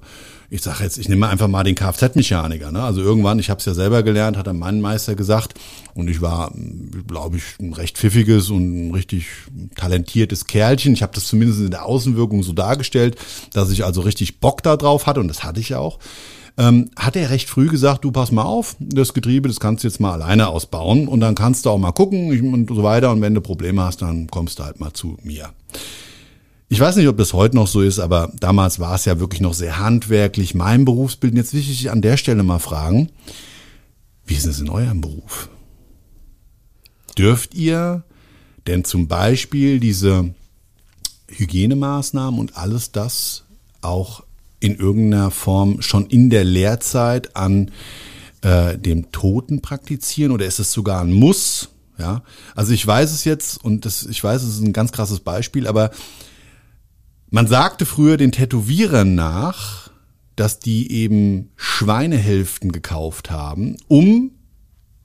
ich 0.52 0.60
sage 0.60 0.84
jetzt, 0.84 0.98
ich 0.98 1.08
nehme 1.08 1.28
einfach 1.28 1.48
mal 1.48 1.64
den 1.64 1.74
Kfz-Mechaniker. 1.74 2.72
Ne? 2.72 2.82
Also 2.82 3.00
irgendwann, 3.00 3.38
ich 3.38 3.48
habe 3.48 3.58
es 3.58 3.64
ja 3.64 3.72
selber 3.72 4.02
gelernt, 4.02 4.36
hat 4.36 4.46
dann 4.46 4.58
mein 4.58 4.82
Meister 4.82 5.14
gesagt, 5.14 5.54
und 5.94 6.08
ich 6.08 6.20
war, 6.20 6.52
glaube 7.06 7.38
ich, 7.38 7.58
ein 7.58 7.72
recht 7.72 7.96
pfiffiges 7.96 8.50
und 8.50 8.88
ein 8.88 8.94
richtig 8.94 9.28
talentiertes 9.76 10.46
Kerlchen. 10.46 10.92
Ich 10.92 11.02
habe 11.02 11.14
das 11.14 11.24
zumindest 11.24 11.60
in 11.60 11.70
der 11.70 11.86
Außenwirkung 11.86 12.42
so 12.42 12.52
dargestellt, 12.52 13.16
dass 13.54 13.70
ich 13.70 13.86
also 13.86 14.02
richtig 14.02 14.40
Bock 14.40 14.62
da 14.62 14.76
drauf 14.76 15.06
hatte, 15.06 15.20
und 15.20 15.28
das 15.28 15.42
hatte 15.42 15.58
ich 15.58 15.70
ja 15.70 15.78
auch 15.78 15.98
ähm, 16.58 16.90
hat 16.96 17.16
er 17.16 17.30
recht 17.30 17.48
früh 17.48 17.68
gesagt, 17.68 18.04
du 18.04 18.12
pass 18.12 18.30
mal 18.30 18.42
auf, 18.42 18.76
das 18.78 19.14
Getriebe, 19.14 19.48
das 19.48 19.58
kannst 19.58 19.84
du 19.84 19.88
jetzt 19.88 20.00
mal 20.00 20.12
alleine 20.12 20.48
ausbauen 20.48 21.08
und 21.08 21.20
dann 21.20 21.34
kannst 21.34 21.64
du 21.64 21.70
auch 21.70 21.78
mal 21.78 21.92
gucken 21.92 22.52
und 22.52 22.68
so 22.68 22.82
weiter 22.82 23.10
und 23.10 23.22
wenn 23.22 23.34
du 23.34 23.40
Probleme 23.40 23.82
hast, 23.82 24.02
dann 24.02 24.26
kommst 24.26 24.58
du 24.58 24.64
halt 24.64 24.78
mal 24.78 24.92
zu 24.92 25.16
mir. 25.22 25.48
Ich 26.72 26.80
weiß 26.80 26.96
nicht, 26.96 27.08
ob 27.08 27.18
das 27.18 27.34
heute 27.34 27.54
noch 27.54 27.66
so 27.66 27.82
ist, 27.82 27.98
aber 27.98 28.32
damals 28.40 28.80
war 28.80 28.94
es 28.94 29.04
ja 29.04 29.20
wirklich 29.20 29.42
noch 29.42 29.52
sehr 29.52 29.78
handwerklich, 29.78 30.54
mein 30.54 30.86
Berufsbild. 30.86 31.34
Jetzt 31.34 31.52
will 31.52 31.60
ich 31.60 31.66
dich 31.66 31.90
an 31.90 32.00
der 32.00 32.16
Stelle 32.16 32.42
mal 32.44 32.60
fragen, 32.60 33.10
wie 34.24 34.36
ist 34.36 34.46
es 34.46 34.58
in 34.58 34.70
eurem 34.70 35.02
Beruf? 35.02 35.50
Dürft 37.18 37.52
ihr 37.52 38.04
denn 38.66 38.84
zum 38.84 39.06
Beispiel 39.06 39.80
diese 39.80 40.34
Hygienemaßnahmen 41.28 42.40
und 42.40 42.56
alles 42.56 42.90
das 42.90 43.44
auch 43.82 44.22
in 44.58 44.74
irgendeiner 44.76 45.30
Form 45.30 45.82
schon 45.82 46.06
in 46.06 46.30
der 46.30 46.44
Lehrzeit 46.44 47.36
an 47.36 47.70
äh, 48.40 48.78
dem 48.78 49.12
Toten 49.12 49.60
praktizieren 49.60 50.32
oder 50.32 50.46
ist 50.46 50.58
es 50.58 50.72
sogar 50.72 51.02
ein 51.02 51.12
Muss? 51.12 51.68
Ja, 51.98 52.22
also 52.54 52.72
ich 52.72 52.86
weiß 52.86 53.12
es 53.12 53.24
jetzt 53.24 53.62
und 53.62 53.84
das, 53.84 54.06
ich 54.06 54.24
weiß, 54.24 54.42
es 54.42 54.54
ist 54.54 54.62
ein 54.62 54.72
ganz 54.72 54.90
krasses 54.90 55.20
Beispiel, 55.20 55.66
aber 55.66 55.90
man 57.32 57.46
sagte 57.48 57.86
früher 57.86 58.16
den 58.16 58.30
Tätowierern 58.30 59.14
nach, 59.16 59.90
dass 60.36 60.60
die 60.60 60.92
eben 60.92 61.50
Schweinehälften 61.56 62.70
gekauft 62.72 63.30
haben, 63.30 63.76
um 63.88 64.30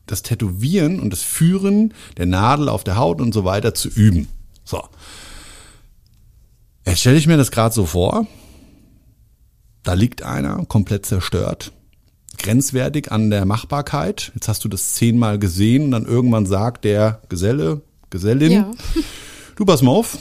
das 0.05 0.21
Tätowieren 0.21 0.99
und 0.99 1.11
das 1.11 1.21
Führen 1.21 1.93
der 2.17 2.25
Nadel 2.27 2.69
auf 2.69 2.83
der 2.83 2.97
Haut 2.97 3.19
und 3.21 3.33
so 3.33 3.43
weiter 3.43 3.73
zu 3.73 3.89
üben. 3.89 4.27
So. 4.63 4.83
Jetzt 6.85 6.99
stelle 7.01 7.17
ich 7.17 7.27
mir 7.27 7.37
das 7.37 7.51
gerade 7.51 7.73
so 7.73 7.85
vor. 7.85 8.27
Da 9.83 9.93
liegt 9.93 10.21
einer 10.23 10.65
komplett 10.65 11.05
zerstört, 11.05 11.71
grenzwertig 12.37 13.11
an 13.11 13.29
der 13.29 13.45
Machbarkeit. 13.45 14.31
Jetzt 14.35 14.47
hast 14.49 14.63
du 14.65 14.69
das 14.69 14.93
zehnmal 14.95 15.39
gesehen 15.39 15.83
und 15.85 15.91
dann 15.91 16.05
irgendwann 16.05 16.45
sagt 16.45 16.83
der 16.83 17.21
Geselle, 17.29 17.81
Gesellin, 18.09 18.51
Ja. 18.51 18.71
du 19.55 19.65
pass 19.65 19.81
mal 19.81 19.91
auf, 19.91 20.17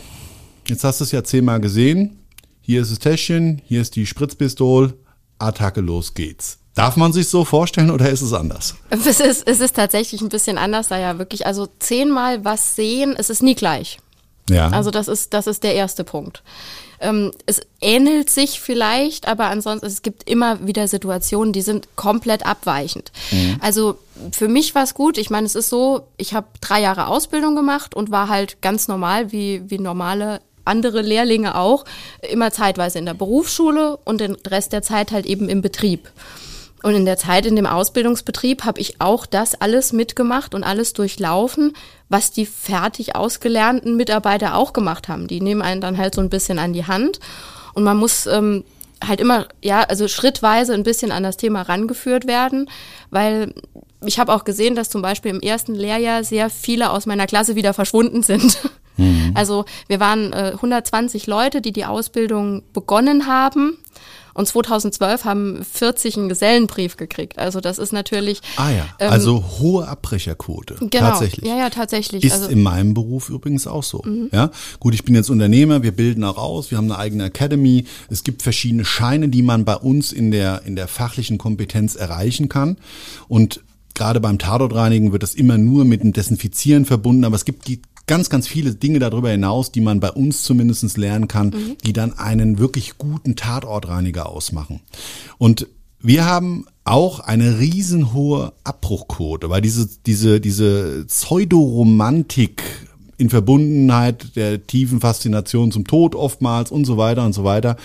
jetzt 0.68 0.84
hast 0.84 1.00
du 1.00 1.04
es 1.04 1.12
ja 1.12 1.24
zehnmal 1.24 1.60
gesehen. 1.60 2.18
Hier 2.60 2.82
ist 2.82 2.90
das 2.90 2.98
Täschchen, 2.98 3.62
hier 3.64 3.80
ist 3.80 3.96
die 3.96 4.06
Spritzpistole, 4.06 4.94
Attacke, 5.38 5.80
los 5.80 6.14
geht's. 6.14 6.58
Darf 6.74 6.96
man 6.96 7.12
sich 7.12 7.28
so 7.28 7.44
vorstellen 7.44 7.90
oder 7.90 8.10
ist 8.10 8.22
es 8.22 8.32
anders? 8.32 8.74
es 8.90 9.06
ist, 9.20 9.46
es 9.46 9.60
ist 9.60 9.76
tatsächlich 9.76 10.20
ein 10.20 10.28
bisschen 10.28 10.58
anders, 10.58 10.88
da 10.88 10.98
ja 10.98 11.18
wirklich, 11.18 11.46
also 11.46 11.68
zehnmal 11.78 12.44
was 12.44 12.74
sehen, 12.74 13.14
es 13.16 13.30
ist 13.30 13.42
nie 13.42 13.54
gleich. 13.54 13.98
Ja. 14.50 14.68
Also 14.68 14.90
das 14.90 15.08
ist, 15.08 15.32
das 15.32 15.46
ist 15.46 15.64
der 15.64 15.74
erste 15.74 16.04
Punkt. 16.04 16.42
Ähm, 17.00 17.32
es 17.46 17.60
ähnelt 17.80 18.30
sich 18.30 18.60
vielleicht, 18.60 19.28
aber 19.28 19.46
ansonsten, 19.46 19.86
es 19.86 20.02
gibt 20.02 20.28
immer 20.28 20.66
wieder 20.66 20.88
Situationen, 20.88 21.52
die 21.52 21.62
sind 21.62 21.88
komplett 21.96 22.46
abweichend. 22.46 23.12
Also 23.60 23.98
für 24.32 24.48
mich 24.48 24.74
war 24.74 24.84
es 24.84 24.94
gut. 24.94 25.18
Ich 25.18 25.30
meine, 25.30 25.46
es 25.46 25.54
ist 25.54 25.68
so, 25.68 26.08
ich 26.16 26.34
habe 26.34 26.46
drei 26.60 26.80
Jahre 26.80 27.08
Ausbildung 27.08 27.54
gemacht 27.54 27.94
und 27.94 28.10
war 28.10 28.28
halt 28.28 28.62
ganz 28.62 28.88
normal, 28.88 29.32
wie, 29.32 29.62
wie 29.68 29.78
normale 29.78 30.40
andere 30.66 31.02
Lehrlinge 31.02 31.54
auch, 31.54 31.84
immer 32.30 32.50
zeitweise 32.50 32.98
in 32.98 33.06
der 33.06 33.14
Berufsschule 33.14 33.98
und 34.04 34.20
den 34.20 34.36
Rest 34.46 34.72
der 34.72 34.82
Zeit 34.82 35.12
halt 35.12 35.26
eben 35.26 35.48
im 35.48 35.62
Betrieb. 35.62 36.10
Und 36.82 36.94
in 36.94 37.04
der 37.04 37.16
Zeit 37.16 37.46
in 37.46 37.56
dem 37.56 37.66
Ausbildungsbetrieb 37.66 38.64
habe 38.64 38.80
ich 38.80 39.00
auch 39.00 39.26
das 39.26 39.60
alles 39.60 39.92
mitgemacht 39.92 40.54
und 40.54 40.62
alles 40.62 40.92
durchlaufen, 40.92 41.72
was 42.08 42.30
die 42.30 42.46
fertig 42.46 43.16
ausgelernten 43.16 43.96
Mitarbeiter 43.96 44.54
auch 44.54 44.72
gemacht 44.72 45.08
haben. 45.08 45.26
Die 45.26 45.40
nehmen 45.40 45.62
einen 45.62 45.80
dann 45.80 45.98
halt 45.98 46.14
so 46.14 46.20
ein 46.20 46.30
bisschen 46.30 46.58
an 46.58 46.72
die 46.72 46.86
Hand 46.86 47.18
und 47.74 47.82
man 47.82 47.96
muss 47.96 48.26
ähm, 48.26 48.62
halt 49.06 49.20
immer, 49.20 49.46
ja, 49.62 49.82
also 49.82 50.08
schrittweise 50.08 50.74
ein 50.74 50.82
bisschen 50.82 51.12
an 51.12 51.22
das 51.22 51.36
Thema 51.36 51.62
rangeführt 51.62 52.26
werden, 52.26 52.70
weil 53.10 53.52
ich 54.04 54.18
habe 54.18 54.32
auch 54.32 54.44
gesehen, 54.44 54.74
dass 54.74 54.90
zum 54.90 55.02
Beispiel 55.02 55.32
im 55.32 55.40
ersten 55.40 55.74
Lehrjahr 55.74 56.24
sehr 56.24 56.50
viele 56.50 56.90
aus 56.90 57.06
meiner 57.06 57.26
Klasse 57.26 57.56
wieder 57.56 57.74
verschwunden 57.74 58.22
sind. 58.22 58.58
Also 59.34 59.64
wir 59.88 60.00
waren 60.00 60.32
äh, 60.32 60.52
120 60.54 61.26
Leute, 61.26 61.60
die 61.60 61.72
die 61.72 61.84
Ausbildung 61.84 62.62
begonnen 62.72 63.26
haben. 63.26 63.78
Und 64.36 64.46
2012 64.46 65.24
haben 65.24 65.64
40 65.64 66.18
einen 66.18 66.28
Gesellenbrief 66.28 66.98
gekriegt. 66.98 67.38
Also 67.38 67.62
das 67.62 67.78
ist 67.78 67.94
natürlich. 67.94 68.42
ah 68.56 68.70
ja, 68.70 68.86
ähm, 68.98 69.10
also 69.10 69.42
hohe 69.60 69.88
Abbrecherquote. 69.88 70.74
genau. 70.74 70.88
Tatsächlich. 70.90 71.46
Ja, 71.48 71.56
ja, 71.56 71.70
tatsächlich. 71.70 72.22
Ist 72.22 72.32
also, 72.32 72.48
in 72.48 72.62
meinem 72.62 72.92
Beruf 72.92 73.30
übrigens 73.30 73.66
auch 73.66 73.82
so. 73.82 74.02
Ja, 74.32 74.50
gut, 74.78 74.92
ich 74.92 75.04
bin 75.04 75.14
jetzt 75.14 75.30
Unternehmer, 75.30 75.82
wir 75.82 75.92
bilden 75.92 76.22
auch 76.22 76.36
aus, 76.36 76.70
wir 76.70 76.76
haben 76.76 76.92
eine 76.92 76.98
eigene 76.98 77.24
Academy. 77.24 77.86
Es 78.10 78.24
gibt 78.24 78.42
verschiedene 78.42 78.84
Scheine, 78.84 79.30
die 79.30 79.40
man 79.40 79.64
bei 79.64 79.76
uns 79.76 80.12
in 80.12 80.30
der, 80.30 80.62
in 80.66 80.76
der 80.76 80.86
fachlichen 80.86 81.38
Kompetenz 81.38 81.96
erreichen 81.96 82.50
kann. 82.50 82.76
Und 83.28 83.62
gerade 83.94 84.20
beim 84.20 84.38
Tatortreinigen 84.38 85.12
wird 85.12 85.22
das 85.22 85.34
immer 85.34 85.56
nur 85.56 85.86
mit 85.86 86.02
dem 86.02 86.12
Desinfizieren 86.12 86.84
verbunden, 86.84 87.24
aber 87.24 87.36
es 87.36 87.46
gibt 87.46 87.68
die 87.68 87.80
ganz, 88.06 88.30
ganz 88.30 88.46
viele 88.48 88.74
Dinge 88.74 88.98
darüber 88.98 89.30
hinaus, 89.30 89.72
die 89.72 89.80
man 89.80 90.00
bei 90.00 90.10
uns 90.10 90.42
zumindest 90.42 90.96
lernen 90.96 91.28
kann, 91.28 91.54
die 91.84 91.92
dann 91.92 92.16
einen 92.18 92.58
wirklich 92.58 92.98
guten 92.98 93.36
Tatortreiniger 93.36 94.28
ausmachen. 94.28 94.80
Und 95.38 95.66
wir 96.00 96.24
haben 96.24 96.66
auch 96.84 97.20
eine 97.20 97.58
riesenhohe 97.58 98.52
Abbruchquote, 98.64 99.50
weil 99.50 99.60
diese, 99.60 99.88
diese, 100.06 100.40
diese 100.40 101.04
Pseudoromantik 101.06 102.62
in 103.18 103.30
Verbundenheit 103.30 104.36
der 104.36 104.66
tiefen 104.66 105.00
Faszination 105.00 105.72
zum 105.72 105.86
Tod 105.86 106.14
oftmals 106.14 106.70
und 106.70 106.84
so 106.84 106.96
weiter 106.96 107.24
und 107.24 107.32
so 107.32 107.44
weiter, 107.44 107.76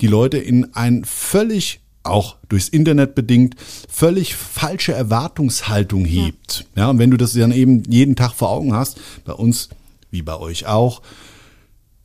die 0.00 0.06
Leute 0.06 0.38
in 0.38 0.74
ein 0.74 1.04
völlig 1.04 1.80
auch 2.04 2.36
durchs 2.48 2.68
Internet 2.68 3.14
bedingt, 3.14 3.56
völlig 3.88 4.34
falsche 4.34 4.92
Erwartungshaltung 4.92 6.04
hebt. 6.04 6.66
Ja. 6.76 6.90
und 6.90 6.98
wenn 6.98 7.10
du 7.10 7.16
das 7.16 7.32
dann 7.32 7.52
eben 7.52 7.82
jeden 7.90 8.16
Tag 8.16 8.32
vor 8.32 8.50
Augen 8.50 8.74
hast, 8.74 9.00
bei 9.24 9.32
uns, 9.32 9.70
wie 10.10 10.22
bei 10.22 10.36
euch 10.36 10.66
auch, 10.66 11.02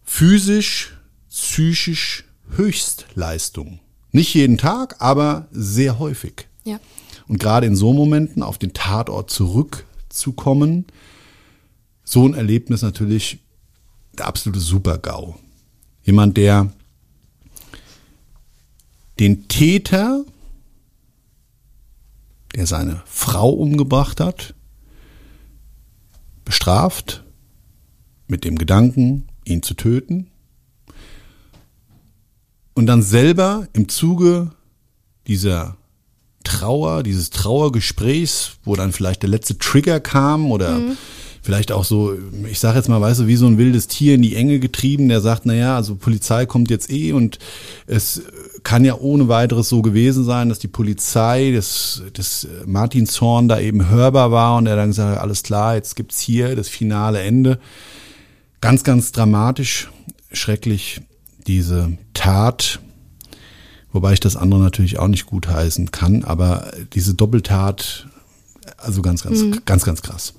physisch, 0.04 0.94
psychisch 1.30 2.24
Höchstleistung. 2.56 3.80
Nicht 4.12 4.34
jeden 4.34 4.58
Tag, 4.58 4.96
aber 5.00 5.48
sehr 5.52 6.00
häufig. 6.00 6.48
ja. 6.64 6.80
Und 7.28 7.40
gerade 7.40 7.68
in 7.68 7.76
so 7.76 7.94
Momenten 7.94 8.42
auf 8.42 8.58
den 8.58 8.74
Tatort 8.74 9.30
zurückzukommen, 9.30 10.86
so 12.04 12.28
ein 12.28 12.34
Erlebnis 12.34 12.82
natürlich 12.82 13.38
der 14.18 14.26
absolute 14.26 14.60
Super-GAU. 14.60 15.36
Jemand, 16.04 16.38
der 16.38 16.74
den 19.20 19.48
Täter, 19.48 20.26
der 22.56 22.66
seine 22.66 23.02
Frau 23.06 23.50
umgebracht 23.50 24.20
hat, 24.20 24.56
bestraft 26.46 27.24
mit 28.28 28.44
dem 28.44 28.58
Gedanken, 28.58 29.28
ihn 29.46 29.62
zu 29.62 29.74
töten 29.74 30.28
und 32.74 32.86
dann 32.86 33.02
selber 33.02 33.68
im 33.74 33.90
Zuge 33.90 34.52
dieser 35.28 35.76
Trauer, 36.46 37.04
dieses 37.04 37.30
Trauergesprächs, 37.30 38.54
wo 38.64 38.76
dann 38.76 38.94
vielleicht 38.94 39.22
der 39.22 39.30
letzte 39.30 39.58
Trigger 39.58 40.00
kam 40.00 40.50
oder 40.52 40.80
vielleicht 41.42 41.72
auch 41.72 41.84
so, 41.84 42.18
ich 42.50 42.60
sage 42.60 42.78
jetzt 42.78 42.88
mal, 42.88 43.02
weißt 43.02 43.20
du, 43.22 43.28
wie 43.28 43.36
so 43.36 43.48
ein 43.48 43.58
wildes 43.58 43.88
Tier 43.88 44.16
in 44.16 44.22
die 44.22 44.36
Enge 44.36 44.60
getrieben, 44.60 45.10
der 45.10 45.20
sagt, 45.20 45.46
naja, 45.46 45.76
also 45.76 45.96
Polizei 45.96 46.46
kommt 46.46 46.70
jetzt 46.70 46.90
eh 46.90 47.12
und 47.12 47.38
es 47.86 48.24
kann 48.64 48.86
ja 48.86 48.96
ohne 48.96 49.28
weiteres 49.28 49.70
so 49.70 49.82
gewesen 49.82 50.24
sein, 50.24 50.50
dass 50.50 50.60
die 50.60 50.68
Polizei 50.68 51.52
des, 51.52 52.04
des 52.18 52.48
Martinshorn 52.66 53.48
da 53.48 53.60
eben 53.60 53.90
hörbar 53.90 54.32
war 54.32 54.58
und 54.58 54.68
er 54.68 54.76
dann 54.76 54.90
gesagt 54.90 55.16
hat, 55.16 55.24
alles 55.24 55.44
klar, 55.44 55.76
jetzt 55.76 55.96
gibt's 55.96 56.20
hier 56.20 56.56
das 56.56 56.70
finale 56.70 57.22
Ende. 57.22 57.60
Ganz, 58.62 58.84
ganz 58.84 59.12
dramatisch, 59.12 59.90
schrecklich 60.32 61.02
diese 61.48 61.98
Tat, 62.14 62.80
wobei 63.92 64.14
ich 64.14 64.20
das 64.20 64.36
andere 64.36 64.60
natürlich 64.60 65.00
auch 65.00 65.08
nicht 65.08 65.26
gutheißen 65.26 65.92
kann, 65.92 66.24
aber 66.24 66.72
diese 66.94 67.14
Doppeltat, 67.14 68.08
also 68.78 69.02
ganz, 69.02 69.24
ganz, 69.24 69.44
ganz, 69.66 69.86
ganz 69.86 70.02
krass. 70.02 70.34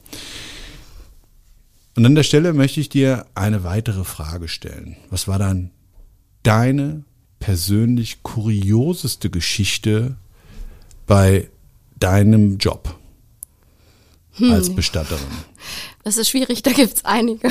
Und 1.97 2.07
an 2.07 2.15
der 2.15 2.23
Stelle 2.23 2.53
möchte 2.53 2.81
ich 2.81 2.89
dir 2.89 3.27
eine 3.35 3.65
weitere 3.65 4.05
Frage 4.05 4.49
stellen. 4.49 4.97
Was 5.11 5.27
war 5.27 5.39
dann 5.39 5.71
deine 6.43 7.05
persönlich 7.41 8.23
kurioseste 8.23 9.31
Geschichte 9.31 10.17
bei 11.07 11.51
deinem 11.99 12.59
Job 12.59 12.97
als 14.41 14.75
Bestatterin? 14.75 15.27
Das 16.05 16.17
ist 16.17 16.29
schwierig, 16.29 16.63
da 16.63 16.73
gibt's 16.73 17.05
einige. 17.05 17.51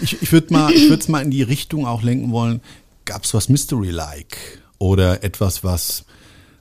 Ich, 0.00 0.20
ich 0.22 0.32
würde 0.32 0.52
mal, 0.52 0.72
ich 0.72 0.90
es 0.90 1.08
mal 1.08 1.22
in 1.22 1.30
die 1.30 1.42
Richtung 1.42 1.86
auch 1.86 2.02
lenken 2.02 2.32
wollen. 2.32 2.60
Gab 3.04 3.24
es 3.24 3.34
was 3.34 3.48
Mystery-like 3.48 4.62
oder 4.78 5.22
etwas, 5.22 5.62
was 5.62 6.04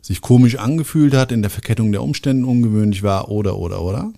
sich 0.01 0.22
komisch 0.22 0.58
angefühlt 0.58 1.14
hat, 1.14 1.32
in 1.32 1.41
der 1.41 1.51
Verkettung 1.51 1.91
der 1.91 2.03
Umstände 2.03 2.47
ungewöhnlich 2.47 3.03
war 3.03 3.30
oder 3.30 3.58
oder 3.58 3.82
oder? 3.82 4.12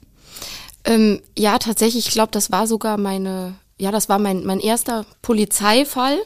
Ähm, 0.84 1.22
ja, 1.38 1.58
tatsächlich, 1.58 2.08
ich 2.08 2.14
glaube, 2.14 2.32
das 2.32 2.52
war 2.52 2.68
sogar 2.68 2.98
meine, 2.98 3.56
ja, 3.80 3.92
das 3.92 4.10
war 4.10 4.20
mein, 4.20 4.46
mein 4.46 4.60
erster 4.60 5.06
Polizeifall. 5.22 6.18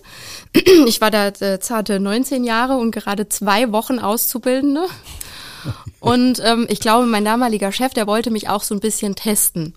Ich 0.88 1.02
war 1.02 1.12
da 1.12 1.28
äh, 1.28 1.60
zarte 1.60 2.00
19 2.00 2.44
Jahre 2.44 2.78
und 2.78 2.92
gerade 2.92 3.30
zwei 3.30 3.72
Wochen 3.72 4.00
Auszubildende. 4.00 4.86
Und 6.02 6.42
ähm, 6.44 6.66
ich 6.70 6.82
glaube, 6.82 7.06
mein 7.08 7.24
damaliger 7.24 7.72
Chef, 7.72 7.94
der 7.94 8.06
wollte 8.06 8.32
mich 8.32 8.50
auch 8.50 8.64
so 8.64 8.76
ein 8.76 8.82
bisschen 8.82 9.16
testen. 9.16 9.74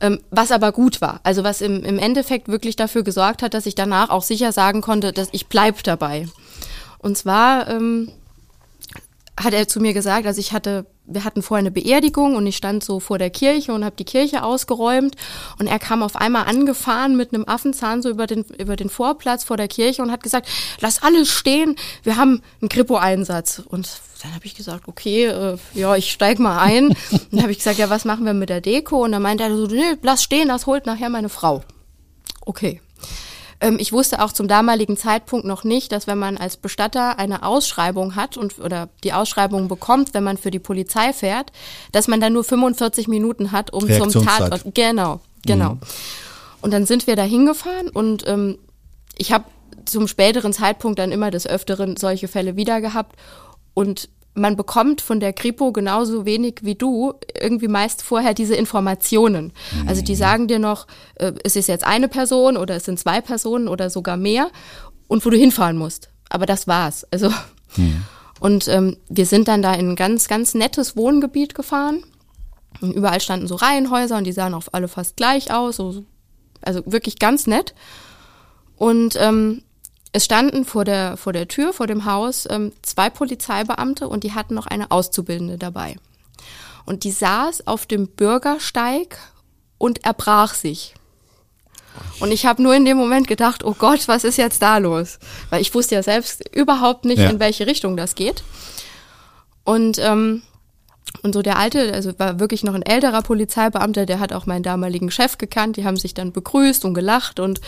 Ähm, 0.00 0.18
was 0.30 0.50
aber 0.50 0.72
gut 0.72 1.00
war. 1.00 1.20
Also 1.22 1.44
was 1.44 1.60
im, 1.60 1.84
im 1.84 2.00
Endeffekt 2.00 2.48
wirklich 2.48 2.74
dafür 2.74 3.04
gesorgt 3.04 3.42
hat, 3.42 3.54
dass 3.54 3.66
ich 3.66 3.76
danach 3.76 4.10
auch 4.10 4.24
sicher 4.24 4.50
sagen 4.50 4.80
konnte, 4.80 5.12
dass 5.12 5.28
ich 5.30 5.46
bleib 5.46 5.84
dabei. 5.84 6.26
Und 6.98 7.16
zwar 7.16 7.68
ähm, 7.68 8.10
hat 9.38 9.54
er 9.54 9.68
zu 9.68 9.78
mir 9.78 9.92
gesagt, 9.92 10.26
also 10.26 10.40
ich 10.40 10.52
hatte, 10.52 10.86
wir 11.08 11.24
hatten 11.24 11.42
vorher 11.42 11.60
eine 11.60 11.70
Beerdigung 11.70 12.36
und 12.36 12.46
ich 12.46 12.56
stand 12.56 12.84
so 12.84 13.00
vor 13.00 13.18
der 13.18 13.30
Kirche 13.30 13.72
und 13.72 13.84
habe 13.84 13.96
die 13.96 14.04
Kirche 14.04 14.42
ausgeräumt 14.42 15.16
und 15.58 15.66
er 15.66 15.78
kam 15.78 16.02
auf 16.02 16.16
einmal 16.16 16.44
angefahren 16.44 17.16
mit 17.16 17.32
einem 17.32 17.44
Affenzahn 17.46 18.02
so 18.02 18.10
über 18.10 18.26
den 18.26 18.44
über 18.58 18.76
den 18.76 18.90
Vorplatz 18.90 19.44
vor 19.44 19.56
der 19.56 19.68
Kirche 19.68 20.02
und 20.02 20.12
hat 20.12 20.22
gesagt, 20.22 20.48
lass 20.80 21.02
alles 21.02 21.30
stehen, 21.30 21.76
wir 22.02 22.16
haben 22.16 22.42
einen 22.60 22.68
Kripo-Einsatz 22.68 23.62
und 23.66 23.88
dann 24.22 24.34
habe 24.34 24.46
ich 24.46 24.54
gesagt, 24.54 24.88
okay, 24.88 25.26
äh, 25.26 25.58
ja, 25.74 25.94
ich 25.94 26.12
steig 26.12 26.40
mal 26.40 26.58
ein. 26.58 26.88
Und 26.88 26.98
dann 27.30 27.42
habe 27.42 27.52
ich 27.52 27.58
gesagt, 27.58 27.78
ja, 27.78 27.88
was 27.88 28.04
machen 28.04 28.26
wir 28.26 28.34
mit 28.34 28.48
der 28.48 28.60
Deko? 28.60 29.04
Und 29.04 29.12
dann 29.12 29.22
meinte 29.22 29.44
er 29.44 29.56
so, 29.56 29.66
nee, 29.66 29.94
lass 30.02 30.24
stehen, 30.24 30.48
das 30.48 30.66
holt 30.66 30.86
nachher 30.86 31.08
meine 31.08 31.28
Frau. 31.28 31.62
Okay. 32.44 32.80
Ähm, 33.60 33.78
ich 33.78 33.92
wusste 33.92 34.22
auch 34.22 34.32
zum 34.32 34.48
damaligen 34.48 34.96
Zeitpunkt 34.96 35.46
noch 35.46 35.64
nicht, 35.64 35.92
dass 35.92 36.06
wenn 36.06 36.18
man 36.18 36.36
als 36.36 36.56
Bestatter 36.56 37.18
eine 37.18 37.42
Ausschreibung 37.42 38.16
hat 38.16 38.36
und 38.36 38.58
oder 38.58 38.88
die 39.04 39.12
Ausschreibung 39.12 39.68
bekommt, 39.68 40.14
wenn 40.14 40.24
man 40.24 40.36
für 40.36 40.50
die 40.50 40.58
Polizei 40.58 41.12
fährt, 41.12 41.52
dass 41.92 42.08
man 42.08 42.20
dann 42.20 42.32
nur 42.32 42.44
45 42.44 43.08
Minuten 43.08 43.52
hat, 43.52 43.72
um 43.72 43.88
zum. 43.88 44.24
Tatort. 44.24 44.74
Genau, 44.74 45.20
genau. 45.44 45.78
Und 46.60 46.72
dann 46.72 46.86
sind 46.86 47.06
wir 47.06 47.16
da 47.16 47.22
hingefahren 47.22 47.88
und 47.88 48.26
ähm, 48.26 48.58
ich 49.16 49.32
habe 49.32 49.44
zum 49.84 50.06
späteren 50.06 50.52
Zeitpunkt 50.52 50.98
dann 50.98 51.12
immer 51.12 51.30
des 51.30 51.46
Öfteren 51.46 51.96
solche 51.96 52.28
Fälle 52.28 52.56
wieder 52.56 52.80
gehabt. 52.80 53.16
Und 53.74 54.08
man 54.34 54.56
bekommt 54.56 55.00
von 55.00 55.20
der 55.20 55.32
Kripo 55.32 55.72
genauso 55.72 56.24
wenig 56.24 56.60
wie 56.62 56.74
du 56.74 57.14
irgendwie 57.40 57.68
meist 57.68 58.02
vorher 58.02 58.34
diese 58.34 58.54
Informationen. 58.54 59.52
Also 59.86 60.02
die 60.02 60.14
sagen 60.14 60.46
dir 60.46 60.58
noch, 60.58 60.86
äh, 61.16 61.32
es 61.44 61.56
ist 61.56 61.66
jetzt 61.66 61.84
eine 61.84 62.08
Person 62.08 62.56
oder 62.56 62.76
es 62.76 62.84
sind 62.84 63.00
zwei 63.00 63.20
Personen 63.20 63.68
oder 63.68 63.90
sogar 63.90 64.16
mehr 64.16 64.50
und 65.08 65.24
wo 65.24 65.30
du 65.30 65.36
hinfahren 65.36 65.76
musst. 65.76 66.10
Aber 66.28 66.46
das 66.46 66.68
war's. 66.68 67.04
Also 67.10 67.32
und 68.40 68.68
ähm, 68.68 68.96
wir 69.08 69.26
sind 69.26 69.48
dann 69.48 69.62
da 69.62 69.74
in 69.74 69.90
ein 69.90 69.96
ganz, 69.96 70.28
ganz 70.28 70.54
nettes 70.54 70.96
Wohngebiet 70.96 71.54
gefahren. 71.54 72.04
Und 72.80 72.92
überall 72.92 73.20
standen 73.20 73.48
so 73.48 73.56
Reihenhäuser 73.56 74.16
und 74.16 74.24
die 74.24 74.32
sahen 74.32 74.54
auf 74.54 74.72
alle 74.74 74.88
fast 74.88 75.16
gleich 75.16 75.52
aus. 75.52 75.76
So, 75.76 76.04
also 76.60 76.82
wirklich 76.86 77.18
ganz 77.18 77.46
nett. 77.46 77.74
Und 78.76 79.16
ähm, 79.20 79.62
es 80.12 80.24
standen 80.24 80.64
vor 80.64 80.84
der, 80.84 81.16
vor 81.16 81.32
der 81.32 81.48
Tür, 81.48 81.72
vor 81.72 81.86
dem 81.86 82.04
Haus, 82.04 82.46
ähm, 82.50 82.72
zwei 82.82 83.10
Polizeibeamte 83.10 84.08
und 84.08 84.24
die 84.24 84.32
hatten 84.32 84.54
noch 84.54 84.66
eine 84.66 84.90
Auszubildende 84.90 85.58
dabei. 85.58 85.96
Und 86.86 87.04
die 87.04 87.10
saß 87.10 87.66
auf 87.66 87.84
dem 87.86 88.08
Bürgersteig 88.08 89.18
und 89.76 90.04
erbrach 90.04 90.54
sich. 90.54 90.94
Und 92.20 92.30
ich 92.32 92.46
habe 92.46 92.62
nur 92.62 92.74
in 92.74 92.84
dem 92.84 92.96
Moment 92.96 93.28
gedacht, 93.28 93.64
oh 93.64 93.74
Gott, 93.78 94.08
was 94.08 94.24
ist 94.24 94.38
jetzt 94.38 94.62
da 94.62 94.78
los? 94.78 95.18
Weil 95.50 95.60
ich 95.60 95.74
wusste 95.74 95.96
ja 95.96 96.02
selbst 96.02 96.48
überhaupt 96.54 97.04
nicht, 97.04 97.18
Ja. 97.18 97.28
in 97.28 97.40
welche 97.40 97.66
Richtung 97.66 97.96
das 97.96 98.14
geht. 98.14 98.42
Und 99.64 99.98
ähm, 99.98 100.42
und 101.22 101.32
so 101.32 101.42
der 101.42 101.58
alte, 101.58 101.92
also 101.92 102.12
war 102.18 102.38
wirklich 102.38 102.62
noch 102.62 102.74
ein 102.74 102.82
älterer 102.82 103.22
Polizeibeamter, 103.22 104.06
der 104.06 104.20
hat 104.20 104.32
auch 104.32 104.46
meinen 104.46 104.62
damaligen 104.62 105.10
Chef 105.10 105.38
gekannt, 105.38 105.76
die 105.76 105.84
haben 105.84 105.96
sich 105.96 106.14
dann 106.14 106.32
begrüßt 106.32 106.84
und 106.84 106.94
gelacht 106.94 107.40
und 107.40 107.60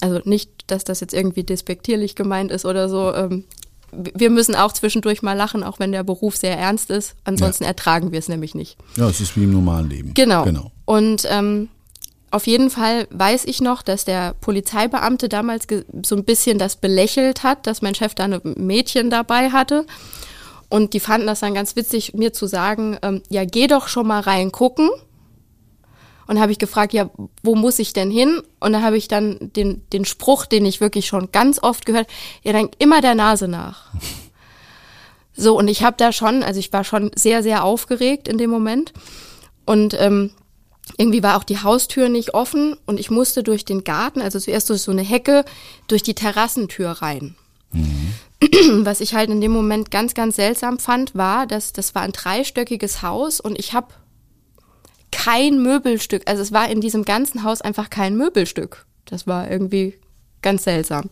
also 0.00 0.20
nicht, 0.24 0.50
dass 0.66 0.84
das 0.84 1.00
jetzt 1.00 1.14
irgendwie 1.14 1.44
despektierlich 1.44 2.14
gemeint 2.14 2.50
ist 2.50 2.64
oder 2.64 2.88
so. 2.88 3.14
Ähm, 3.14 3.44
wir 3.92 4.30
müssen 4.30 4.54
auch 4.54 4.72
zwischendurch 4.72 5.22
mal 5.22 5.34
lachen, 5.34 5.62
auch 5.62 5.78
wenn 5.78 5.92
der 5.92 6.02
Beruf 6.02 6.36
sehr 6.36 6.58
ernst 6.58 6.90
ist. 6.90 7.14
Ansonsten 7.24 7.64
ertragen 7.64 8.10
wir 8.10 8.18
es 8.18 8.28
nämlich 8.28 8.54
nicht. 8.54 8.76
Ja, 8.96 9.08
es 9.08 9.20
ist 9.20 9.36
wie 9.36 9.44
im 9.44 9.52
normalen 9.52 9.88
Leben. 9.88 10.14
Genau. 10.14 10.44
Genau. 10.44 10.72
Und 10.84 11.26
ähm, 11.30 11.68
auf 12.30 12.48
jeden 12.48 12.70
Fall 12.70 13.06
weiß 13.10 13.44
ich 13.44 13.60
noch, 13.60 13.82
dass 13.82 14.04
der 14.04 14.34
Polizeibeamte 14.40 15.28
damals 15.28 15.68
so 16.04 16.16
ein 16.16 16.24
bisschen 16.24 16.58
das 16.58 16.74
belächelt 16.74 17.44
hat, 17.44 17.66
dass 17.66 17.82
mein 17.82 17.94
Chef 17.94 18.14
da 18.14 18.24
ein 18.24 18.40
Mädchen 18.56 19.08
dabei 19.08 19.50
hatte. 19.50 19.86
Und 20.68 20.94
die 20.94 21.00
fanden 21.00 21.26
das 21.26 21.40
dann 21.40 21.54
ganz 21.54 21.76
witzig, 21.76 22.14
mir 22.14 22.32
zu 22.32 22.46
sagen, 22.46 22.98
ähm, 23.02 23.22
ja, 23.28 23.44
geh 23.44 23.66
doch 23.66 23.88
schon 23.88 24.06
mal 24.06 24.20
reingucken. 24.20 24.90
Und 26.26 26.40
habe 26.40 26.52
ich 26.52 26.58
gefragt, 26.58 26.94
ja, 26.94 27.10
wo 27.42 27.54
muss 27.54 27.78
ich 27.78 27.92
denn 27.92 28.10
hin? 28.10 28.40
Und 28.58 28.72
da 28.72 28.80
habe 28.80 28.96
ich 28.96 29.08
dann 29.08 29.36
den, 29.40 29.82
den 29.92 30.04
Spruch, 30.06 30.46
den 30.46 30.64
ich 30.64 30.80
wirklich 30.80 31.06
schon 31.06 31.30
ganz 31.32 31.62
oft 31.62 31.84
gehört, 31.84 32.08
ja, 32.42 32.52
dann 32.52 32.70
immer 32.78 33.00
der 33.00 33.14
Nase 33.14 33.48
nach. 33.48 33.92
So, 35.36 35.58
und 35.58 35.66
ich 35.66 35.82
habe 35.82 35.96
da 35.98 36.12
schon, 36.12 36.44
also 36.44 36.60
ich 36.60 36.72
war 36.72 36.84
schon 36.84 37.10
sehr, 37.16 37.42
sehr 37.42 37.64
aufgeregt 37.64 38.28
in 38.28 38.38
dem 38.38 38.50
Moment. 38.50 38.92
Und 39.66 39.96
ähm, 39.98 40.30
irgendwie 40.96 41.22
war 41.22 41.36
auch 41.36 41.44
die 41.44 41.62
Haustür 41.62 42.08
nicht 42.08 42.34
offen 42.34 42.76
und 42.86 43.00
ich 43.00 43.10
musste 43.10 43.42
durch 43.42 43.64
den 43.64 43.84
Garten, 43.84 44.20
also 44.20 44.38
zuerst 44.38 44.70
durch 44.70 44.82
so 44.82 44.92
eine 44.92 45.02
Hecke, 45.02 45.44
durch 45.88 46.02
die 46.02 46.14
Terrassentür 46.14 46.90
rein. 46.90 47.34
Was 48.84 49.00
ich 49.00 49.14
halt 49.14 49.30
in 49.30 49.40
dem 49.40 49.52
Moment 49.52 49.90
ganz, 49.90 50.14
ganz 50.14 50.36
seltsam 50.36 50.78
fand, 50.78 51.14
war, 51.14 51.46
dass 51.46 51.72
das 51.72 51.94
war 51.94 52.02
ein 52.02 52.12
dreistöckiges 52.12 53.02
Haus 53.02 53.40
und 53.40 53.58
ich 53.58 53.72
habe 53.72 53.88
kein 55.10 55.62
Möbelstück, 55.62 56.22
also 56.26 56.42
es 56.42 56.52
war 56.52 56.68
in 56.68 56.80
diesem 56.80 57.04
ganzen 57.04 57.44
Haus 57.44 57.60
einfach 57.60 57.88
kein 57.88 58.16
Möbelstück. 58.16 58.84
Das 59.04 59.26
war 59.26 59.50
irgendwie 59.50 59.94
ganz 60.42 60.64
seltsam. 60.64 61.10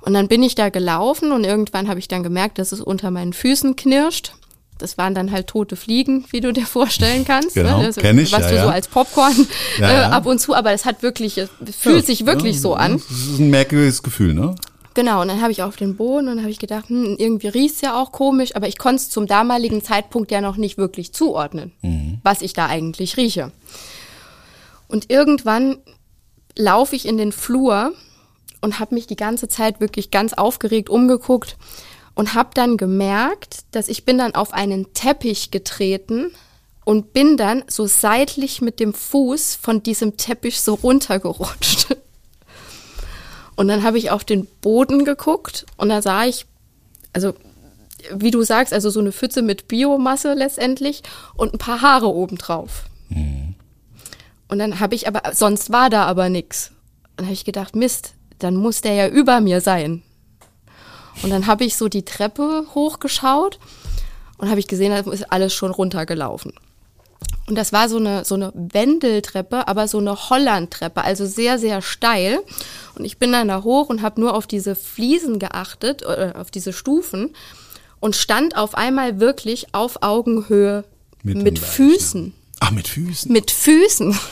Und 0.00 0.14
dann 0.14 0.28
bin 0.28 0.42
ich 0.42 0.54
da 0.54 0.68
gelaufen 0.68 1.32
und 1.32 1.44
irgendwann 1.44 1.88
habe 1.88 1.98
ich 1.98 2.08
dann 2.08 2.22
gemerkt, 2.22 2.58
dass 2.58 2.72
es 2.72 2.80
unter 2.80 3.10
meinen 3.10 3.32
Füßen 3.32 3.76
knirscht. 3.76 4.32
Das 4.78 4.96
waren 4.96 5.14
dann 5.14 5.32
halt 5.32 5.48
tote 5.48 5.74
Fliegen, 5.74 6.24
wie 6.30 6.40
du 6.40 6.52
dir 6.52 6.64
vorstellen 6.64 7.24
kannst. 7.24 7.54
Genau, 7.54 7.78
ne? 7.80 7.86
Das, 7.86 7.96
kenn 7.96 8.18
ich, 8.18 8.32
Was 8.32 8.42
ja, 8.42 8.50
du 8.50 8.56
so 8.56 8.66
ja. 8.66 8.70
als 8.70 8.86
Popcorn 8.86 9.46
Ja, 9.78 9.90
äh, 10.08 10.12
ab 10.12 10.24
und 10.26 10.38
zu, 10.38 10.54
aber 10.54 10.72
es 10.72 10.84
hat 10.84 11.02
wirklich, 11.02 11.36
es 11.36 11.50
fühlt 11.76 12.06
sich 12.06 12.26
wirklich 12.26 12.60
so 12.60 12.74
an. 12.74 12.92
Das 12.92 13.10
ist 13.10 13.40
ein 13.40 13.50
merkwürdiges 13.50 14.02
Gefühl, 14.02 14.34
ne? 14.34 14.54
Genau, 14.98 15.22
und 15.22 15.28
dann 15.28 15.40
habe 15.40 15.52
ich 15.52 15.62
auf 15.62 15.76
den 15.76 15.94
Boden 15.94 16.26
und 16.26 16.34
dann 16.34 16.40
habe 16.40 16.50
ich 16.50 16.58
gedacht, 16.58 16.88
hm, 16.88 17.14
irgendwie 17.20 17.46
riecht's 17.46 17.82
ja 17.82 17.96
auch 17.96 18.10
komisch, 18.10 18.56
aber 18.56 18.66
ich 18.66 18.78
konnte 18.78 18.96
es 18.96 19.10
zum 19.10 19.28
damaligen 19.28 19.80
Zeitpunkt 19.80 20.32
ja 20.32 20.40
noch 20.40 20.56
nicht 20.56 20.76
wirklich 20.76 21.12
zuordnen, 21.12 21.70
was 22.24 22.42
ich 22.42 22.52
da 22.52 22.66
eigentlich 22.66 23.16
rieche. 23.16 23.52
Und 24.88 25.08
irgendwann 25.08 25.78
laufe 26.56 26.96
ich 26.96 27.06
in 27.06 27.16
den 27.16 27.30
Flur 27.30 27.92
und 28.60 28.80
habe 28.80 28.96
mich 28.96 29.06
die 29.06 29.14
ganze 29.14 29.46
Zeit 29.46 29.78
wirklich 29.78 30.10
ganz 30.10 30.32
aufgeregt 30.32 30.90
umgeguckt 30.90 31.56
und 32.16 32.34
habe 32.34 32.50
dann 32.54 32.76
gemerkt, 32.76 33.66
dass 33.70 33.86
ich 33.86 34.04
bin 34.04 34.18
dann 34.18 34.34
auf 34.34 34.52
einen 34.52 34.94
Teppich 34.94 35.52
getreten 35.52 36.32
und 36.84 37.12
bin 37.12 37.36
dann 37.36 37.62
so 37.68 37.86
seitlich 37.86 38.62
mit 38.62 38.80
dem 38.80 38.92
Fuß 38.92 39.54
von 39.62 39.80
diesem 39.80 40.16
Teppich 40.16 40.60
so 40.60 40.74
runtergerutscht. 40.74 41.96
Und 43.58 43.66
dann 43.66 43.82
habe 43.82 43.98
ich 43.98 44.12
auf 44.12 44.22
den 44.22 44.46
Boden 44.60 45.04
geguckt 45.04 45.66
und 45.78 45.88
da 45.88 46.00
sah 46.00 46.24
ich, 46.24 46.46
also 47.12 47.34
wie 48.14 48.30
du 48.30 48.44
sagst, 48.44 48.72
also 48.72 48.88
so 48.88 49.00
eine 49.00 49.10
Pfütze 49.10 49.42
mit 49.42 49.66
Biomasse 49.66 50.34
letztendlich 50.34 51.02
und 51.34 51.54
ein 51.54 51.58
paar 51.58 51.82
Haare 51.82 52.06
obendrauf. 52.06 52.84
Und 54.46 54.60
dann 54.60 54.78
habe 54.78 54.94
ich 54.94 55.08
aber, 55.08 55.34
sonst 55.34 55.72
war 55.72 55.90
da 55.90 56.04
aber 56.04 56.28
nix. 56.28 56.70
Und 57.02 57.16
dann 57.16 57.26
habe 57.26 57.34
ich 57.34 57.44
gedacht, 57.44 57.74
Mist, 57.74 58.14
dann 58.38 58.54
muss 58.54 58.80
der 58.80 58.94
ja 58.94 59.08
über 59.08 59.40
mir 59.40 59.60
sein. 59.60 60.04
Und 61.24 61.30
dann 61.30 61.48
habe 61.48 61.64
ich 61.64 61.76
so 61.76 61.88
die 61.88 62.04
Treppe 62.04 62.64
hochgeschaut 62.76 63.58
und 64.36 64.50
habe 64.50 64.60
ich 64.60 64.68
gesehen, 64.68 64.92
da 64.92 65.10
ist 65.10 65.32
alles 65.32 65.52
schon 65.52 65.72
runtergelaufen. 65.72 66.52
Und 67.48 67.54
das 67.54 67.72
war 67.72 67.88
so 67.88 67.96
eine, 67.96 68.26
so 68.26 68.34
eine 68.34 68.52
Wendeltreppe, 68.54 69.66
aber 69.68 69.88
so 69.88 69.98
eine 69.98 70.28
Hollandtreppe, 70.28 71.02
also 71.02 71.24
sehr, 71.24 71.58
sehr 71.58 71.80
steil. 71.80 72.40
Und 72.94 73.06
ich 73.06 73.16
bin 73.16 73.32
dann 73.32 73.48
da 73.48 73.62
hoch 73.62 73.88
und 73.88 74.02
habe 74.02 74.20
nur 74.20 74.34
auf 74.34 74.46
diese 74.46 74.74
Fliesen 74.74 75.38
geachtet, 75.38 76.04
oder 76.04 76.34
auf 76.38 76.50
diese 76.50 76.74
Stufen 76.74 77.34
und 78.00 78.16
stand 78.16 78.54
auf 78.54 78.74
einmal 78.74 79.18
wirklich 79.18 79.68
auf 79.72 80.02
Augenhöhe 80.02 80.84
Mit 81.22 81.42
mit. 81.42 81.58
Füßen. 81.58 82.34
Ach, 82.60 82.70
mit 82.70 82.86
Füßen. 82.86 83.32
Mit 83.32 83.50
Füßen. 83.50 84.18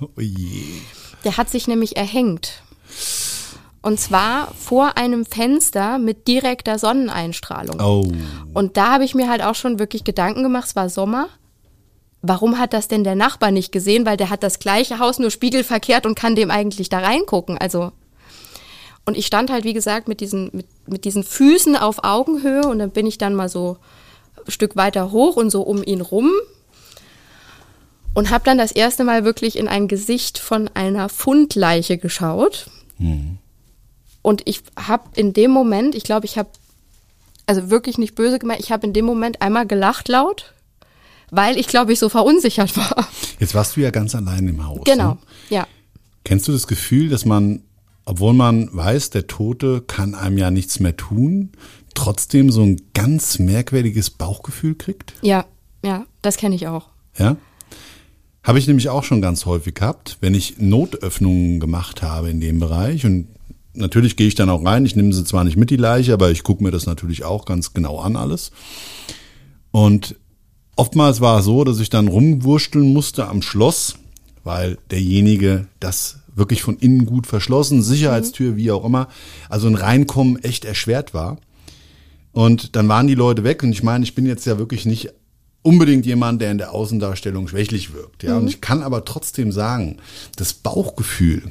Oh 0.00 0.20
je. 0.20 0.62
Der 1.24 1.36
hat 1.36 1.50
sich 1.50 1.66
nämlich 1.66 1.96
erhängt. 1.96 2.62
Und 3.82 3.98
zwar 3.98 4.54
vor 4.54 4.96
einem 4.96 5.26
Fenster 5.26 5.98
mit 5.98 6.28
direkter 6.28 6.78
Sonneneinstrahlung. 6.78 7.80
Oh. 7.80 8.12
Und 8.52 8.76
da 8.76 8.92
habe 8.92 9.04
ich 9.04 9.16
mir 9.16 9.28
halt 9.28 9.42
auch 9.42 9.56
schon 9.56 9.80
wirklich 9.80 10.04
Gedanken 10.04 10.44
gemacht, 10.44 10.68
es 10.68 10.76
war 10.76 10.88
Sommer. 10.88 11.28
Warum 12.26 12.58
hat 12.58 12.72
das 12.72 12.88
denn 12.88 13.04
der 13.04 13.16
Nachbar 13.16 13.50
nicht 13.50 13.70
gesehen? 13.70 14.06
Weil 14.06 14.16
der 14.16 14.30
hat 14.30 14.42
das 14.42 14.58
gleiche 14.58 14.98
Haus 14.98 15.18
nur 15.18 15.30
spiegelverkehrt 15.30 16.06
und 16.06 16.14
kann 16.14 16.34
dem 16.34 16.50
eigentlich 16.50 16.88
da 16.88 17.00
reingucken. 17.00 17.58
Also. 17.58 17.92
Und 19.04 19.18
ich 19.18 19.26
stand 19.26 19.50
halt, 19.50 19.64
wie 19.64 19.74
gesagt, 19.74 20.08
mit 20.08 20.22
diesen, 20.22 20.48
mit, 20.52 20.66
mit 20.86 21.04
diesen 21.04 21.22
Füßen 21.22 21.76
auf 21.76 22.02
Augenhöhe 22.02 22.66
und 22.66 22.78
dann 22.78 22.90
bin 22.90 23.06
ich 23.06 23.18
dann 23.18 23.34
mal 23.34 23.50
so 23.50 23.76
ein 24.46 24.50
Stück 24.50 24.74
weiter 24.74 25.12
hoch 25.12 25.36
und 25.36 25.50
so 25.50 25.60
um 25.60 25.84
ihn 25.84 26.00
rum 26.00 26.30
und 28.14 28.30
habe 28.30 28.44
dann 28.44 28.56
das 28.56 28.72
erste 28.72 29.04
Mal 29.04 29.26
wirklich 29.26 29.58
in 29.58 29.68
ein 29.68 29.86
Gesicht 29.86 30.38
von 30.38 30.70
einer 30.72 31.10
Fundleiche 31.10 31.98
geschaut. 31.98 32.70
Und 34.22 34.42
ich 34.46 34.62
habe 34.78 35.10
in 35.16 35.34
dem 35.34 35.50
Moment, 35.50 35.94
ich 35.94 36.04
glaube, 36.04 36.24
ich 36.24 36.38
habe, 36.38 36.48
also 37.44 37.68
wirklich 37.68 37.98
nicht 37.98 38.14
böse 38.14 38.38
gemeint, 38.38 38.60
ich 38.60 38.72
habe 38.72 38.86
in 38.86 38.94
dem 38.94 39.04
Moment 39.04 39.42
einmal 39.42 39.66
gelacht 39.66 40.08
laut, 40.08 40.53
weil 41.36 41.58
ich 41.58 41.66
glaube, 41.66 41.92
ich 41.92 41.98
so 41.98 42.08
verunsichert 42.08 42.76
war. 42.76 43.06
Jetzt 43.38 43.54
warst 43.54 43.76
du 43.76 43.80
ja 43.80 43.90
ganz 43.90 44.14
allein 44.14 44.46
im 44.48 44.64
Haus. 44.66 44.80
Genau, 44.84 45.12
Ne? 45.12 45.18
ja. 45.50 45.66
Kennst 46.24 46.48
du 46.48 46.52
das 46.52 46.66
Gefühl, 46.66 47.08
dass 47.10 47.24
man, 47.24 47.62
obwohl 48.06 48.32
man 48.32 48.68
weiß, 48.72 49.10
der 49.10 49.26
Tote 49.26 49.82
kann 49.86 50.14
einem 50.14 50.38
ja 50.38 50.50
nichts 50.50 50.80
mehr 50.80 50.96
tun, 50.96 51.50
trotzdem 51.94 52.50
so 52.50 52.62
ein 52.62 52.80
ganz 52.94 53.38
merkwürdiges 53.38 54.10
Bauchgefühl 54.10 54.74
kriegt? 54.74 55.14
Ja, 55.22 55.44
ja, 55.84 56.06
das 56.22 56.36
kenne 56.38 56.54
ich 56.54 56.66
auch. 56.66 56.88
Ja? 57.18 57.36
Habe 58.42 58.58
ich 58.58 58.66
nämlich 58.66 58.88
auch 58.88 59.04
schon 59.04 59.20
ganz 59.22 59.46
häufig 59.46 59.74
gehabt, 59.74 60.18
wenn 60.20 60.34
ich 60.34 60.58
Notöffnungen 60.58 61.60
gemacht 61.60 62.02
habe 62.02 62.30
in 62.30 62.40
dem 62.40 62.58
Bereich. 62.60 63.04
Und 63.06 63.28
natürlich 63.74 64.16
gehe 64.16 64.26
ich 64.28 64.34
dann 64.34 64.50
auch 64.50 64.64
rein. 64.64 64.84
Ich 64.86 64.96
nehme 64.96 65.12
sie 65.12 65.24
zwar 65.24 65.44
nicht 65.44 65.56
mit, 65.56 65.70
die 65.70 65.76
Leiche, 65.76 66.12
aber 66.12 66.30
ich 66.30 66.42
gucke 66.42 66.62
mir 66.62 66.70
das 66.70 66.86
natürlich 66.86 67.24
auch 67.24 67.44
ganz 67.44 67.72
genau 67.74 67.98
an 68.00 68.16
alles. 68.16 68.50
Und 69.70 70.16
oftmals 70.76 71.20
war 71.20 71.38
es 71.38 71.44
so, 71.44 71.64
dass 71.64 71.80
ich 71.80 71.90
dann 71.90 72.08
rumwursteln 72.08 72.92
musste 72.92 73.28
am 73.28 73.42
Schloss, 73.42 73.94
weil 74.42 74.78
derjenige 74.90 75.66
das 75.80 76.18
wirklich 76.34 76.62
von 76.62 76.76
innen 76.78 77.06
gut 77.06 77.26
verschlossen, 77.26 77.82
Sicherheitstür, 77.82 78.56
wie 78.56 78.70
auch 78.70 78.84
immer, 78.84 79.08
also 79.48 79.68
ein 79.68 79.76
Reinkommen 79.76 80.42
echt 80.42 80.64
erschwert 80.64 81.14
war. 81.14 81.38
Und 82.32 82.74
dann 82.74 82.88
waren 82.88 83.06
die 83.06 83.14
Leute 83.14 83.44
weg 83.44 83.62
und 83.62 83.70
ich 83.70 83.82
meine, 83.82 84.04
ich 84.04 84.14
bin 84.14 84.26
jetzt 84.26 84.44
ja 84.44 84.58
wirklich 84.58 84.86
nicht 84.86 85.10
unbedingt 85.62 86.04
jemand, 86.04 86.42
der 86.42 86.50
in 86.50 86.58
der 86.58 86.72
Außendarstellung 86.72 87.48
schwächlich 87.48 87.94
wirkt. 87.94 88.22
Ja, 88.22 88.36
und 88.36 88.48
ich 88.48 88.60
kann 88.60 88.82
aber 88.82 89.04
trotzdem 89.04 89.52
sagen, 89.52 89.98
das 90.36 90.52
Bauchgefühl, 90.52 91.42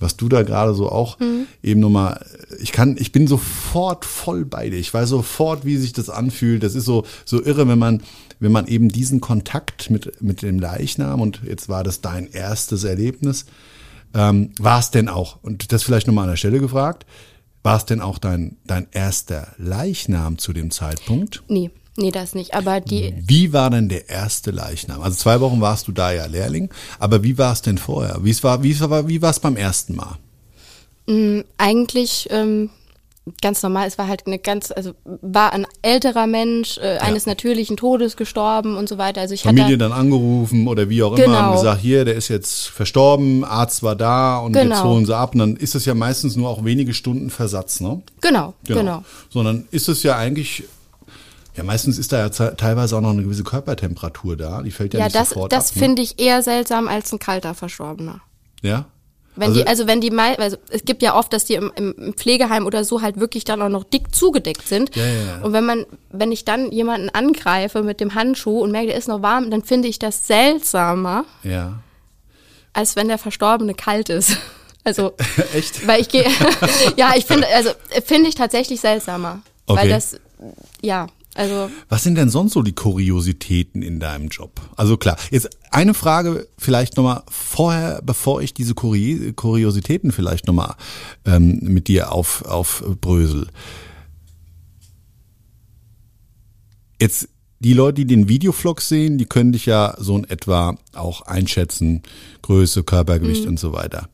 was 0.00 0.16
du 0.16 0.28
da 0.28 0.42
gerade 0.42 0.74
so 0.74 0.90
auch 0.90 1.18
eben 1.62 1.80
nochmal, 1.80 2.24
ich 2.60 2.72
kann, 2.72 2.96
ich 2.98 3.10
bin 3.10 3.26
sofort 3.26 4.04
voll 4.04 4.44
bei 4.44 4.70
dir. 4.70 4.78
Ich 4.78 4.94
weiß 4.94 5.08
sofort, 5.08 5.64
wie 5.64 5.76
sich 5.76 5.92
das 5.92 6.08
anfühlt. 6.08 6.62
Das 6.62 6.76
ist 6.76 6.84
so, 6.84 7.04
so 7.24 7.42
irre, 7.42 7.68
wenn 7.68 7.78
man, 7.78 8.02
wenn 8.40 8.52
man 8.52 8.66
eben 8.66 8.88
diesen 8.88 9.20
Kontakt 9.20 9.90
mit, 9.90 10.22
mit 10.22 10.42
dem 10.42 10.58
Leichnam 10.58 11.20
und 11.20 11.42
jetzt 11.44 11.68
war 11.68 11.84
das 11.84 12.00
dein 12.00 12.30
erstes 12.30 12.84
Erlebnis, 12.84 13.46
ähm, 14.14 14.52
war 14.58 14.78
es 14.78 14.90
denn 14.90 15.08
auch, 15.08 15.38
und 15.42 15.72
das 15.72 15.82
vielleicht 15.82 16.06
nochmal 16.06 16.24
an 16.24 16.30
der 16.30 16.36
Stelle 16.36 16.60
gefragt, 16.60 17.04
war 17.62 17.76
es 17.76 17.84
denn 17.84 18.00
auch 18.00 18.18
dein, 18.18 18.56
dein 18.66 18.86
erster 18.92 19.48
Leichnam 19.58 20.38
zu 20.38 20.52
dem 20.52 20.70
Zeitpunkt? 20.70 21.42
Nee, 21.48 21.70
nee, 21.96 22.10
das 22.10 22.34
nicht. 22.34 22.54
Aber 22.54 22.80
die, 22.80 23.12
Wie 23.18 23.52
war 23.52 23.70
denn 23.70 23.88
der 23.88 24.08
erste 24.08 24.50
Leichnam? 24.50 25.02
Also 25.02 25.16
zwei 25.16 25.40
Wochen 25.40 25.60
warst 25.60 25.88
du 25.88 25.92
da 25.92 26.12
ja 26.12 26.26
Lehrling, 26.26 26.70
aber 26.98 27.22
wie 27.24 27.36
war 27.36 27.52
es 27.52 27.62
denn 27.62 27.78
vorher? 27.78 28.20
Wie 28.22 28.42
war, 28.42 28.62
wie 28.62 28.70
es 28.70 28.80
war, 28.80 29.08
wie 29.08 29.20
war 29.20 29.30
es 29.30 29.40
beim 29.40 29.56
ersten 29.56 29.96
Mal? 29.96 30.16
eigentlich 31.56 32.28
ähm, 32.30 32.68
ganz 33.42 33.62
normal, 33.62 33.86
es 33.86 33.98
war 33.98 34.08
halt 34.08 34.26
eine 34.26 34.38
ganz, 34.38 34.70
also 34.70 34.92
war 35.04 35.52
ein 35.52 35.66
älterer 35.82 36.26
Mensch, 36.26 36.78
äh, 36.78 36.98
eines 36.98 37.26
natürlichen 37.26 37.76
Todes 37.76 38.16
gestorben 38.16 38.76
und 38.76 38.88
so 38.88 38.98
weiter. 38.98 39.20
Also 39.20 39.34
ich 39.34 39.42
Familie 39.42 39.64
hatte, 39.66 39.78
dann 39.78 39.92
angerufen 39.92 40.66
oder 40.68 40.88
wie 40.88 41.02
auch 41.02 41.12
immer 41.16 41.24
Genau. 41.24 41.50
und 41.50 41.56
gesagt, 41.56 41.80
hier, 41.80 42.04
der 42.04 42.14
ist 42.14 42.28
jetzt 42.28 42.68
verstorben, 42.68 43.44
Arzt 43.44 43.82
war 43.82 43.96
da 43.96 44.38
und 44.38 44.52
Genau. 44.52 44.74
jetzt 44.74 44.84
holen 44.84 45.06
sie 45.06 45.16
ab. 45.16 45.32
Und 45.34 45.38
dann 45.40 45.56
ist 45.56 45.74
es 45.74 45.84
ja 45.84 45.94
meistens 45.94 46.36
nur 46.36 46.48
auch 46.48 46.64
wenige 46.64 46.94
Stunden 46.94 47.30
Versatz, 47.30 47.80
ne? 47.80 48.02
genau, 48.20 48.54
genau. 48.64 49.02
Sondern 49.30 49.66
ist 49.70 49.88
es 49.88 50.02
ja 50.02 50.16
eigentlich, 50.16 50.64
ja 51.56 51.64
meistens 51.64 51.98
ist 51.98 52.12
da 52.12 52.18
ja 52.18 52.28
teilweise 52.28 52.96
auch 52.96 53.00
noch 53.00 53.10
eine 53.10 53.22
gewisse 53.22 53.44
Körpertemperatur 53.44 54.36
da, 54.36 54.62
die 54.62 54.70
fällt 54.70 54.94
ja, 54.94 55.00
Ja, 55.00 55.06
nicht 55.06 55.16
das, 55.16 55.30
sofort 55.30 55.52
das 55.52 55.70
ab. 55.70 55.76
ne? 55.76 55.82
finde 55.82 56.02
ich 56.02 56.18
eher 56.18 56.42
seltsam 56.42 56.88
als 56.88 57.12
ein 57.12 57.18
kalter 57.18 57.54
Verstorbener. 57.54 58.20
Ja? 58.62 58.86
Wenn 59.38 59.54
die, 59.54 59.66
also 59.66 59.86
wenn 59.86 60.00
die 60.00 60.10
mal, 60.10 60.34
also 60.36 60.56
es 60.70 60.84
gibt 60.84 61.02
ja 61.02 61.14
oft, 61.16 61.32
dass 61.32 61.44
die 61.44 61.54
im, 61.54 61.72
im 61.76 61.92
im 61.92 62.14
Pflegeheim 62.14 62.66
oder 62.66 62.84
so 62.84 63.02
halt 63.02 63.20
wirklich 63.20 63.44
dann 63.44 63.62
auch 63.62 63.68
noch 63.68 63.84
dick 63.84 64.14
zugedeckt 64.14 64.66
sind. 64.66 64.96
Ja, 64.96 65.06
ja. 65.06 65.40
Und 65.42 65.52
wenn 65.52 65.64
man, 65.64 65.86
wenn 66.10 66.32
ich 66.32 66.44
dann 66.44 66.72
jemanden 66.72 67.08
angreife 67.10 67.82
mit 67.82 68.00
dem 68.00 68.14
Handschuh 68.14 68.60
und 68.60 68.72
merke, 68.72 68.88
der 68.88 68.96
ist 68.96 69.08
noch 69.08 69.22
warm, 69.22 69.50
dann 69.50 69.62
finde 69.62 69.88
ich 69.88 69.98
das 69.98 70.26
seltsamer, 70.26 71.24
ja. 71.42 71.80
als 72.72 72.96
wenn 72.96 73.08
der 73.08 73.18
Verstorbene 73.18 73.74
kalt 73.74 74.08
ist. 74.08 74.36
Also, 74.84 75.12
Echt? 75.54 75.86
weil 75.86 76.00
ich 76.00 76.08
gehe, 76.08 76.24
ja, 76.96 77.12
ich 77.14 77.26
finde, 77.26 77.46
also 77.54 77.70
finde 78.06 78.30
ich 78.30 78.36
tatsächlich 78.36 78.80
seltsamer, 78.80 79.40
Okay. 79.66 79.80
weil 79.80 79.88
das, 79.90 80.18
ja, 80.80 81.08
also 81.38 81.70
Was 81.88 82.02
sind 82.02 82.16
denn 82.16 82.30
sonst 82.30 82.52
so 82.52 82.62
die 82.62 82.74
Kuriositäten 82.74 83.80
in 83.80 84.00
deinem 84.00 84.28
Job? 84.28 84.60
Also 84.76 84.96
klar, 84.96 85.16
jetzt 85.30 85.48
eine 85.70 85.94
Frage 85.94 86.48
vielleicht 86.58 86.96
nochmal 86.96 87.22
vorher, 87.30 88.02
bevor 88.02 88.42
ich 88.42 88.54
diese 88.54 88.74
Kuri 88.74 89.32
Kuriositäten 89.36 90.10
vielleicht 90.10 90.48
nochmal 90.48 90.74
ähm, 91.24 91.60
mit 91.62 91.86
dir 91.86 92.10
auf, 92.10 92.44
aufbrösel. 92.44 93.46
Jetzt 97.00 97.28
die 97.60 97.72
Leute, 97.72 98.04
die 98.04 98.06
den 98.06 98.28
Videovlog 98.28 98.80
sehen, 98.80 99.16
die 99.16 99.26
können 99.26 99.52
dich 99.52 99.66
ja 99.66 99.94
so 99.98 100.18
in 100.18 100.24
etwa 100.24 100.76
auch 100.92 101.22
einschätzen, 101.22 102.02
Größe, 102.42 102.82
Körpergewicht 102.82 103.46
und 103.46 103.60
so 103.60 103.72
weiter. 103.72 104.08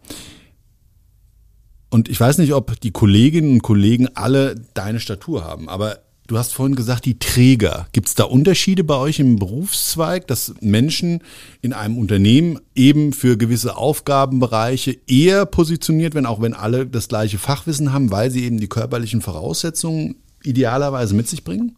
Und 1.88 2.08
ich 2.08 2.20
weiß 2.20 2.38
nicht, 2.38 2.52
ob 2.52 2.80
die 2.80 2.90
Kolleginnen 2.90 3.52
und 3.52 3.62
Kollegen 3.62 4.08
alle 4.14 4.56
deine 4.74 5.00
Statur 5.00 5.44
haben, 5.44 5.68
aber 5.68 6.03
du 6.26 6.38
hast 6.38 6.54
vorhin 6.54 6.74
gesagt, 6.74 7.04
die 7.04 7.18
Träger. 7.18 7.86
Gibt 7.92 8.08
es 8.08 8.14
da 8.14 8.24
Unterschiede 8.24 8.84
bei 8.84 8.96
euch 8.96 9.18
im 9.18 9.38
Berufszweig, 9.38 10.26
dass 10.26 10.54
Menschen 10.60 11.22
in 11.60 11.72
einem 11.72 11.98
Unternehmen 11.98 12.60
eben 12.74 13.12
für 13.12 13.36
gewisse 13.36 13.76
Aufgabenbereiche 13.76 14.96
eher 15.06 15.46
positioniert 15.46 16.14
werden, 16.14 16.26
auch 16.26 16.40
wenn 16.40 16.54
alle 16.54 16.86
das 16.86 17.08
gleiche 17.08 17.38
Fachwissen 17.38 17.92
haben, 17.92 18.10
weil 18.10 18.30
sie 18.30 18.44
eben 18.44 18.58
die 18.58 18.68
körperlichen 18.68 19.20
Voraussetzungen 19.20 20.16
idealerweise 20.42 21.14
mit 21.14 21.28
sich 21.28 21.44
bringen? 21.44 21.76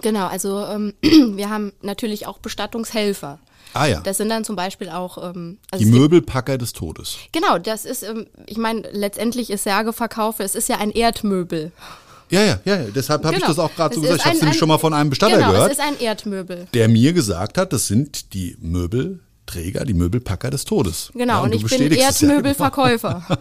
genau, 0.00 0.26
also 0.26 0.64
ähm, 0.64 0.94
wir 1.02 1.50
haben 1.50 1.72
natürlich 1.82 2.26
auch 2.26 2.38
Bestattungshelfer. 2.38 3.38
Ah 3.72 3.86
ja, 3.86 4.00
Das 4.00 4.18
sind 4.18 4.28
dann 4.28 4.44
zum 4.44 4.54
Beispiel 4.54 4.88
auch, 4.88 5.18
ähm, 5.18 5.58
also 5.72 5.84
die 5.84 5.90
Möbelpacker 5.90 6.58
des 6.58 6.74
Todes. 6.74 7.18
Genau, 7.32 7.58
das 7.58 7.84
ist, 7.84 8.04
ähm, 8.04 8.26
ich 8.46 8.56
meine, 8.56 8.82
letztendlich 8.92 9.50
ist 9.50 9.64
Särgeverkaufe, 9.64 10.44
es 10.44 10.54
ist 10.54 10.68
ja 10.68 10.78
ein 10.78 10.92
Erdmöbel. 10.92 11.72
Ja, 12.30 12.42
ja, 12.42 12.60
ja, 12.64 12.76
ja. 12.76 12.90
deshalb 12.94 13.24
habe 13.24 13.34
ich 13.36 13.42
Genau. 13.42 13.54
das 13.54 13.58
auch 13.58 13.74
gerade 13.74 13.94
so 13.94 14.00
Es 14.00 14.06
gesagt. 14.08 14.20
Ich 14.20 14.26
habe 14.26 14.36
es 14.36 14.42
nämlich 14.42 14.58
schon 14.58 14.68
mal 14.68 14.78
von 14.78 14.94
einem 14.94 15.10
Bestatter 15.10 15.36
genau, 15.36 15.52
gehört. 15.52 15.72
es 15.72 15.78
ist 15.78 15.84
ein 15.84 15.98
Erdmöbel. 16.00 16.66
der 16.74 16.88
mir 16.88 17.12
gesagt 17.12 17.58
hat, 17.58 17.72
das 17.72 17.86
sind 17.86 18.32
die 18.34 18.56
Möbelträger, 18.60 19.84
die 19.84 19.94
Möbelpacker 19.94 20.50
des 20.50 20.64
Todes. 20.64 21.10
Genau, 21.14 21.34
Ja, 21.34 21.40
und 21.40 21.52
du 21.54 21.58
ich 21.58 21.64
bin 21.64 21.92
es 21.92 21.98
ja 21.98 22.06
Erdmöbelverkäufer. 22.06 23.26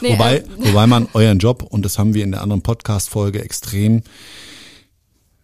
Nee, 0.00 0.12
wobei, 0.14 0.38
ähm, 0.38 0.44
wobei 0.58 0.86
man 0.86 1.08
euren 1.12 1.38
Job, 1.38 1.62
und 1.62 1.84
das 1.84 1.98
haben 1.98 2.14
wir 2.14 2.24
in 2.24 2.30
der 2.32 2.40
anderen 2.42 2.62
Podcast-Folge 2.62 3.42
extrem 3.42 4.02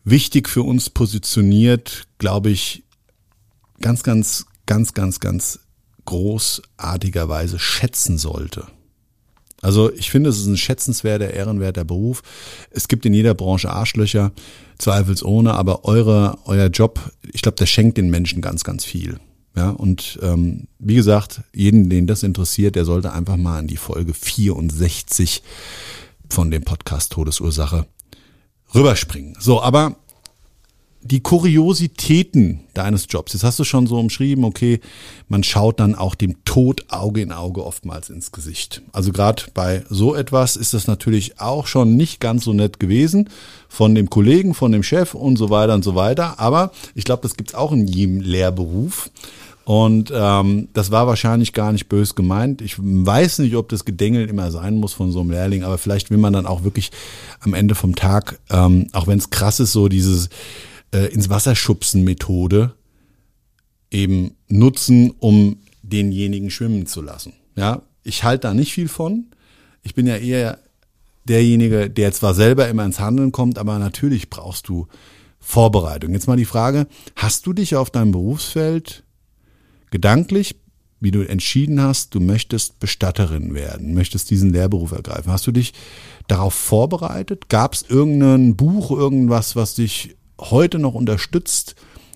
wichtig 0.04 0.48
für 0.48 0.62
uns 0.62 0.88
positioniert, 0.88 2.06
glaube 2.18 2.50
ich, 2.50 2.84
ganz, 3.80 4.02
ganz, 4.02 4.46
ganz, 4.64 4.94
ganz, 4.94 5.20
ganz 5.20 5.58
großartigerweise 6.06 7.58
schätzen 7.58 8.16
sollte. 8.16 8.66
Also 9.62 9.92
ich 9.92 10.10
finde, 10.10 10.30
es 10.30 10.38
ist 10.38 10.46
ein 10.46 10.56
schätzenswerter, 10.56 11.32
ehrenwerter 11.32 11.84
Beruf. 11.84 12.22
Es 12.70 12.88
gibt 12.88 13.06
in 13.06 13.14
jeder 13.14 13.34
Branche 13.34 13.70
Arschlöcher, 13.70 14.32
zweifelsohne, 14.78 15.54
aber 15.54 15.84
eure, 15.84 16.38
euer 16.44 16.66
Job, 16.66 17.00
ich 17.32 17.42
glaube, 17.42 17.56
der 17.56 17.66
schenkt 17.66 17.96
den 17.96 18.10
Menschen 18.10 18.42
ganz, 18.42 18.64
ganz 18.64 18.84
viel. 18.84 19.18
Ja, 19.56 19.70
und 19.70 20.18
ähm, 20.22 20.68
wie 20.78 20.96
gesagt, 20.96 21.40
jeden, 21.54 21.88
den 21.88 22.06
das 22.06 22.22
interessiert, 22.22 22.76
der 22.76 22.84
sollte 22.84 23.12
einfach 23.12 23.38
mal 23.38 23.60
in 23.60 23.66
die 23.66 23.78
Folge 23.78 24.12
64 24.12 25.42
von 26.28 26.50
dem 26.50 26.62
Podcast 26.62 27.12
Todesursache 27.12 27.86
rüberspringen. 28.74 29.36
So, 29.40 29.62
aber 29.62 29.96
die 31.06 31.20
Kuriositäten 31.20 32.60
deines 32.74 33.06
Jobs. 33.08 33.32
Jetzt 33.32 33.44
hast 33.44 33.58
du 33.58 33.64
schon 33.64 33.86
so 33.86 33.98
umschrieben, 33.98 34.44
okay, 34.44 34.80
man 35.28 35.42
schaut 35.42 35.80
dann 35.80 35.94
auch 35.94 36.14
dem 36.14 36.44
Tod 36.44 36.84
Auge 36.88 37.22
in 37.22 37.32
Auge 37.32 37.64
oftmals 37.64 38.10
ins 38.10 38.32
Gesicht. 38.32 38.82
Also 38.92 39.12
gerade 39.12 39.44
bei 39.54 39.84
so 39.88 40.14
etwas 40.14 40.56
ist 40.56 40.74
das 40.74 40.86
natürlich 40.86 41.40
auch 41.40 41.66
schon 41.66 41.96
nicht 41.96 42.20
ganz 42.20 42.44
so 42.44 42.52
nett 42.52 42.80
gewesen 42.80 43.30
von 43.68 43.94
dem 43.94 44.10
Kollegen, 44.10 44.54
von 44.54 44.72
dem 44.72 44.82
Chef 44.82 45.14
und 45.14 45.36
so 45.36 45.50
weiter 45.50 45.74
und 45.74 45.84
so 45.84 45.94
weiter. 45.94 46.40
Aber 46.40 46.72
ich 46.94 47.04
glaube, 47.04 47.22
das 47.22 47.36
gibt's 47.36 47.54
auch 47.54 47.72
in 47.72 47.86
jedem 47.86 48.20
Lehrberuf. 48.20 49.10
Und 49.64 50.12
ähm, 50.14 50.68
das 50.74 50.92
war 50.92 51.08
wahrscheinlich 51.08 51.52
gar 51.52 51.72
nicht 51.72 51.88
bös 51.88 52.14
gemeint. 52.14 52.62
Ich 52.62 52.76
weiß 52.78 53.40
nicht, 53.40 53.56
ob 53.56 53.68
das 53.68 53.84
Gedengel 53.84 54.28
immer 54.28 54.52
sein 54.52 54.76
muss 54.76 54.92
von 54.92 55.10
so 55.10 55.20
einem 55.20 55.32
Lehrling, 55.32 55.64
aber 55.64 55.76
vielleicht 55.76 56.10
will 56.10 56.18
man 56.18 56.32
dann 56.32 56.46
auch 56.46 56.62
wirklich 56.62 56.92
am 57.40 57.52
Ende 57.52 57.74
vom 57.74 57.96
Tag, 57.96 58.38
ähm, 58.48 58.86
auch 58.92 59.08
wenn 59.08 59.18
es 59.18 59.30
krass 59.30 59.58
ist, 59.58 59.72
so 59.72 59.88
dieses 59.88 60.28
äh, 60.92 61.12
ins 61.12 61.28
Wasser 61.28 61.54
schubsen 61.54 62.04
Methode 62.04 62.74
eben 63.90 64.32
nutzen, 64.48 65.12
um 65.18 65.58
denjenigen 65.82 66.50
schwimmen 66.50 66.86
zu 66.86 67.02
lassen. 67.02 67.32
Ja, 67.54 67.82
ich 68.02 68.24
halte 68.24 68.48
da 68.48 68.54
nicht 68.54 68.72
viel 68.72 68.88
von. 68.88 69.26
Ich 69.82 69.94
bin 69.94 70.06
ja 70.06 70.16
eher 70.16 70.58
derjenige, 71.24 71.90
der 71.90 72.12
zwar 72.12 72.34
selber 72.34 72.68
immer 72.68 72.84
ins 72.84 73.00
Handeln 73.00 73.32
kommt, 73.32 73.58
aber 73.58 73.78
natürlich 73.78 74.30
brauchst 74.30 74.68
du 74.68 74.86
Vorbereitung. 75.38 76.12
Jetzt 76.12 76.26
mal 76.26 76.36
die 76.36 76.44
Frage, 76.44 76.86
hast 77.14 77.46
du 77.46 77.52
dich 77.52 77.76
auf 77.76 77.90
deinem 77.90 78.12
Berufsfeld 78.12 79.04
gedanklich, 79.90 80.56
wie 80.98 81.10
du 81.10 81.22
entschieden 81.22 81.80
hast, 81.80 82.14
du 82.14 82.20
möchtest 82.20 82.80
Bestatterin 82.80 83.54
werden, 83.54 83.94
möchtest 83.94 84.30
diesen 84.30 84.50
Lehrberuf 84.50 84.92
ergreifen. 84.92 85.30
Hast 85.30 85.46
du 85.46 85.52
dich 85.52 85.74
darauf 86.26 86.54
vorbereitet? 86.54 87.48
Gab 87.48 87.74
es 87.74 87.82
irgendein 87.82 88.56
Buch, 88.56 88.90
irgendwas, 88.90 89.56
was 89.56 89.74
dich 89.74 90.16
heute 90.40 90.78
noch 90.78 90.94
unterstützt 90.94 91.74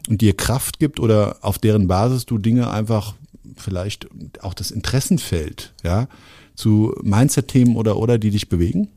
und 0.08 0.20
dir 0.20 0.36
Kraft 0.36 0.78
gibt 0.78 1.00
oder 1.00 1.38
auf 1.42 1.58
deren 1.58 1.88
Basis 1.88 2.26
du 2.26 2.38
Dinge 2.38 2.70
einfach 2.70 3.14
vielleicht 3.56 4.08
auch 4.42 4.54
das 4.54 4.70
Interessenfeld, 4.70 5.72
ja, 5.82 6.08
zu 6.54 6.94
Mindset-Themen 7.02 7.76
oder 7.76 7.96
oder 7.96 8.18
die 8.18 8.30
dich 8.30 8.48
bewegen? 8.48 8.88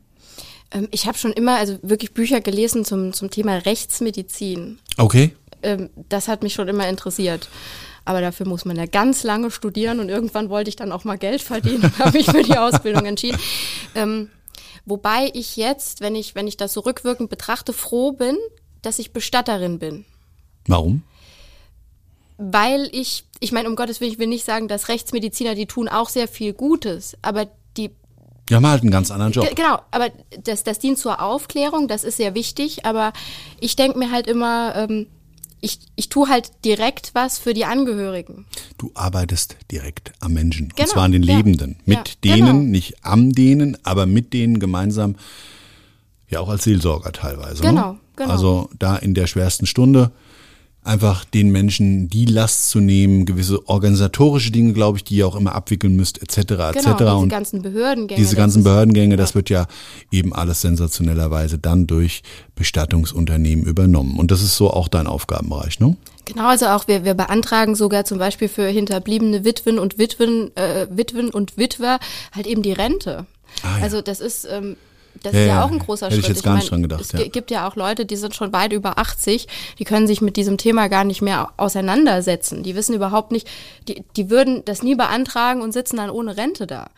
Ähm, 0.70 0.88
ich 0.90 1.06
habe 1.06 1.18
schon 1.18 1.32
immer 1.32 1.56
also 1.56 1.78
wirklich 1.82 2.12
Bücher 2.12 2.40
gelesen 2.40 2.84
zum, 2.84 3.12
zum 3.12 3.30
Thema 3.30 3.56
Rechtsmedizin. 3.58 4.78
Okay. 4.98 5.34
Ähm, 5.62 5.90
das 6.08 6.28
hat 6.28 6.42
mich 6.42 6.54
schon 6.54 6.68
immer 6.68 6.88
interessiert. 6.88 7.48
Aber 8.04 8.20
dafür 8.20 8.46
muss 8.46 8.66
man 8.66 8.76
ja 8.76 8.84
ganz 8.84 9.22
lange 9.22 9.50
studieren 9.50 9.98
und 9.98 10.10
irgendwann 10.10 10.50
wollte 10.50 10.68
ich 10.68 10.76
dann 10.76 10.92
auch 10.92 11.04
mal 11.04 11.16
Geld 11.16 11.40
verdienen, 11.40 11.90
habe 11.98 12.18
ich 12.18 12.26
für 12.26 12.42
die 12.42 12.58
Ausbildung 12.58 13.06
entschieden. 13.06 13.38
Ähm, 13.94 14.28
wobei 14.84 15.30
ich 15.32 15.56
jetzt, 15.56 16.02
wenn 16.02 16.14
ich, 16.14 16.34
wenn 16.34 16.46
ich 16.46 16.58
das 16.58 16.74
so 16.74 16.80
rückwirkend 16.80 17.30
betrachte, 17.30 17.72
froh 17.72 18.12
bin, 18.12 18.36
dass 18.86 18.98
ich 18.98 19.12
Bestatterin 19.12 19.78
bin. 19.78 20.04
Warum? 20.66 21.02
Weil 22.36 22.88
ich, 22.92 23.24
ich 23.40 23.52
meine, 23.52 23.68
um 23.68 23.76
Gottes 23.76 24.00
Willen, 24.00 24.12
ich 24.12 24.18
will 24.18 24.26
nicht 24.26 24.44
sagen, 24.44 24.66
dass 24.66 24.88
Rechtsmediziner, 24.88 25.54
die 25.54 25.66
tun 25.66 25.88
auch 25.88 26.08
sehr 26.08 26.26
viel 26.28 26.52
Gutes, 26.52 27.16
aber 27.22 27.46
die 27.76 27.90
die 28.48 28.54
haben 28.54 28.66
halt 28.66 28.82
einen 28.82 28.90
ganz 28.90 29.10
anderen 29.10 29.32
Job. 29.32 29.48
Genau, 29.54 29.78
aber 29.90 30.10
das, 30.42 30.64
das 30.64 30.78
dient 30.78 30.98
zur 30.98 31.22
Aufklärung, 31.22 31.88
das 31.88 32.04
ist 32.04 32.18
sehr 32.18 32.34
wichtig, 32.34 32.84
aber 32.84 33.14
ich 33.58 33.74
denke 33.74 33.98
mir 33.98 34.10
halt 34.10 34.26
immer, 34.26 34.74
ähm, 34.76 35.06
ich, 35.62 35.78
ich 35.96 36.10
tue 36.10 36.28
halt 36.28 36.50
direkt 36.62 37.14
was 37.14 37.38
für 37.38 37.54
die 37.54 37.64
Angehörigen. 37.64 38.44
Du 38.76 38.90
arbeitest 38.94 39.56
direkt 39.70 40.12
am 40.20 40.34
Menschen. 40.34 40.68
Genau, 40.68 40.82
Und 40.82 40.88
zwar 40.88 41.04
an 41.04 41.12
den 41.12 41.22
ja. 41.22 41.38
Lebenden. 41.38 41.76
Mit 41.86 41.96
Ja, 42.22 42.36
denen, 42.36 42.46
genau. 42.46 42.52
nicht 42.52 43.02
am 43.02 43.32
denen, 43.32 43.78
aber 43.82 44.04
mit 44.04 44.34
denen 44.34 44.58
gemeinsam, 44.58 45.16
ja 46.28 46.40
auch 46.40 46.50
als 46.50 46.64
Seelsorger 46.64 47.12
teilweise. 47.12 47.62
Genau, 47.62 47.92
ne? 47.92 48.00
Genau. 48.16 48.30
Also 48.30 48.70
da 48.78 48.96
in 48.96 49.14
der 49.14 49.26
schwersten 49.26 49.66
Stunde 49.66 50.10
einfach 50.84 51.24
den 51.24 51.50
Menschen 51.50 52.08
die 52.08 52.26
Last 52.26 52.68
zu 52.68 52.78
nehmen, 52.78 53.24
gewisse 53.24 53.66
organisatorische 53.68 54.50
Dinge, 54.50 54.74
glaube 54.74 54.98
ich, 54.98 55.04
die 55.04 55.16
ihr 55.16 55.26
auch 55.26 55.34
immer 55.34 55.54
abwickeln 55.54 55.96
müsst, 55.96 56.22
etc. 56.22 56.48
Genau, 56.48 56.68
etc. 56.68 56.82
diese 56.98 57.16
Und 57.16 57.28
ganzen 57.30 57.62
Behördengänge. 57.62 58.20
diese 58.20 58.36
ganzen 58.36 58.64
Behördengänge, 58.64 59.16
das 59.16 59.34
wird 59.34 59.48
ja 59.48 59.66
eben 60.12 60.34
alles 60.34 60.60
sensationellerweise 60.60 61.58
dann 61.58 61.86
durch 61.86 62.22
Bestattungsunternehmen 62.54 63.64
übernommen. 63.64 64.18
Und 64.18 64.30
das 64.30 64.42
ist 64.42 64.56
so 64.56 64.70
auch 64.70 64.88
dein 64.88 65.06
Aufgabenbereich, 65.06 65.80
ne? 65.80 65.96
Genau, 66.26 66.48
also 66.48 66.66
auch 66.66 66.88
wir, 66.88 67.04
wir 67.04 67.14
beantragen 67.14 67.74
sogar 67.74 68.04
zum 68.04 68.18
Beispiel 68.18 68.48
für 68.48 68.66
hinterbliebene 68.66 69.44
Witwen 69.44 69.78
und 69.78 69.98
Witwen, 69.98 70.54
äh, 70.56 70.86
Witwen 70.90 71.30
und 71.30 71.56
Witwer 71.58 71.98
halt 72.32 72.46
eben 72.46 72.62
die 72.62 72.72
Rente. 72.72 73.26
Ah, 73.62 73.78
ja. 73.78 73.82
Also 73.84 74.00
das 74.00 74.20
ist, 74.20 74.46
ähm, 74.50 74.76
das 75.22 75.32
Ja, 75.32 75.40
ist 75.40 75.46
ja 75.46 75.54
ja, 75.54 75.64
auch 75.64 75.70
ein 75.70 75.78
großer 75.78 76.06
hätte 76.06 76.16
ich 76.16 76.24
Schritt. 76.26 76.36
jetzt 76.36 76.44
gar 76.44 76.54
nicht 76.56 76.64
mein, 76.70 76.82
dran 76.82 76.82
gedacht, 76.82 77.00
Es 77.02 77.12
ja. 77.12 77.18
gi- 77.22 77.28
gibt 77.30 77.50
ja 77.50 77.68
auch 77.68 77.76
Leute, 77.76 78.04
die 78.06 78.16
sind 78.16 78.34
schon 78.34 78.52
weit 78.52 78.72
über 78.72 78.98
80, 78.98 79.46
die 79.78 79.84
können 79.84 80.06
sich 80.06 80.20
mit 80.20 80.36
diesem 80.36 80.58
Thema 80.58 80.88
gar 80.88 81.04
nicht 81.04 81.22
mehr 81.22 81.50
auseinandersetzen. 81.56 82.62
Die 82.62 82.74
wissen 82.74 82.94
überhaupt 82.94 83.32
nicht, 83.32 83.48
die, 83.88 84.04
die 84.16 84.30
würden 84.30 84.64
das 84.64 84.82
nie 84.82 84.94
beantragen 84.94 85.62
und 85.62 85.72
sitzen 85.72 85.96
dann 85.96 86.10
ohne 86.10 86.36
Rente 86.36 86.66
da. 86.66 86.88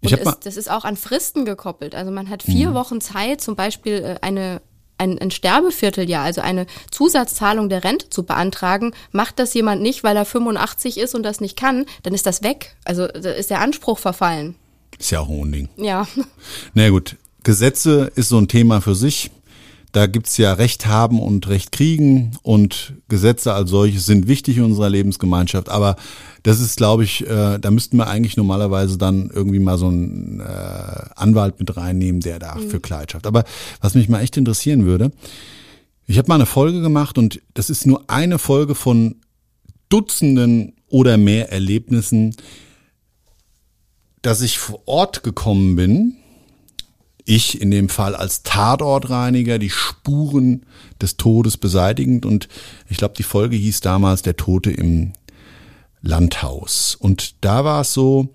Ich 0.00 0.12
Und 0.12 0.20
es, 0.26 0.40
das 0.40 0.56
ist 0.56 0.70
auch 0.70 0.84
an 0.84 0.96
Fristen 0.96 1.44
gekoppelt. 1.44 1.94
Also 1.94 2.10
man 2.10 2.28
hat 2.30 2.46
Mhm. 2.46 2.52
vier 2.52 2.74
Wochen 2.74 3.00
Zeit, 3.00 3.40
zum 3.40 3.56
Beispiel 3.56 3.94
äh, 3.94 4.16
eine 4.20 4.60
ein, 5.00 5.16
ein 5.20 5.30
Sterbevierteljahr, 5.30 6.24
also 6.24 6.40
eine 6.40 6.66
Zusatzzahlung 6.90 7.68
der 7.68 7.84
Rente 7.84 8.10
zu 8.10 8.24
beantragen. 8.24 8.92
Macht 9.12 9.38
das 9.38 9.54
jemand 9.54 9.80
nicht, 9.80 10.02
weil 10.02 10.16
er 10.16 10.24
85 10.24 10.98
ist 10.98 11.14
und 11.14 11.22
das 11.22 11.40
nicht 11.40 11.56
kann, 11.56 11.86
dann 12.02 12.14
ist 12.14 12.26
das 12.26 12.42
weg. 12.42 12.74
Also 12.84 13.06
da 13.06 13.30
ist 13.30 13.48
der 13.50 13.60
Anspruch 13.60 14.00
verfallen. 14.00 14.56
Ist 14.98 15.10
ja 15.10 15.20
auch 15.20 15.28
ein 15.28 15.38
Unding. 15.38 15.68
Ja, 15.76 16.06
Na 16.74 16.88
gut, 16.90 17.16
Gesetze 17.44 18.10
ist 18.14 18.28
so 18.28 18.38
ein 18.38 18.48
Thema 18.48 18.80
für 18.80 18.94
sich. 18.94 19.30
Da 19.92 20.06
gibt's 20.06 20.36
ja 20.36 20.52
Recht 20.52 20.86
haben 20.86 21.20
und 21.20 21.48
Recht 21.48 21.72
kriegen 21.72 22.32
und 22.42 22.92
Gesetze 23.08 23.54
als 23.54 23.70
solche 23.70 24.00
sind 24.00 24.28
wichtig 24.28 24.58
in 24.58 24.64
unserer 24.64 24.90
Lebensgemeinschaft. 24.90 25.70
Aber 25.70 25.96
das 26.42 26.60
ist, 26.60 26.76
glaube 26.76 27.04
ich, 27.04 27.26
äh, 27.26 27.58
da 27.58 27.70
müssten 27.70 27.96
wir 27.96 28.06
eigentlich 28.06 28.36
normalerweise 28.36 28.98
dann 28.98 29.30
irgendwie 29.32 29.60
mal 29.60 29.78
so 29.78 29.86
einen 29.86 30.40
äh, 30.40 30.44
Anwalt 31.16 31.58
mit 31.58 31.74
reinnehmen, 31.76 32.20
der 32.20 32.38
da 32.38 32.56
für 32.56 32.80
Klarheit 32.80 33.12
schafft. 33.12 33.26
Aber 33.26 33.44
was 33.80 33.94
mich 33.94 34.10
mal 34.10 34.20
echt 34.20 34.36
interessieren 34.36 34.84
würde, 34.84 35.10
ich 36.06 36.18
habe 36.18 36.28
mal 36.28 36.34
eine 36.34 36.46
Folge 36.46 36.80
gemacht 36.82 37.16
und 37.16 37.40
das 37.54 37.70
ist 37.70 37.86
nur 37.86 38.10
eine 38.10 38.38
Folge 38.38 38.74
von 38.74 39.16
Dutzenden 39.88 40.74
oder 40.88 41.16
mehr 41.16 41.50
Erlebnissen, 41.50 42.34
dass 44.22 44.40
ich 44.40 44.58
vor 44.58 44.80
Ort 44.86 45.22
gekommen 45.22 45.76
bin, 45.76 46.16
ich 47.24 47.60
in 47.60 47.70
dem 47.70 47.88
Fall 47.88 48.14
als 48.14 48.42
Tatortreiniger 48.42 49.58
die 49.58 49.70
Spuren 49.70 50.64
des 51.00 51.18
Todes 51.18 51.58
beseitigend 51.58 52.24
und 52.24 52.48
ich 52.88 52.96
glaube, 52.96 53.14
die 53.16 53.22
Folge 53.22 53.56
hieß 53.56 53.80
damals 53.80 54.22
Der 54.22 54.36
Tote 54.36 54.70
im 54.70 55.12
Landhaus. 56.00 56.94
Und 56.94 57.44
da 57.44 57.64
war 57.64 57.82
es 57.82 57.92
so, 57.92 58.28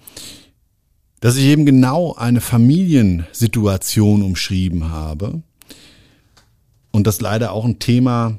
dass 1.22 1.38
ich 1.38 1.46
eben 1.46 1.66
genau 1.66 2.14
eine 2.14 2.42
Familiensituation 2.42 4.22
umschrieben 4.22 4.90
habe 4.90 5.42
und 6.92 7.08
das 7.08 7.22
leider 7.22 7.52
auch 7.52 7.66
ein 7.66 7.80
Thema 7.80 8.38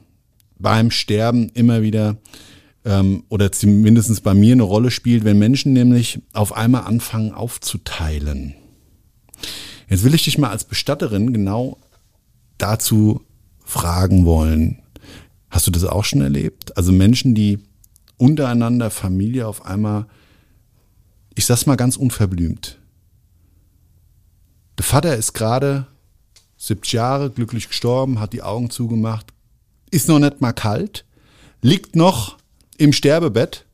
beim 0.59 0.91
Sterben 0.91 1.49
immer 1.49 1.83
wieder 1.83 2.17
ähm, 2.85 3.25
oder 3.29 3.51
zumindest 3.53 4.23
bei 4.23 4.35
mir 4.35 4.53
eine 4.53 4.63
Rolle 4.63 4.91
spielt, 4.91 5.25
wenn 5.25 5.39
Menschen 5.39 5.73
nämlich 5.73 6.21
auf 6.33 6.53
einmal 6.57 6.83
anfangen 6.83 7.33
aufzuteilen. 7.33 8.55
Jetzt 9.89 10.05
will 10.05 10.15
ich 10.15 10.25
dich 10.25 10.39
mal 10.39 10.51
als 10.51 10.65
Bestatterin 10.65 11.33
genau 11.33 11.79
dazu 12.59 13.23
fragen 13.65 14.25
wollen. 14.25 14.83
Hast 15.51 15.67
du 15.67 15.71
das 15.71 15.85
auch 15.85 16.05
schon 16.05 16.21
erlebt? 16.21 16.77
Also 16.77 16.93
Menschen, 16.93 17.35
die 17.35 17.59
untereinander 18.17 18.91
Familie 18.91 19.47
auf 19.47 19.65
einmal, 19.65 20.07
ich 21.35 21.47
sag's 21.47 21.67
mal 21.67 21.77
ganz 21.77 21.97
unverblümt. 21.97 22.79
Der 24.79 24.85
Vater 24.85 25.17
ist 25.17 25.33
gerade 25.33 25.87
70 26.57 26.93
Jahre 26.93 27.31
glücklich 27.31 27.69
gestorben, 27.69 28.21
hat 28.21 28.33
die 28.33 28.43
Augen 28.43 28.71
zugemacht, 28.71 29.33
ist 29.91 30.09
noch 30.09 30.19
nicht 30.19 30.41
mal 30.41 30.53
kalt, 30.53 31.05
liegt 31.61 31.95
noch 31.95 32.39
im 32.79 32.93
Sterbebett 32.93 33.65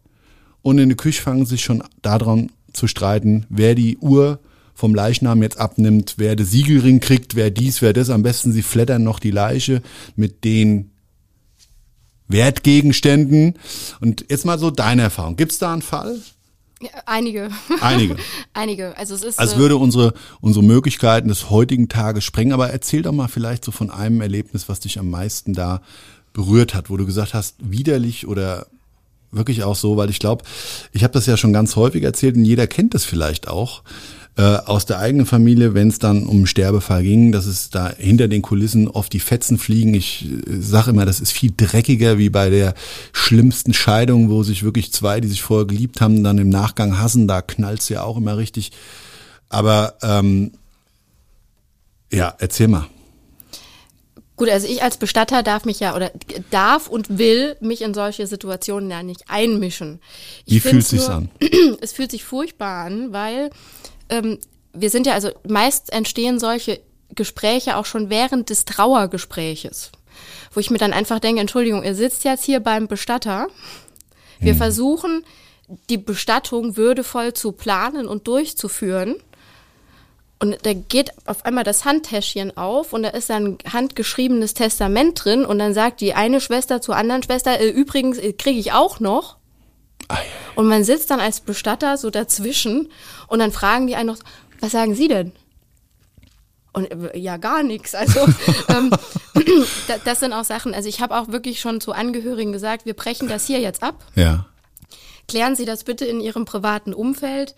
und 0.63 0.79
in 0.79 0.89
der 0.89 0.97
Küche 0.97 1.23
fangen 1.23 1.47
sich 1.47 1.63
schon 1.63 1.83
daran 2.03 2.51
zu 2.73 2.87
streiten, 2.87 3.47
wer 3.49 3.75
die 3.75 3.99
Uhr 3.99 4.39
vom 4.75 4.95
Leichnam 4.95 5.43
jetzt 5.43 5.59
abnimmt, 5.59 6.15
wer 6.17 6.37
den 6.37 6.47
Siegelring 6.47 7.01
kriegt, 7.01 7.35
wer 7.35 7.51
dies, 7.51 7.83
wer 7.83 7.93
das. 7.93 8.11
Am 8.11 8.23
besten 8.23 8.53
sie 8.53 8.63
flattern 8.63 9.03
noch 9.03 9.19
die 9.19 9.31
Leiche 9.31 9.83
mit 10.17 10.45
den 10.45 10.91
Wertgegenständen. 12.29 13.59
Und 14.01 14.25
jetzt 14.31 14.47
mal 14.47 14.59
so 14.59 14.71
deine 14.71 15.03
Erfahrung. 15.03 15.37
Gibt's 15.37 15.59
da 15.59 15.73
einen 15.73 15.83
Fall? 15.83 16.19
Einige. 17.05 17.51
Einige. 17.83 18.17
einige. 18.55 18.97
Also 18.97 19.15
es 19.15 19.23
ist 19.23 19.39
Also 19.39 19.57
äh, 19.57 19.59
würde 19.59 19.77
unsere, 19.77 20.15
unsere 20.41 20.65
Möglichkeiten 20.65 21.29
des 21.29 21.51
heutigen 21.51 21.89
Tages 21.89 22.25
sprengen. 22.25 22.53
Aber 22.53 22.71
erzähl 22.71 23.03
doch 23.03 23.13
mal 23.13 23.29
vielleicht 23.29 23.65
so 23.65 23.73
von 23.73 23.91
einem 23.91 24.23
Erlebnis, 24.23 24.69
was 24.69 24.81
dich 24.81 24.99
am 24.99 25.11
meisten 25.11 25.53
da 25.53 25.83
berührt 26.33 26.73
hat, 26.75 26.89
wo 26.89 26.97
du 26.97 27.05
gesagt 27.05 27.35
hast, 27.35 27.57
widerlich 27.59 28.27
oder 28.27 28.67
wirklich 29.33 29.65
auch 29.65 29.77
so, 29.77 29.97
weil 29.97 30.11
ich 30.11 30.19
glaube, 30.19 30.45
ich 30.93 31.05
habe 31.05 31.13
das 31.13 31.27
ja 31.27 31.37
schon 31.37 31.53
ganz 31.53 31.77
häufig 31.77 32.03
erzählt 32.03 32.37
und 32.37 32.45
jeder 32.45 32.67
kennt 32.67 32.95
das 32.95 33.05
vielleicht 33.05 33.49
auch 33.49 33.83
äh, 34.37 34.43
aus 34.43 34.87
der 34.87 34.99
eigenen 34.99 35.27
Familie, 35.27 35.75
wenn 35.75 35.89
es 35.89 35.99
dann 35.99 36.25
um 36.25 36.47
Sterbefall 36.47 37.03
ging, 37.03 37.33
dass 37.33 37.47
es 37.47 37.71
da 37.71 37.93
hinter 37.97 38.29
den 38.29 38.43
Kulissen 38.43 38.89
oft 38.89 39.13
die 39.13 39.21
Fetzen 39.21 39.59
fliegen. 39.59 39.93
Ich 39.95 40.31
äh, 40.31 40.61
sage 40.61 40.91
immer, 40.91 41.05
das 41.05 41.21
ist 41.21 41.33
viel 41.33 41.53
dreckiger 41.57 42.17
wie 42.17 42.31
bei 42.31 42.49
der 42.49 42.75
schlimmsten 43.13 43.75
Scheidung, 43.75 44.31
wo 44.31 44.43
sich 44.43 44.63
wirklich 44.63 44.93
zwei, 44.93 45.21
die 45.21 45.29
sich 45.29 45.43
vorher 45.43 45.67
geliebt 45.67 46.01
haben, 46.01 46.25
dann 46.25 46.39
im 46.39 46.49
Nachgang 46.49 46.99
hassen. 46.99 47.29
Da 47.29 47.43
knallt's 47.43 47.89
ja 47.89 48.03
auch 48.03 48.17
immer 48.17 48.37
richtig. 48.37 48.73
Aber 49.49 49.95
ähm, 50.03 50.53
ja, 52.13 52.35
erzähl 52.39 52.69
mal. 52.69 52.87
Gut, 54.41 54.49
also 54.49 54.67
ich 54.67 54.83
als 54.83 54.97
Bestatter 54.97 55.43
darf 55.43 55.67
mich 55.67 55.81
ja 55.81 55.95
oder 55.95 56.11
darf 56.51 56.89
und 56.89 57.19
will 57.19 57.59
mich 57.61 57.83
in 57.83 57.93
solche 57.93 58.27
Situationen 58.27 58.91
ja 58.91 59.03
nicht 59.03 59.25
einmischen. 59.29 60.01
Ich 60.47 60.55
Wie 60.55 60.61
fühlt 60.61 60.83
sich's 60.83 61.09
nur- 61.09 61.15
an? 61.15 61.31
Es 61.83 61.93
fühlt 61.93 62.11
sich 62.11 62.25
furchtbar 62.25 62.87
an, 62.87 63.13
weil 63.13 63.51
ähm, 64.09 64.39
wir 64.73 64.89
sind 64.89 65.07
ja, 65.07 65.13
also 65.13 65.29
meist 65.47 65.93
entstehen 65.93 66.41
solche 66.41 66.81
Gespräche 67.15 67.77
auch 67.77 67.85
schon 67.85 68.09
während 68.09 68.49
des 68.49 68.65
Trauergespräches, 68.65 69.93
wo 70.55 70.61
ich 70.61 70.71
mir 70.71 70.79
dann 70.79 70.95
einfach 70.95 71.19
denke, 71.19 71.43
Entschuldigung, 71.43 71.85
ihr 71.85 71.95
sitzt 71.95 72.25
jetzt 72.25 72.45
hier 72.45 72.61
beim 72.61 72.89
Bestatter. 72.89 73.47
Wir 74.39 74.55
versuchen, 74.55 75.23
die 75.91 75.99
Bestattung 75.99 76.79
würdevoll 76.79 77.35
zu 77.35 77.53
planen 77.53 78.09
und 78.09 78.27
durchzuführen. 78.27 79.17
Und 80.43 80.57
da 80.63 80.73
geht 80.73 81.13
auf 81.27 81.45
einmal 81.45 81.65
das 81.65 81.85
Handtäschchen 81.85 82.57
auf 82.57 82.95
und 82.95 83.03
da 83.03 83.11
ist 83.11 83.31
ein 83.31 83.59
handgeschriebenes 83.71 84.55
Testament 84.55 85.23
drin 85.23 85.45
und 85.45 85.59
dann 85.59 85.75
sagt 85.75 86.01
die 86.01 86.15
eine 86.15 86.41
Schwester 86.41 86.81
zur 86.81 86.97
anderen 86.97 87.23
Schwester, 87.23 87.61
äh, 87.61 87.69
übrigens 87.69 88.17
äh, 88.17 88.33
kriege 88.33 88.59
ich 88.59 88.73
auch 88.73 89.01
noch. 89.01 89.37
Und 90.55 90.67
man 90.67 90.83
sitzt 90.83 91.11
dann 91.11 91.21
als 91.21 91.41
Bestatter 91.41 91.99
so 91.99 92.09
dazwischen 92.09 92.89
und 93.29 93.39
dann 93.39 93.53
fragen 93.53 93.87
die 93.87 93.97
einen 93.97 94.09
noch, 94.09 94.19
was 94.61 94.73
sagen 94.73 94.95
Sie 94.95 95.09
denn? 95.09 95.33
Und 96.73 96.91
äh, 96.91 97.19
ja, 97.19 97.37
gar 97.37 97.63
nichts. 97.63 97.95
Also 97.95 98.21
ähm, 98.69 98.91
da, 99.89 99.97
das 100.05 100.21
sind 100.21 100.33
auch 100.33 100.45
Sachen. 100.45 100.73
Also 100.73 100.89
ich 100.89 101.03
habe 101.03 101.17
auch 101.17 101.29
wirklich 101.29 101.61
schon 101.61 101.83
zu 101.83 101.93
Angehörigen 101.93 102.53
gesagt, 102.53 102.87
wir 102.87 102.95
brechen 102.95 103.29
das 103.29 103.47
hier 103.47 103.61
jetzt 103.61 103.83
ab. 103.83 104.03
Ja. 104.15 104.47
Klären 105.31 105.55
Sie 105.55 105.65
das 105.65 105.85
bitte 105.85 106.05
in 106.05 106.21
Ihrem 106.21 106.45
privaten 106.45 106.93
Umfeld. 106.93 107.55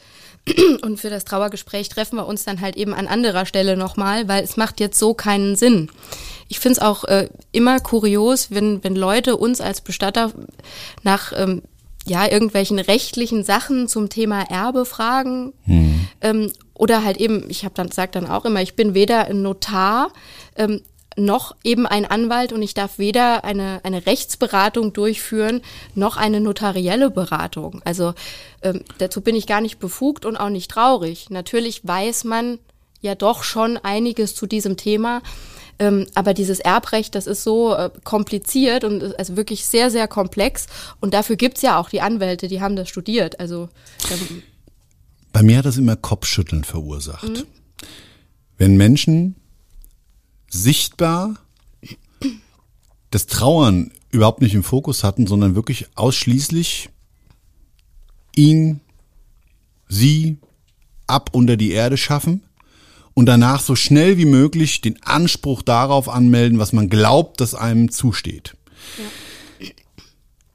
Und 0.83 1.01
für 1.01 1.09
das 1.09 1.25
Trauergespräch 1.25 1.89
treffen 1.89 2.17
wir 2.17 2.27
uns 2.27 2.45
dann 2.45 2.61
halt 2.61 2.77
eben 2.77 2.93
an 2.93 3.07
anderer 3.07 3.47
Stelle 3.47 3.79
nochmal, 3.79 4.29
weil 4.29 4.45
es 4.45 4.59
macht 4.59 4.79
jetzt 4.79 4.99
so 4.99 5.15
keinen 5.15 5.57
Sinn. 5.57 5.89
Ich 6.49 6.61
finde 6.61 6.79
es 6.79 6.83
auch 6.83 7.05
äh, 7.05 7.31
immer 7.51 7.81
kurios, 7.81 8.51
wenn, 8.51 8.85
wenn 8.85 8.95
Leute 8.95 9.39
uns 9.39 9.63
als 9.63 9.81
Bestatter 9.81 10.33
nach 11.03 11.33
ähm, 11.35 11.63
ja, 12.05 12.31
irgendwelchen 12.31 12.79
rechtlichen 12.79 13.43
Sachen 13.43 13.89
zum 13.89 14.11
Thema 14.11 14.43
Erbe 14.43 14.85
fragen. 14.85 15.55
Ähm, 16.21 16.53
oder 16.75 17.05
halt 17.05 17.17
eben, 17.17 17.49
ich 17.49 17.65
habe 17.65 17.75
dann 17.75 17.91
sagt 17.91 18.17
dann 18.17 18.27
auch 18.29 18.45
immer, 18.45 18.61
ich 18.61 18.75
bin 18.75 18.93
weder 18.93 19.29
ein 19.29 19.41
Notar 19.41 20.13
ähm, 20.57 20.83
noch 21.17 21.55
eben 21.65 21.87
ein 21.87 22.05
Anwalt 22.05 22.53
und 22.53 22.63
ich 22.63 22.75
darf 22.75 22.99
weder 22.99 23.45
eine, 23.45 23.81
eine 23.85 24.07
Rechtsberatung 24.07 24.93
durchführen 24.93 25.63
noch 25.95 26.17
eine 26.17 26.41
notarielle 26.41 27.11
Beratung. 27.11 27.83
Also 27.85 28.15
ähm, 28.63 28.83
dazu 28.99 29.21
bin 29.21 29.37
ich 29.37 29.47
gar 29.47 29.61
nicht 29.61 29.79
befugt 29.79 30.25
und 30.25 30.37
auch 30.37 30.49
nicht 30.49 30.71
traurig. 30.71 31.31
Natürlich 31.31 31.87
weiß 31.87 32.25
man 32.25 32.59
ja 33.01 33.15
doch 33.15 33.43
schon 33.43 33.77
einiges 33.79 34.35
zu 34.35 34.47
diesem 34.47 34.77
Thema. 34.77 35.23
Ähm, 35.79 36.07
aber 36.15 36.35
dieses 36.35 36.61
Erbrecht, 36.61 37.15
das 37.15 37.27
ist 37.27 37.43
so 37.43 37.75
äh, 37.75 37.91
kompliziert 38.05 38.85
und 38.85 39.03
ist 39.03 39.19
also 39.19 39.37
wirklich 39.37 39.67
sehr, 39.67 39.91
sehr 39.91 40.07
komplex. 40.07 40.67
Und 41.01 41.15
dafür 41.15 41.37
gibt's 41.37 41.63
ja 41.63 41.79
auch 41.79 41.89
die 41.89 42.01
Anwälte, 42.01 42.47
die 42.47 42.61
haben 42.61 42.77
das 42.77 42.89
studiert. 42.89 43.41
Also 43.41 43.69
ähm, 44.11 44.43
Bei 45.33 45.43
mir 45.43 45.59
hat 45.59 45.67
das 45.67 45.79
immer 45.79 45.97
Kopfschütteln 45.97 46.65
verursacht. 46.65 47.47
Wenn 48.59 48.77
Menschen 48.77 49.35
sichtbar 50.53 51.35
das 53.11 53.27
Trauern 53.27 53.91
überhaupt 54.11 54.43
nicht 54.43 54.55
im 54.55 54.63
Fokus 54.63 55.03
hatten, 55.03 55.27
sondern 55.27 55.55
wirklich 55.55 55.87
ausschließlich 55.97 56.91
ihn, 58.37 58.81
sie 59.89 60.39
ab 61.07 61.31
unter 61.33 61.57
die 61.57 61.73
Erde 61.73 61.97
schaffen 61.97 62.43
und 63.15 63.27
danach 63.27 63.61
so 63.61 63.77
schnell 63.77 64.19
wie 64.19 64.25
möglich 64.25 64.81
den 64.81 65.03
Anspruch 65.03 65.63
darauf 65.63 66.09
anmelden, 66.09 66.59
was 66.59 66.73
man 66.73 66.89
glaubt, 66.89 67.41
dass 67.41 67.55
einem 67.55 67.91
zusteht. 67.91 68.57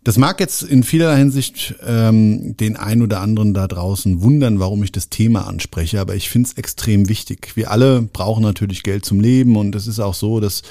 Das 0.08 0.18
mag 0.18 0.40
jetzt 0.40 0.64
in 0.64 0.84
vielerlei 0.84 1.18
Hinsicht 1.18 1.76
ähm, 1.86 2.56
den 2.56 2.78
ein 2.78 3.02
oder 3.02 3.20
anderen 3.20 3.54
da 3.54 3.68
draußen 3.68 4.22
wundern, 4.22 4.58
warum 4.58 4.82
ich 4.82 4.94
das 4.94 5.10
Thema 5.10 5.48
anspreche, 5.48 6.00
aber 6.00 6.16
ich 6.16 6.30
finde 6.30 6.48
es 6.48 6.58
extrem 6.58 7.10
wichtig. 7.10 7.52
Wir 7.56 7.72
alle 7.72 8.04
brauchen 8.04 8.42
natürlich 8.42 8.84
Geld 8.84 9.04
zum 9.04 9.20
Leben 9.20 9.58
und 9.58 9.76
es 9.76 9.86
ist 9.86 10.00
auch 10.00 10.14
so, 10.14 10.40
dass 10.40 10.62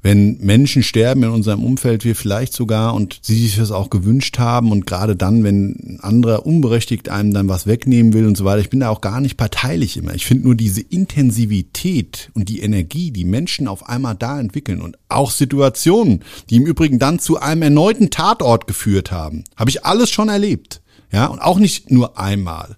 wenn 0.00 0.38
Menschen 0.38 0.84
sterben 0.84 1.24
in 1.24 1.30
unserem 1.30 1.64
Umfeld, 1.64 2.04
wir 2.04 2.14
vielleicht 2.14 2.52
sogar 2.52 2.94
und 2.94 3.18
sie 3.20 3.42
sich 3.42 3.56
das 3.56 3.72
auch 3.72 3.90
gewünscht 3.90 4.38
haben 4.38 4.70
und 4.70 4.86
gerade 4.86 5.16
dann, 5.16 5.42
wenn 5.42 5.70
ein 5.70 6.00
anderer 6.00 6.46
unberechtigt 6.46 7.08
einem 7.08 7.34
dann 7.34 7.48
was 7.48 7.66
wegnehmen 7.66 8.12
will 8.12 8.26
und 8.26 8.36
so 8.36 8.44
weiter. 8.44 8.60
Ich 8.60 8.70
bin 8.70 8.80
da 8.80 8.90
auch 8.90 9.00
gar 9.00 9.20
nicht 9.20 9.36
parteilich 9.36 9.96
immer. 9.96 10.14
Ich 10.14 10.24
finde 10.24 10.44
nur 10.44 10.54
diese 10.54 10.82
Intensivität 10.82 12.30
und 12.34 12.48
die 12.48 12.60
Energie, 12.60 13.10
die 13.10 13.24
Menschen 13.24 13.66
auf 13.66 13.88
einmal 13.88 14.14
da 14.14 14.38
entwickeln 14.38 14.80
und 14.80 14.96
auch 15.08 15.32
Situationen, 15.32 16.22
die 16.48 16.56
im 16.56 16.66
Übrigen 16.66 17.00
dann 17.00 17.18
zu 17.18 17.40
einem 17.40 17.62
erneuten 17.62 18.10
Tatort 18.10 18.68
geführt 18.68 19.10
haben, 19.10 19.42
habe 19.56 19.70
ich 19.70 19.84
alles 19.84 20.10
schon 20.10 20.28
erlebt. 20.28 20.80
Ja, 21.10 21.26
und 21.26 21.40
auch 21.40 21.58
nicht 21.58 21.90
nur 21.90 22.18
einmal. 22.18 22.76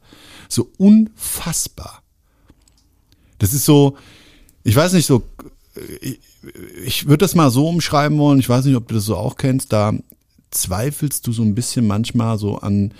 So 0.48 0.70
unfassbar. 0.78 2.02
Das 3.38 3.52
ist 3.52 3.64
so, 3.64 3.96
ich 4.62 4.76
weiß 4.76 4.92
nicht, 4.94 5.06
so, 5.06 5.22
ich, 6.84 7.06
würde 7.06 7.24
das 7.24 7.34
mal 7.34 7.50
so 7.50 7.68
umschreiben 7.68 8.18
wollen, 8.18 8.38
ich 8.38 8.48
weiß 8.48 8.64
nicht, 8.64 8.76
ob 8.76 8.88
du 8.88 8.94
das 8.94 9.04
so 9.04 9.16
auch 9.16 9.36
kennst, 9.36 9.72
da 9.72 9.92
zweifelst 10.50 11.26
du 11.26 11.32
so 11.32 11.42
ein 11.42 11.54
bisschen 11.54 11.86
manchmal 11.86 12.38
so 12.38 12.58
an, 12.58 12.92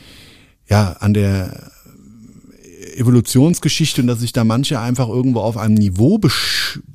ja, 0.69 0.93
an 1.01 1.15
der 1.15 1.71
Evolutionsgeschichte 2.97 4.03
und 4.03 4.07
dass 4.07 4.21
sich 4.21 4.33
da 4.33 4.45
manche 4.45 4.81
einfach 4.81 5.09
irgendwo 5.09 5.41
auf 5.41 5.57
einem 5.57 5.75
Niveau 5.75 6.19
be 6.19 6.31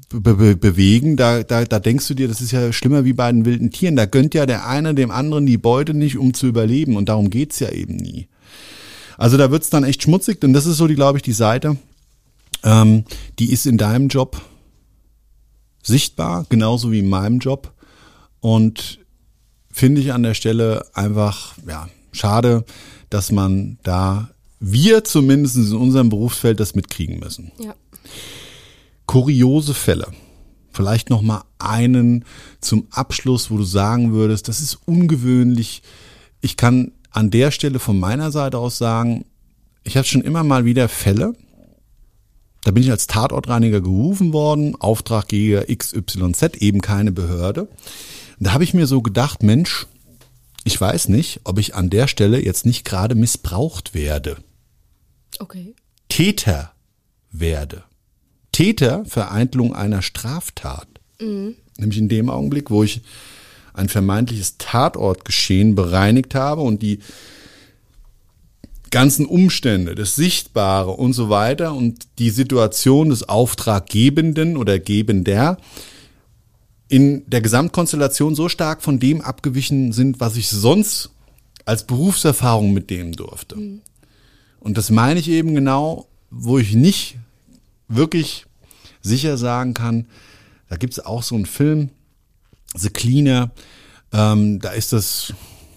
be 0.09 0.55
bewegen, 0.55 1.17
da, 1.17 1.43
da, 1.43 1.65
da 1.65 1.79
denkst 1.79 2.07
du 2.07 2.13
dir, 2.13 2.27
das 2.27 2.39
ist 2.39 2.51
ja 2.51 2.71
schlimmer 2.71 3.05
wie 3.05 3.13
bei 3.13 3.31
den 3.31 3.43
wilden 3.43 3.71
Tieren. 3.71 3.95
Da 3.95 4.05
gönnt 4.05 4.33
ja 4.33 4.45
der 4.45 4.67
eine 4.67 4.93
dem 4.93 5.11
anderen 5.11 5.45
die 5.45 5.57
Beute 5.57 5.93
nicht, 5.93 6.17
um 6.17 6.33
zu 6.33 6.47
überleben. 6.47 6.95
Und 6.95 7.09
darum 7.09 7.29
geht's 7.29 7.59
ja 7.59 7.69
eben 7.69 7.95
nie. 7.95 8.27
Also 9.17 9.37
da 9.37 9.51
wird's 9.51 9.69
dann 9.69 9.83
echt 9.83 10.03
schmutzig, 10.03 10.39
denn 10.39 10.53
das 10.53 10.65
ist 10.65 10.77
so, 10.77 10.87
die, 10.87 10.95
glaube 10.95 11.17
ich, 11.17 11.21
die 11.23 11.33
Seite, 11.33 11.77
ähm, 12.63 13.03
die 13.39 13.51
ist 13.51 13.65
in 13.65 13.77
deinem 13.77 14.07
Job 14.07 14.41
sichtbar, 15.86 16.45
genauso 16.49 16.91
wie 16.91 16.99
in 16.99 17.09
meinem 17.09 17.39
Job. 17.39 17.73
Und 18.41 18.99
finde 19.71 20.01
ich 20.01 20.13
an 20.13 20.23
der 20.23 20.33
Stelle 20.33 20.86
einfach, 20.93 21.55
ja, 21.67 21.89
schade, 22.11 22.65
dass 23.09 23.31
man 23.31 23.77
da, 23.83 24.29
wir 24.59 25.03
zumindest 25.03 25.57
in 25.57 25.73
unserem 25.73 26.09
Berufsfeld 26.09 26.59
das 26.59 26.75
mitkriegen 26.75 27.19
müssen. 27.19 27.51
ja. 27.59 27.75
Kuriose 29.05 29.75
Fälle. 29.75 30.07
Vielleicht 30.71 31.11
noch 31.11 31.21
mal 31.21 31.43
einen 31.59 32.25
zum 32.59 32.88
Abschluss, 32.89 33.51
wo 33.51 33.57
du 33.57 33.63
sagen 33.63 34.13
würdest, 34.13 34.47
das 34.47 34.61
ist 34.61 34.79
ungewöhnlich. 34.86 35.83
Ich 36.41 36.57
kann 36.57 36.91
an 37.11 37.29
der 37.29 37.51
Stelle 37.51 37.79
von 37.79 37.99
meiner 37.99 38.31
Seite 38.31 38.57
aus 38.57 38.77
sagen, 38.77 39.25
ich 39.83 39.95
habe 39.95 40.07
schon 40.07 40.21
immer 40.21 40.43
mal 40.43 40.65
wieder 40.65 40.89
Fälle, 40.89 41.33
da 42.66 42.72
bin 42.72 42.82
ich 42.82 42.89
als 42.89 43.05
Tatortreiniger 43.05 43.80
gerufen 43.80 44.34
worden, 44.34 44.76
Auftraggeber 44.76 45.66
XYZ, 45.68 46.57
eben 46.57 46.82
keine 46.82 47.11
Behörde. 47.11 47.61
Und 47.66 47.70
da 48.39 48.53
habe 48.53 48.63
ich 48.63 48.74
mir 48.74 48.88
so 48.88 49.03
gedacht, 49.03 49.43
Mensch, 49.43 49.86
ich 50.63 50.82
weiß 50.82 51.09
nicht, 51.09 51.41
ob 51.43 51.59
ich 51.59 51.76
an 51.76 51.91
der 51.91 52.07
Stelle 52.07 52.43
jetzt 52.43 52.66
nicht 52.66 52.84
gerade 52.84 53.13
missbraucht 53.13 53.93
werde. 53.93 54.38
Okay. 55.38 55.76
Täter 56.09 56.72
werde. 57.32 57.84
Täter 58.51 59.05
Vereintelung 59.05 59.76
einer 59.76 60.01
Straftat. 60.01 60.88
Nämlich 61.78 61.99
in 61.99 62.09
dem 62.09 62.32
Augenblick, 62.32 62.72
wo 62.72 62.82
ich 62.84 63.01
ein 63.74 63.89
vermeintliches 63.89 64.57
Tatortgeschehen 64.57 65.76
bereinigt 65.76 66.34
habe 66.34 66.61
und 66.61 66.82
die 66.82 66.99
ganzen 68.95 69.25
Umstände, 69.25 69.93
das 69.93 70.15
Sichtbare 70.15 70.91
und 70.91 71.11
so 71.11 71.29
weiter 71.29 71.73
und 71.73 72.07
die 72.17 72.29
Situation 72.29 73.09
des 73.09 73.27
Auftraggebenden 73.27 74.55
oder 74.55 74.79
Gebender 74.79 75.57
in 76.87 77.29
der 77.29 77.41
Gesamtkonstellation 77.41 78.35
so 78.35 78.47
stark 78.47 78.81
von 78.81 78.97
dem 79.01 79.19
abgewichen 79.19 79.91
sind, 79.91 80.21
was 80.21 80.37
ich 80.37 80.47
sonst 80.47 81.09
als 81.65 81.85
Berufserfahrung 81.85 82.71
mitnehmen 82.71 83.11
durfte. 83.11 83.57
Und 84.61 84.77
das 84.77 84.89
meine 84.91 85.19
ich 85.19 85.29
eben 85.29 85.55
genau, 85.55 86.07
wo 86.31 86.57
ich 86.57 86.73
nicht 86.73 87.17
wirklich 87.89 88.45
sicher 89.01 89.37
sagen 89.37 89.73
kann, 89.73 90.07
da 90.69 90.77
gibt 90.77 90.93
es 90.93 91.05
auch 91.05 91.21
so 91.21 91.35
einen 91.35 91.47
Film, 91.47 91.89
The 92.77 92.91
Cleaner, 92.91 93.51
ähm, 94.13 94.61
da 94.61 94.69
ist 94.69 94.93
das, 94.93 95.33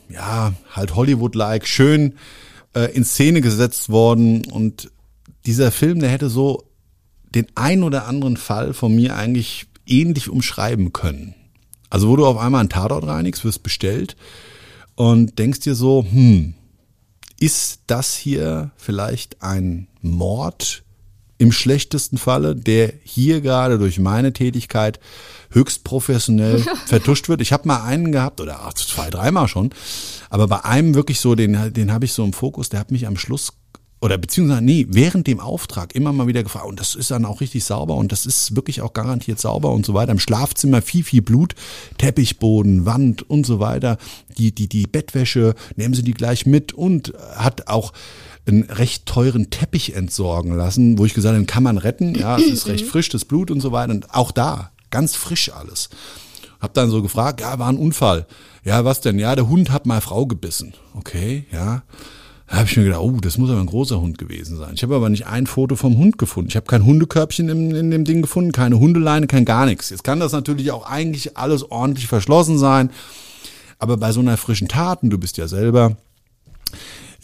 ja, 0.09 0.53
halt 0.71 0.95
Hollywood-like, 0.95 1.67
schön 1.67 2.15
äh, 2.75 2.93
in 2.95 3.05
Szene 3.05 3.41
gesetzt 3.41 3.89
worden 3.89 4.45
und 4.47 4.91
dieser 5.47 5.71
Film, 5.71 6.01
der 6.01 6.11
hätte 6.11 6.29
so 6.29 6.65
den 7.35 7.47
ein 7.55 7.83
oder 7.83 8.07
anderen 8.07 8.37
Fall 8.37 8.75
von 8.75 8.95
mir 8.95 9.17
eigentlich 9.17 9.67
ähnlich 9.87 10.29
umschreiben 10.29 10.93
können. 10.93 11.35
Also 11.91 12.09
wo 12.09 12.17
du 12.17 12.27
auf 12.27 12.37
einmal 12.37 12.61
einen 12.61 12.69
Tatort 12.69 13.07
reinigst, 13.07 13.45
wirst 13.45 13.63
bestellt 13.63 14.17
und 14.95 15.39
denkst 15.39 15.61
dir 15.61 15.75
so, 15.75 16.05
hm, 16.09 16.55
ist 17.41 17.81
das 17.87 18.17
hier 18.17 18.73
vielleicht 18.77 19.43
ein 19.43 19.89
Mord 20.03 20.85
im 21.39 21.53
schlechtesten 21.53 22.19
Falle, 22.19 22.55
der 22.57 22.93
hier 23.05 23.41
gerade 23.41 23.79
durch 23.79 23.99
meine 23.99 24.33
Tätigkeit 24.33 24.99
höchst 25.51 25.85
professionell 25.85 26.59
vertuscht 26.87 27.29
wird. 27.29 27.41
Ich 27.41 27.53
habe 27.53 27.69
mal 27.69 27.85
einen 27.85 28.13
gehabt, 28.13 28.41
oder 28.41 28.61
ach, 28.63 28.75
zwei, 28.75 29.09
dreimal 29.09 29.49
schon, 29.49 29.71
aber 30.31 30.49
bei 30.49 30.65
einem 30.65 30.95
wirklich 30.95 31.21
so, 31.21 31.35
den, 31.35 31.73
den 31.73 31.93
habe 31.93 32.05
ich 32.05 32.13
so 32.13 32.25
im 32.25 32.33
Fokus, 32.33 32.69
der 32.69 32.81
hat 32.81 32.91
mich 32.91 33.07
am 33.07 33.17
Schluss 33.17 33.53
oder 34.01 34.17
beziehungsweise 34.17 34.63
nee, 34.63 34.87
während 34.89 35.27
dem 35.27 35.41
Auftrag 35.41 35.95
immer 35.95 36.13
mal 36.13 36.29
wieder 36.29 36.43
gefragt 36.43 36.67
und 36.67 36.79
das 36.79 36.95
ist 36.95 37.11
dann 37.11 37.25
auch 37.25 37.41
richtig 37.41 37.65
sauber 37.65 37.97
und 37.97 38.13
das 38.13 38.27
ist 38.27 38.55
wirklich 38.55 38.81
auch 38.81 38.93
garantiert 38.93 39.41
sauber 39.41 39.73
und 39.73 39.85
so 39.85 39.95
weiter. 39.95 40.13
Im 40.13 40.21
Schlafzimmer 40.21 40.83
viel, 40.83 41.03
viel 41.03 41.23
Blut, 41.23 41.55
Teppichboden, 41.99 42.87
Wand 42.87 43.29
und 43.29 43.45
so 43.45 43.59
weiter. 43.59 43.99
Die, 44.37 44.55
die, 44.55 44.69
die 44.69 44.87
Bettwäsche, 44.87 45.55
nehmen 45.75 45.95
Sie 45.95 46.05
die 46.05 46.15
gleich 46.15 46.47
mit 46.47 46.73
und 46.73 47.13
hat 47.35 47.67
auch 47.67 47.93
einen 48.49 48.65
recht 48.65 49.07
teuren 49.07 49.51
Teppich 49.51 49.95
entsorgen 49.95 50.57
lassen, 50.57 50.99
wo 50.99 51.05
ich 51.05 51.15
gesagt 51.15 51.35
habe, 51.35 51.43
den 51.43 51.47
kann 51.47 51.63
man 51.63 51.79
retten. 51.79 52.15
Ja, 52.15 52.37
es 52.39 52.47
ist 52.47 52.67
recht 52.69 52.87
frisch, 52.87 53.09
das 53.09 53.25
Blut 53.25 53.51
und 53.51 53.61
so 53.61 53.73
weiter. 53.73 53.93
Und 53.93 54.15
auch 54.15 54.31
da, 54.31 54.71
ganz 54.91 55.15
frisch 55.17 55.53
alles. 55.53 55.91
Hab 56.61 56.75
dann 56.75 56.91
so 56.91 57.03
gefragt, 57.03 57.41
ja, 57.41 57.59
war 57.59 57.69
ein 57.69 57.77
Unfall. 57.77 58.27
Ja, 58.65 58.85
was 58.85 59.01
denn? 59.01 59.19
Ja, 59.19 59.37
der 59.37 59.49
Hund 59.49 59.71
hat 59.71 59.87
mal 59.87 60.01
Frau 60.01 60.27
gebissen. 60.27 60.75
Okay, 60.95 61.47
ja. 61.53 61.83
Da 62.49 62.57
habe 62.57 62.67
ich 62.67 62.77
mir 62.77 62.85
gedacht, 62.85 63.03
oh, 63.03 63.19
das 63.21 63.37
muss 63.37 63.51
aber 63.51 63.61
ein 63.61 63.67
großer 63.67 64.01
Hund 64.01 64.17
gewesen 64.17 64.57
sein. 64.57 64.73
Ich 64.75 64.83
habe 64.83 64.97
aber 64.97 65.11
nicht 65.11 65.27
ein 65.27 65.47
Foto 65.47 65.77
vom 65.77 65.99
Hund 65.99 66.17
gefunden. 66.17 66.49
Ich 66.49 66.57
habe 66.57 66.67
kein 66.67 66.85
Hundekörbchen 66.85 67.49
in, 67.49 67.75
in 67.75 67.91
dem 67.91 68.05
Ding 68.05 68.23
gefunden, 68.23 68.53
keine 68.53 68.79
Hundeleine, 68.79 69.27
kein 69.27 69.45
gar 69.45 69.67
nichts. 69.67 69.91
Jetzt 69.91 70.03
kann 70.03 70.19
das 70.19 70.33
natürlich 70.33 70.71
auch 70.71 70.87
eigentlich 70.87 71.37
alles 71.37 71.71
ordentlich 71.71 72.07
verschlossen 72.07 72.59
sein. 72.59 72.91
Aber 73.79 73.99
bei 73.99 74.13
so 74.13 74.21
einer 74.21 74.39
frischen 74.39 74.67
Tat, 74.67 75.03
und 75.03 75.11
du 75.11 75.19
bist 75.19 75.37
ja 75.37 75.47
selber 75.47 75.97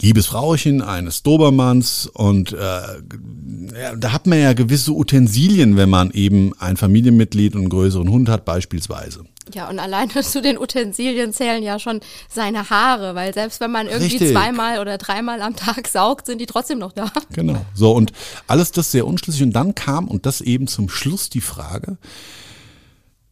liebes 0.01 0.27
Frauchen 0.27 0.81
eines 0.81 1.23
Dobermanns 1.23 2.07
und 2.07 2.53
äh, 2.53 2.57
ja, 2.57 3.95
da 3.95 4.11
hat 4.11 4.27
man 4.27 4.39
ja 4.39 4.53
gewisse 4.53 4.91
Utensilien, 4.91 5.77
wenn 5.77 5.89
man 5.89 6.11
eben 6.11 6.53
ein 6.59 6.77
Familienmitglied 6.77 7.55
und 7.55 7.61
einen 7.61 7.69
größeren 7.69 8.09
Hund 8.09 8.29
hat 8.29 8.45
beispielsweise. 8.45 9.25
Ja, 9.53 9.69
und 9.69 9.79
alleine 9.79 10.11
zu 10.21 10.41
den 10.41 10.57
Utensilien 10.57 11.31
zählen 11.33 11.63
ja 11.63 11.79
schon 11.79 12.01
seine 12.29 12.69
Haare, 12.69 13.15
weil 13.15 13.33
selbst 13.33 13.59
wenn 13.61 13.71
man 13.71 13.87
irgendwie 13.87 14.17
Richtig. 14.17 14.31
zweimal 14.31 14.79
oder 14.79 14.97
dreimal 14.97 15.41
am 15.41 15.55
Tag 15.55 15.87
saugt, 15.87 16.25
sind 16.25 16.39
die 16.39 16.45
trotzdem 16.45 16.79
noch 16.79 16.91
da. 16.91 17.11
Genau. 17.33 17.65
So, 17.73 17.91
und 17.91 18.11
alles 18.47 18.71
das 18.71 18.91
sehr 18.91 19.07
unschlüssig. 19.07 19.43
Und 19.43 19.53
dann 19.53 19.75
kam, 19.75 20.07
und 20.07 20.25
das 20.25 20.41
eben 20.41 20.67
zum 20.67 20.89
Schluss 20.89 21.29
die 21.29 21.41
Frage, 21.41 21.97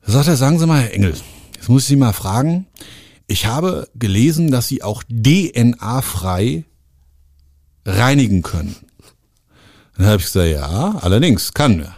sagt 0.02 0.28
er, 0.28 0.36
sagen 0.36 0.60
Sie 0.60 0.68
mal, 0.68 0.82
Herr 0.82 0.94
Engel, 0.94 1.14
jetzt 1.56 1.70
muss 1.70 1.84
ich 1.84 1.88
Sie 1.88 1.96
mal 1.96 2.14
fragen, 2.14 2.68
ich 3.34 3.48
habe 3.48 3.90
gelesen, 3.96 4.52
dass 4.52 4.68
Sie 4.68 4.84
auch 4.84 5.02
DNA-frei 5.10 6.66
reinigen 7.84 8.44
können. 8.44 8.76
Dann 9.98 10.06
habe 10.06 10.18
ich 10.18 10.26
gesagt, 10.26 10.52
ja, 10.52 11.00
allerdings, 11.02 11.54
kann 11.54 11.80
er. 11.80 11.96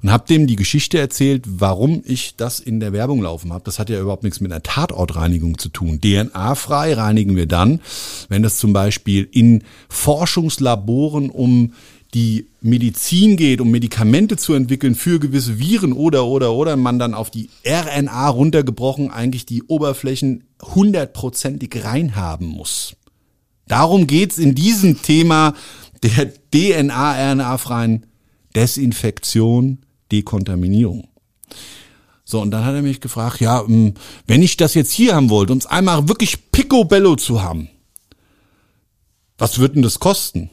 Und 0.00 0.10
habe 0.10 0.26
dem 0.26 0.46
die 0.46 0.56
Geschichte 0.56 0.98
erzählt, 0.98 1.44
warum 1.46 2.02
ich 2.06 2.36
das 2.36 2.58
in 2.58 2.80
der 2.80 2.94
Werbung 2.94 3.20
laufen 3.20 3.52
habe. 3.52 3.64
Das 3.64 3.78
hat 3.78 3.90
ja 3.90 4.00
überhaupt 4.00 4.22
nichts 4.22 4.40
mit 4.40 4.50
einer 4.50 4.62
Tatortreinigung 4.62 5.58
zu 5.58 5.68
tun. 5.68 6.00
DNA-frei 6.00 6.94
reinigen 6.94 7.36
wir 7.36 7.46
dann, 7.46 7.80
wenn 8.30 8.42
das 8.42 8.56
zum 8.56 8.72
Beispiel 8.72 9.28
in 9.30 9.64
Forschungslaboren 9.90 11.28
um 11.28 11.74
die 12.14 12.46
Medizin 12.60 13.36
geht, 13.36 13.60
um 13.60 13.70
Medikamente 13.70 14.36
zu 14.36 14.54
entwickeln 14.54 14.94
für 14.94 15.20
gewisse 15.20 15.58
Viren 15.58 15.92
oder 15.92 16.26
oder 16.26 16.54
oder 16.54 16.76
man 16.76 16.98
dann 16.98 17.14
auf 17.14 17.30
die 17.30 17.50
RNA 17.66 18.28
runtergebrochen 18.28 19.10
eigentlich 19.10 19.44
die 19.44 19.62
Oberflächen 19.64 20.44
hundertprozentig 20.62 21.84
rein 21.84 22.16
haben 22.16 22.46
muss. 22.46 22.96
Darum 23.66 24.06
geht's 24.06 24.38
in 24.38 24.54
diesem 24.54 25.02
Thema 25.02 25.54
der 26.02 26.32
DNA-RNA-freien 26.50 28.06
Desinfektion, 28.54 29.78
Dekontaminierung. 30.10 31.08
So, 32.24 32.40
und 32.40 32.50
dann 32.50 32.64
hat 32.64 32.74
er 32.74 32.82
mich 32.82 33.00
gefragt, 33.00 33.40
ja, 33.40 33.62
ähm, 33.62 33.94
wenn 34.26 34.42
ich 34.42 34.56
das 34.56 34.74
jetzt 34.74 34.92
hier 34.92 35.14
haben 35.14 35.30
wollte, 35.30 35.52
um 35.52 35.58
es 35.58 35.66
einmal 35.66 36.08
wirklich 36.08 36.50
picobello 36.50 37.16
zu 37.16 37.42
haben, 37.42 37.68
was 39.36 39.58
wird 39.58 39.76
denn 39.76 39.82
das 39.82 39.98
kosten? 39.98 40.50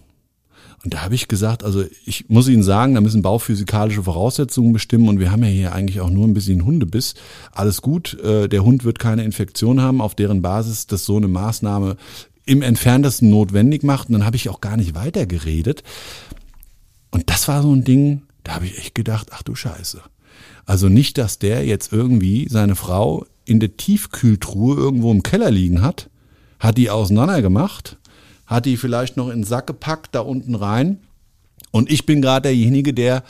Und 0.85 0.93
da 0.93 1.01
habe 1.01 1.15
ich 1.15 1.27
gesagt, 1.27 1.63
also 1.63 1.83
ich 2.05 2.29
muss 2.29 2.47
Ihnen 2.47 2.61
sagen, 2.61 2.93
da 2.93 3.01
müssen 3.01 3.23
bauphysikalische 3.23 4.03
Voraussetzungen 4.03 4.71
bestimmen 4.71 5.09
und 5.09 5.19
wir 5.19 5.31
haben 5.31 5.43
ja 5.43 5.49
hier 5.49 5.73
eigentlich 5.73 5.99
auch 5.99 6.11
nur 6.11 6.27
ein 6.27 6.35
bisschen 6.35 6.63
Hundebiss. 6.63 7.15
Alles 7.51 7.81
gut, 7.81 8.13
äh, 8.19 8.47
der 8.47 8.63
Hund 8.63 8.83
wird 8.83 8.99
keine 8.99 9.23
Infektion 9.23 9.81
haben, 9.81 9.99
auf 9.99 10.13
deren 10.13 10.43
Basis 10.43 10.85
das 10.85 11.03
so 11.03 11.17
eine 11.17 11.27
Maßnahme 11.27 11.97
im 12.45 12.61
entferntesten 12.61 13.31
notwendig 13.31 13.81
macht. 13.81 14.09
Und 14.09 14.13
dann 14.13 14.25
habe 14.25 14.35
ich 14.35 14.47
auch 14.47 14.61
gar 14.61 14.77
nicht 14.77 14.93
weiter 14.93 15.25
geredet. 15.25 15.81
Und 17.09 17.31
das 17.31 17.47
war 17.47 17.63
so 17.63 17.73
ein 17.73 17.83
Ding, 17.83 18.21
da 18.43 18.53
habe 18.53 18.67
ich 18.67 18.77
echt 18.77 18.93
gedacht, 18.93 19.29
ach 19.31 19.41
du 19.41 19.55
Scheiße. 19.55 20.01
Also 20.67 20.87
nicht, 20.87 21.17
dass 21.17 21.39
der 21.39 21.65
jetzt 21.65 21.93
irgendwie 21.93 22.47
seine 22.47 22.75
Frau 22.75 23.25
in 23.45 23.59
der 23.59 23.75
Tiefkühltruhe 23.75 24.75
irgendwo 24.75 25.11
im 25.11 25.23
Keller 25.23 25.49
liegen 25.49 25.81
hat, 25.81 26.11
hat 26.59 26.77
die 26.77 26.91
auseinander 26.91 27.41
gemacht, 27.41 27.97
hat 28.45 28.65
die 28.65 28.77
vielleicht 28.77 29.17
noch 29.17 29.29
in 29.29 29.39
den 29.39 29.43
Sack 29.43 29.67
gepackt, 29.67 30.13
da 30.13 30.21
unten 30.21 30.55
rein. 30.55 30.99
Und 31.71 31.91
ich 31.91 32.05
bin 32.05 32.21
gerade 32.21 32.43
derjenige, 32.43 32.93
der, 32.93 33.23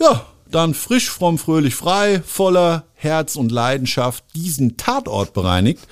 ja, 0.00 0.26
dann 0.50 0.74
frisch, 0.74 1.10
fromm, 1.10 1.38
fröhlich, 1.38 1.74
frei, 1.74 2.22
voller 2.24 2.84
Herz 2.94 3.36
und 3.36 3.52
Leidenschaft 3.52 4.24
diesen 4.34 4.76
Tatort 4.76 5.32
bereinigt, 5.32 5.86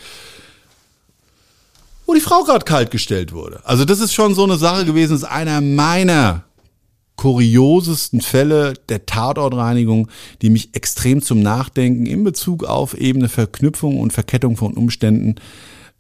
wo 2.06 2.14
die 2.14 2.20
Frau 2.20 2.44
gerade 2.44 2.64
kaltgestellt 2.64 3.32
wurde. 3.32 3.60
Also 3.64 3.84
das 3.84 4.00
ist 4.00 4.14
schon 4.14 4.34
so 4.34 4.44
eine 4.44 4.56
Sache 4.56 4.84
gewesen, 4.84 5.16
ist 5.16 5.24
einer 5.24 5.60
meiner 5.60 6.44
kuriosesten 7.16 8.20
Fälle 8.20 8.74
der 8.88 9.06
Tatortreinigung, 9.06 10.08
die 10.42 10.50
mich 10.50 10.74
extrem 10.74 11.22
zum 11.22 11.40
Nachdenken 11.40 12.06
in 12.06 12.24
Bezug 12.24 12.64
auf 12.64 12.94
eben 12.94 13.20
eine 13.20 13.28
Verknüpfung 13.28 13.98
und 13.98 14.12
Verkettung 14.12 14.56
von 14.56 14.74
Umständen, 14.74 15.36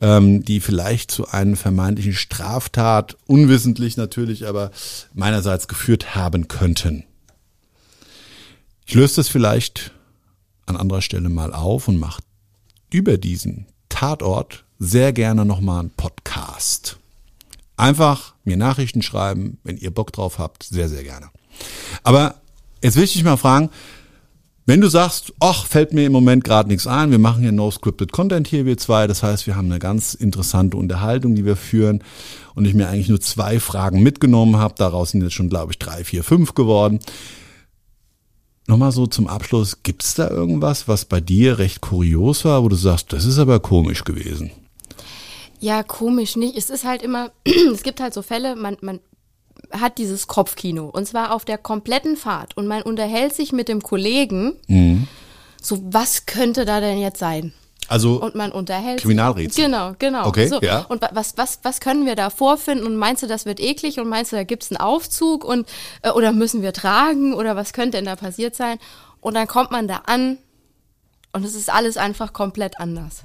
ähm, 0.00 0.44
die 0.44 0.60
vielleicht 0.60 1.10
zu 1.10 1.28
einer 1.28 1.56
vermeintlichen 1.56 2.14
Straftat, 2.14 3.16
unwissentlich 3.26 3.96
natürlich, 3.96 4.46
aber 4.46 4.70
meinerseits 5.14 5.68
geführt 5.68 6.14
haben 6.14 6.48
könnten. 6.48 7.04
Ich 8.86 8.94
löse 8.94 9.16
das 9.16 9.28
vielleicht 9.28 9.92
an 10.66 10.76
anderer 10.76 11.02
Stelle 11.02 11.28
mal 11.28 11.52
auf 11.52 11.88
und 11.88 11.98
mache 11.98 12.22
über 12.90 13.18
diesen 13.18 13.66
Tatort 13.88 14.64
sehr 14.78 15.12
gerne 15.12 15.44
nochmal 15.44 15.80
einen 15.80 15.90
Podcast. 15.90 16.98
Einfach 17.76 18.34
mir 18.44 18.56
Nachrichten 18.56 19.02
schreiben, 19.02 19.58
wenn 19.64 19.76
ihr 19.76 19.90
Bock 19.90 20.12
drauf 20.12 20.38
habt, 20.38 20.62
sehr, 20.62 20.88
sehr 20.88 21.02
gerne. 21.02 21.30
Aber 22.02 22.40
jetzt 22.82 22.96
will 22.96 23.04
ich 23.04 23.12
dich 23.12 23.24
mal 23.24 23.36
fragen, 23.36 23.70
wenn 24.66 24.80
du 24.80 24.88
sagst, 24.88 25.32
ach, 25.38 25.64
fällt 25.64 25.92
mir 25.92 26.04
im 26.04 26.12
Moment 26.12 26.42
gerade 26.42 26.68
nichts 26.68 26.88
ein, 26.88 27.12
wir 27.12 27.20
machen 27.20 27.42
hier 27.42 27.52
No 27.52 27.70
Scripted 27.70 28.10
Content 28.10 28.48
hier, 28.48 28.66
wir 28.66 28.76
zwei, 28.76 29.06
das 29.06 29.22
heißt, 29.22 29.46
wir 29.46 29.54
haben 29.54 29.70
eine 29.70 29.78
ganz 29.78 30.14
interessante 30.14 30.76
Unterhaltung, 30.76 31.36
die 31.36 31.44
wir 31.44 31.54
führen 31.54 32.02
und 32.56 32.64
ich 32.64 32.74
mir 32.74 32.88
eigentlich 32.88 33.08
nur 33.08 33.20
zwei 33.20 33.60
Fragen 33.60 34.02
mitgenommen 34.02 34.56
habe, 34.56 34.74
daraus 34.76 35.12
sind 35.12 35.22
jetzt 35.22 35.34
schon, 35.34 35.48
glaube 35.48 35.72
ich, 35.72 35.78
drei, 35.78 36.02
vier, 36.02 36.24
fünf 36.24 36.54
geworden. 36.54 36.98
Nochmal 38.66 38.90
so 38.90 39.06
zum 39.06 39.28
Abschluss, 39.28 39.84
gibt's 39.84 40.14
da 40.14 40.28
irgendwas, 40.28 40.88
was 40.88 41.04
bei 41.04 41.20
dir 41.20 41.58
recht 41.58 41.80
kurios 41.80 42.44
war, 42.44 42.64
wo 42.64 42.68
du 42.68 42.74
sagst, 42.74 43.12
das 43.12 43.24
ist 43.24 43.38
aber 43.38 43.60
komisch 43.60 44.02
gewesen? 44.02 44.50
Ja, 45.60 45.84
komisch 45.84 46.34
nicht. 46.34 46.56
Es 46.56 46.70
ist 46.70 46.84
halt 46.84 47.02
immer, 47.02 47.30
es 47.72 47.84
gibt 47.84 48.00
halt 48.00 48.12
so 48.12 48.22
Fälle, 48.22 48.56
man, 48.56 48.76
man 48.80 48.98
hat 49.72 49.98
dieses 49.98 50.26
Kopfkino 50.26 50.86
und 50.88 51.06
zwar 51.06 51.32
auf 51.32 51.44
der 51.44 51.58
kompletten 51.58 52.16
Fahrt 52.16 52.56
und 52.56 52.66
man 52.66 52.82
unterhält 52.82 53.34
sich 53.34 53.52
mit 53.52 53.68
dem 53.68 53.82
Kollegen, 53.82 54.56
Mhm. 54.68 55.08
so 55.60 55.78
was 55.82 56.26
könnte 56.26 56.64
da 56.64 56.80
denn 56.80 56.98
jetzt 56.98 57.18
sein? 57.18 57.52
Also 57.88 58.20
Und 58.20 58.34
man 58.34 58.50
unterhält 58.50 59.00
Kriminalrätsel. 59.00 59.64
Genau, 59.66 59.94
genau. 59.98 60.26
Okay, 60.26 60.48
so. 60.48 60.60
ja. 60.60 60.80
Und 60.88 61.02
wa- 61.02 61.10
was, 61.12 61.38
was, 61.38 61.60
was 61.62 61.78
können 61.78 62.04
wir 62.04 62.16
da 62.16 62.30
vorfinden? 62.30 62.84
Und 62.84 62.96
meinst 62.96 63.22
du, 63.22 63.28
das 63.28 63.46
wird 63.46 63.60
eklig? 63.60 64.00
Und 64.00 64.08
meinst 64.08 64.32
du, 64.32 64.36
da 64.36 64.42
gibt's 64.42 64.72
einen 64.72 64.78
Aufzug? 64.80 65.44
Und, 65.44 65.68
äh, 66.02 66.10
oder 66.10 66.32
müssen 66.32 66.62
wir 66.62 66.72
tragen? 66.72 67.32
Oder 67.32 67.54
was 67.54 67.72
könnte 67.72 67.98
denn 67.98 68.04
da 68.06 68.16
passiert 68.16 68.56
sein? 68.56 68.78
Und 69.20 69.34
dann 69.34 69.46
kommt 69.46 69.70
man 69.70 69.86
da 69.86 69.98
an 70.06 70.38
und 71.32 71.44
es 71.44 71.54
ist 71.54 71.72
alles 71.72 71.96
einfach 71.96 72.32
komplett 72.32 72.80
anders. 72.80 73.22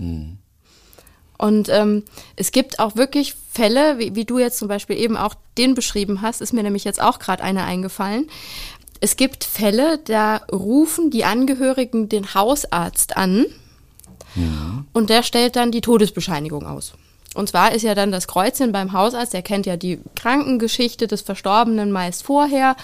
Und 1.42 1.70
ähm, 1.70 2.04
es 2.36 2.52
gibt 2.52 2.78
auch 2.78 2.96
wirklich 2.96 3.34
Fälle, 3.52 3.98
wie, 3.98 4.14
wie 4.14 4.26
du 4.26 4.38
jetzt 4.38 4.60
zum 4.60 4.68
Beispiel 4.68 4.96
eben 4.96 5.18
auch 5.18 5.34
den 5.58 5.74
beschrieben 5.74 6.22
hast, 6.22 6.39
ist 6.39 6.54
mir 6.54 6.62
nämlich 6.62 6.84
jetzt 6.84 7.02
auch 7.02 7.18
gerade 7.18 7.42
einer 7.44 7.64
eingefallen. 7.64 8.30
Es 9.00 9.16
gibt 9.16 9.44
Fälle, 9.44 9.98
da 10.06 10.42
rufen 10.52 11.10
die 11.10 11.26
Angehörigen 11.26 12.10
den 12.10 12.36
Hausarzt 12.36 13.18
an 13.18 13.48
und 14.94 15.10
der 15.10 15.24
stellt 15.24 15.56
dann 15.56 15.72
die 15.72 15.82
Todesbescheinigung 15.82 16.68
aus. 16.68 16.94
Und 17.34 17.50
zwar 17.50 17.72
ist 17.72 17.82
ja 17.82 17.96
dann 17.96 18.12
das 18.12 18.28
Kreuzchen 18.28 18.72
beim 18.72 18.94
Hausarzt, 18.94 19.34
der 19.34 19.42
kennt 19.42 19.66
ja 19.66 19.78
die 19.78 20.00
Krankengeschichte 20.16 21.08
des 21.08 21.22
Verstorbenen 21.22 21.92
meist 21.92 22.22
vorher. 22.22 22.76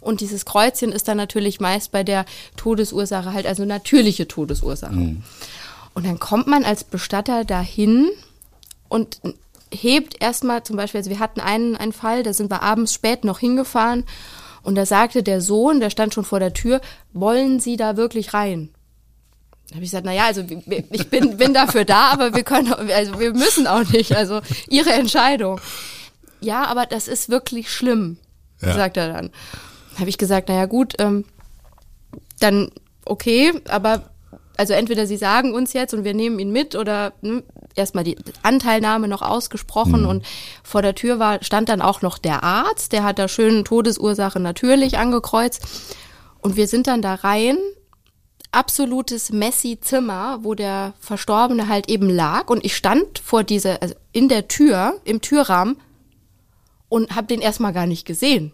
Und 0.00 0.22
dieses 0.22 0.46
Kreuzchen 0.46 0.90
ist 0.90 1.06
dann 1.06 1.18
natürlich 1.18 1.60
meist 1.60 1.92
bei 1.92 2.02
der 2.02 2.24
Todesursache 2.56 3.34
halt, 3.34 3.46
also 3.46 3.66
natürliche 3.66 4.26
Todesursache. 4.26 4.94
Und 5.96 6.04
dann 6.04 6.18
kommt 6.18 6.46
man 6.46 6.62
als 6.62 6.84
Bestatter 6.84 7.46
dahin 7.46 8.10
und 8.90 9.22
hebt 9.72 10.22
erstmal 10.22 10.62
zum 10.62 10.76
Beispiel, 10.76 10.98
also 10.98 11.08
wir 11.08 11.20
hatten 11.20 11.40
einen, 11.40 11.74
einen 11.74 11.94
Fall, 11.94 12.22
da 12.22 12.34
sind 12.34 12.50
wir 12.50 12.62
abends 12.62 12.92
spät 12.92 13.24
noch 13.24 13.38
hingefahren 13.38 14.04
Und 14.62 14.74
da 14.74 14.84
sagte 14.84 15.22
der 15.22 15.40
Sohn, 15.40 15.80
der 15.80 15.88
stand 15.88 16.12
schon 16.12 16.24
vor 16.26 16.38
der 16.38 16.52
Tür, 16.52 16.82
wollen 17.14 17.60
Sie 17.60 17.78
da 17.78 17.96
wirklich 17.96 18.34
rein? 18.34 18.68
Da 19.68 19.76
habe 19.76 19.84
ich 19.84 19.90
gesagt, 19.90 20.04
na 20.04 20.12
ja, 20.12 20.26
also 20.26 20.42
ich 20.90 21.08
bin, 21.08 21.36
bin 21.38 21.54
dafür 21.54 21.86
da, 21.86 22.10
aber 22.10 22.34
wir 22.34 22.42
können, 22.44 22.72
also 22.74 23.18
wir 23.18 23.32
müssen 23.32 23.66
auch 23.66 23.88
nicht, 23.88 24.14
also 24.14 24.42
Ihre 24.68 24.92
Entscheidung. 24.92 25.60
Ja, 26.42 26.66
aber 26.66 26.84
das 26.84 27.08
ist 27.08 27.30
wirklich 27.30 27.72
schlimm, 27.72 28.18
Ja. 28.60 28.74
sagt 28.74 28.98
er 28.98 29.12
dann. 29.14 29.30
Habe 29.98 30.10
ich 30.10 30.18
gesagt, 30.18 30.50
na 30.50 30.56
ja 30.56 30.66
gut, 30.66 30.92
ähm, 30.98 31.24
dann 32.40 32.70
okay, 33.06 33.54
aber 33.68 34.10
also 34.56 34.72
entweder 34.72 35.06
Sie 35.06 35.16
sagen 35.16 35.54
uns 35.54 35.72
jetzt 35.72 35.94
und 35.94 36.04
wir 36.04 36.14
nehmen 36.14 36.38
ihn 36.38 36.50
mit 36.50 36.74
oder 36.74 37.12
ne, 37.20 37.42
erstmal 37.74 38.04
die 38.04 38.16
Anteilnahme 38.42 39.08
noch 39.08 39.22
ausgesprochen 39.22 40.06
und 40.06 40.24
vor 40.62 40.82
der 40.82 40.94
Tür 40.94 41.18
war 41.18 41.42
stand 41.42 41.68
dann 41.68 41.82
auch 41.82 42.02
noch 42.02 42.18
der 42.18 42.42
Arzt, 42.42 42.92
der 42.92 43.04
hat 43.04 43.18
da 43.18 43.28
schön 43.28 43.64
Todesursache 43.64 44.40
natürlich 44.40 44.98
angekreuzt. 44.98 45.62
Und 46.40 46.56
wir 46.56 46.68
sind 46.68 46.86
dann 46.86 47.02
da 47.02 47.14
rein 47.14 47.56
absolutes 48.52 49.30
Messi-Zimmer, 49.30 50.38
wo 50.42 50.54
der 50.54 50.94
Verstorbene 51.00 51.68
halt 51.68 51.88
eben 51.90 52.08
lag. 52.08 52.48
Und 52.48 52.64
ich 52.64 52.76
stand 52.76 53.18
vor 53.18 53.44
dieser, 53.44 53.82
also 53.82 53.94
in 54.12 54.28
der 54.28 54.48
Tür, 54.48 55.00
im 55.04 55.20
Türrahmen 55.20 55.76
und 56.88 57.14
habe 57.14 57.26
den 57.26 57.40
erstmal 57.40 57.72
gar 57.72 57.86
nicht 57.86 58.06
gesehen, 58.06 58.52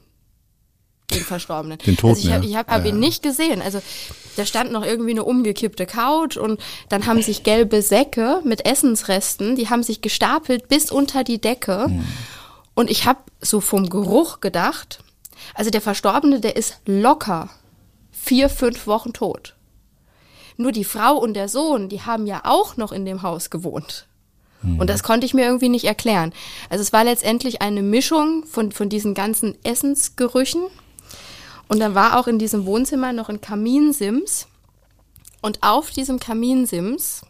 den 1.15 1.23
Verstorbenen. 1.23 1.79
Den 1.79 1.97
Toten, 1.97 2.15
also 2.15 2.29
ich 2.29 2.35
habe 2.35 2.45
ja. 2.45 2.51
ich 2.51 2.57
hab, 2.57 2.71
hab 2.71 2.85
Ja, 2.85 2.91
ihn 2.91 2.99
nicht 2.99 3.23
gesehen. 3.23 3.63
Also 3.63 3.81
da 4.37 4.47
stand 4.47 4.73
noch 4.73 4.85
irgendwie 4.85 5.11
eine 5.11 5.25
umgekippte 5.25 5.87
Couch 5.87 6.37
und 6.37 6.61
dann 6.89 7.07
haben 7.07 7.23
sich 7.23 7.43
gelbe 7.43 7.83
Säcke 7.83 8.41
mit 8.45 8.67
Essensresten, 8.67 9.57
die 9.57 9.69
haben 9.69 9.83
sich 9.83 10.01
gestapelt 10.01 10.69
bis 10.69 10.91
unter 10.91 11.25
die 11.25 11.41
Decke. 11.41 11.85
Hm. 11.85 12.05
Und 12.75 12.91
ich 12.91 13.05
habe 13.05 13.21
so 13.41 13.61
vom 13.61 13.91
Geruch 13.91 14.41
gedacht, 14.41 15.01
also 15.55 15.71
der 15.71 15.81
Verstorbene, 15.81 16.41
der 16.41 16.57
ist 16.57 16.79
locker 16.87 17.51
vier, 18.11 18.49
fünf 18.49 18.87
Wochen 18.87 19.13
tot. 19.13 19.55
Nur 20.57 20.73
die 20.73 20.85
Frau 20.85 21.17
und 21.17 21.35
der 21.35 21.49
Sohn, 21.49 21.89
die 21.89 22.03
haben 22.03 22.27
ja 22.27 22.43
auch 22.45 22.77
noch 22.77 22.93
in 22.93 23.05
dem 23.05 23.23
Haus 23.23 23.51
gewohnt. 23.51 24.07
Und 24.79 24.89
das 24.89 25.03
konnte 25.03 25.27
ich 25.27 25.35
mir 25.35 25.45
irgendwie 25.45 25.69
nicht 25.69 25.85
erklären. 25.85 26.33
Also 26.71 26.83
es 26.83 26.93
war 26.93 27.03
letztendlich 27.05 27.63
eine 27.63 27.83
Mischung 27.83 28.45
von, 28.45 28.71
von 28.71 28.89
diesen 28.89 29.15
ganzen 29.15 29.57
Essensgerüchen. 29.65 30.63
Und 31.73 31.81
dann 31.81 31.95
war 31.95 32.19
auch 32.19 32.27
in 32.27 32.39
diesem 32.39 32.67
Wohnzimmer 32.67 33.13
noch 33.13 33.29
ein 33.29 33.41
Kaminsims. 33.41 34.47
Und 35.41 35.63
auf 35.63 35.91
diesem 35.91 36.21
Kaminsims 36.21 37.23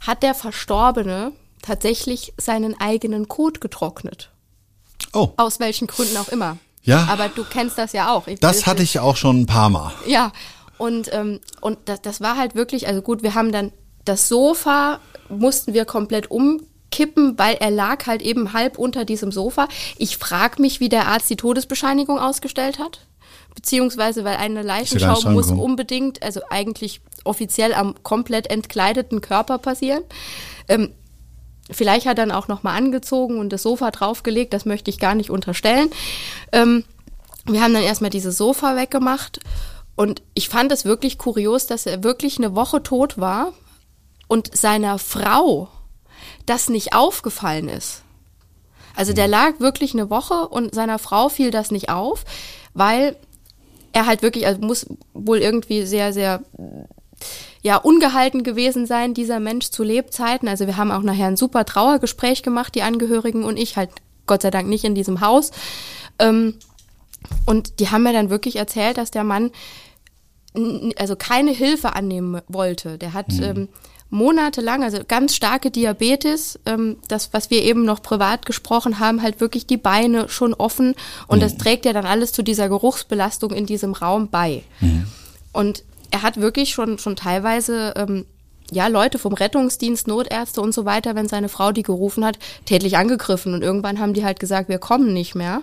hat 0.00 0.22
der 0.22 0.34
Verstorbene 0.34 1.32
tatsächlich 1.62 2.32
seinen 2.38 2.80
eigenen 2.80 3.28
Kot 3.28 3.60
getrocknet. 3.60 4.30
Oh, 5.12 5.30
Aus 5.36 5.60
welchen 5.60 5.86
Gründen 5.86 6.16
auch 6.16 6.28
immer. 6.28 6.56
Ja. 6.82 7.06
Aber 7.10 7.28
du 7.28 7.44
kennst 7.44 7.76
das 7.78 7.92
ja 7.92 8.12
auch. 8.12 8.26
Ich- 8.26 8.40
das 8.40 8.66
hatte 8.66 8.82
ich 8.82 8.98
auch 8.98 9.16
schon 9.16 9.40
ein 9.42 9.46
paar 9.46 9.68
Mal. 9.70 9.92
ja, 10.06 10.32
und, 10.78 11.12
ähm, 11.12 11.40
und 11.60 11.78
das, 11.86 12.00
das 12.02 12.20
war 12.20 12.36
halt 12.36 12.54
wirklich, 12.54 12.86
also 12.86 13.02
gut, 13.02 13.22
wir 13.22 13.34
haben 13.34 13.52
dann 13.52 13.72
das 14.04 14.28
Sofa, 14.28 15.00
mussten 15.28 15.74
wir 15.74 15.84
komplett 15.84 16.30
umkippen, 16.30 17.36
weil 17.38 17.56
er 17.56 17.70
lag 17.70 18.06
halt 18.06 18.22
eben 18.22 18.52
halb 18.52 18.78
unter 18.78 19.04
diesem 19.04 19.32
Sofa. 19.32 19.68
Ich 19.98 20.16
frage 20.18 20.62
mich, 20.62 20.78
wie 20.80 20.88
der 20.88 21.08
Arzt 21.08 21.28
die 21.30 21.36
Todesbescheinigung 21.36 22.18
ausgestellt 22.18 22.78
hat. 22.78 23.06
Beziehungsweise, 23.58 24.22
weil 24.22 24.36
eine 24.36 24.62
Leichenschau 24.62 25.08
muss 25.08 25.22
drangekommen. 25.22 25.58
unbedingt, 25.58 26.22
also 26.22 26.42
eigentlich 26.48 27.00
offiziell 27.24 27.74
am 27.74 28.00
komplett 28.04 28.48
entkleideten 28.48 29.20
Körper 29.20 29.58
passieren. 29.58 30.04
Ähm, 30.68 30.92
Vielleicht 31.70 32.06
hat 32.06 32.18
er 32.18 32.26
dann 32.26 32.32
auch 32.32 32.48
nochmal 32.48 32.78
angezogen 32.78 33.38
und 33.38 33.52
das 33.52 33.62
Sofa 33.62 33.90
draufgelegt, 33.90 34.54
das 34.54 34.64
möchte 34.64 34.90
ich 34.90 34.98
gar 34.98 35.14
nicht 35.14 35.28
unterstellen. 35.28 35.90
Ähm, 36.50 36.84
wir 37.44 37.62
haben 37.62 37.74
dann 37.74 37.82
erstmal 37.82 38.08
dieses 38.10 38.38
Sofa 38.38 38.74
weggemacht 38.74 39.40
und 39.94 40.22
ich 40.32 40.48
fand 40.48 40.72
es 40.72 40.86
wirklich 40.86 41.18
kurios, 41.18 41.66
dass 41.66 41.84
er 41.84 42.02
wirklich 42.02 42.38
eine 42.38 42.54
Woche 42.54 42.82
tot 42.82 43.18
war 43.18 43.52
und 44.28 44.56
seiner 44.56 44.98
Frau 44.98 45.68
das 46.46 46.70
nicht 46.70 46.94
aufgefallen 46.94 47.68
ist. 47.68 48.02
Also 48.96 49.12
der 49.12 49.28
lag 49.28 49.60
wirklich 49.60 49.92
eine 49.92 50.08
Woche 50.08 50.48
und 50.48 50.74
seiner 50.74 50.98
Frau 50.98 51.28
fiel 51.28 51.50
das 51.50 51.70
nicht 51.70 51.90
auf, 51.90 52.24
weil 52.72 53.14
er 53.92 54.06
halt 54.06 54.22
wirklich, 54.22 54.46
also 54.46 54.60
muss 54.60 54.86
wohl 55.14 55.38
irgendwie 55.38 55.84
sehr, 55.86 56.12
sehr 56.12 56.42
ja, 57.62 57.76
ungehalten 57.76 58.44
gewesen 58.44 58.86
sein, 58.86 59.14
dieser 59.14 59.40
Mensch 59.40 59.70
zu 59.70 59.82
Lebzeiten. 59.82 60.48
Also 60.48 60.66
wir 60.66 60.76
haben 60.76 60.92
auch 60.92 61.02
nachher 61.02 61.26
ein 61.26 61.36
super 61.36 61.64
Trauergespräch 61.64 62.42
gemacht, 62.42 62.74
die 62.74 62.82
Angehörigen 62.82 63.44
und 63.44 63.56
ich, 63.56 63.76
halt 63.76 63.90
Gott 64.26 64.42
sei 64.42 64.50
Dank 64.50 64.68
nicht 64.68 64.84
in 64.84 64.94
diesem 64.94 65.20
Haus. 65.20 65.50
Ähm, 66.18 66.54
und 67.46 67.80
die 67.80 67.90
haben 67.90 68.04
mir 68.04 68.12
dann 68.12 68.30
wirklich 68.30 68.56
erzählt, 68.56 68.96
dass 68.96 69.10
der 69.10 69.24
Mann 69.24 69.50
also 70.96 71.16
keine 71.16 71.50
Hilfe 71.50 71.94
annehmen 71.94 72.40
wollte. 72.48 72.98
Der 72.98 73.12
hat 73.12 73.26
ähm, 73.40 73.68
monatelang, 74.10 74.82
also 74.82 74.98
ganz 75.06 75.34
starke 75.34 75.70
Diabetes, 75.70 76.58
ähm, 76.66 76.96
das, 77.08 77.32
was 77.32 77.50
wir 77.50 77.62
eben 77.62 77.84
noch 77.84 78.02
privat 78.02 78.46
gesprochen 78.46 78.98
haben, 78.98 79.22
halt 79.22 79.40
wirklich 79.40 79.66
die 79.66 79.76
Beine 79.76 80.28
schon 80.28 80.54
offen 80.54 80.94
und 81.26 81.42
das 81.42 81.56
trägt 81.58 81.84
ja 81.84 81.92
dann 81.92 82.06
alles 82.06 82.32
zu 82.32 82.42
dieser 82.42 82.68
Geruchsbelastung 82.68 83.50
in 83.52 83.66
diesem 83.66 83.92
Raum 83.92 84.28
bei. 84.28 84.62
Und 85.52 85.84
er 86.10 86.22
hat 86.22 86.40
wirklich 86.40 86.70
schon, 86.70 86.98
schon 86.98 87.16
teilweise, 87.16 87.94
ähm, 87.96 88.24
ja, 88.70 88.86
Leute 88.86 89.18
vom 89.18 89.32
Rettungsdienst, 89.32 90.08
Notärzte 90.08 90.60
und 90.60 90.72
so 90.72 90.84
weiter, 90.84 91.14
wenn 91.14 91.28
seine 91.28 91.48
Frau 91.48 91.72
die 91.72 91.82
gerufen 91.82 92.24
hat, 92.24 92.38
tätlich 92.66 92.96
angegriffen. 92.96 93.54
Und 93.54 93.62
irgendwann 93.62 93.98
haben 93.98 94.12
die 94.12 94.24
halt 94.24 94.40
gesagt, 94.40 94.68
wir 94.68 94.78
kommen 94.78 95.12
nicht 95.12 95.34
mehr. 95.34 95.62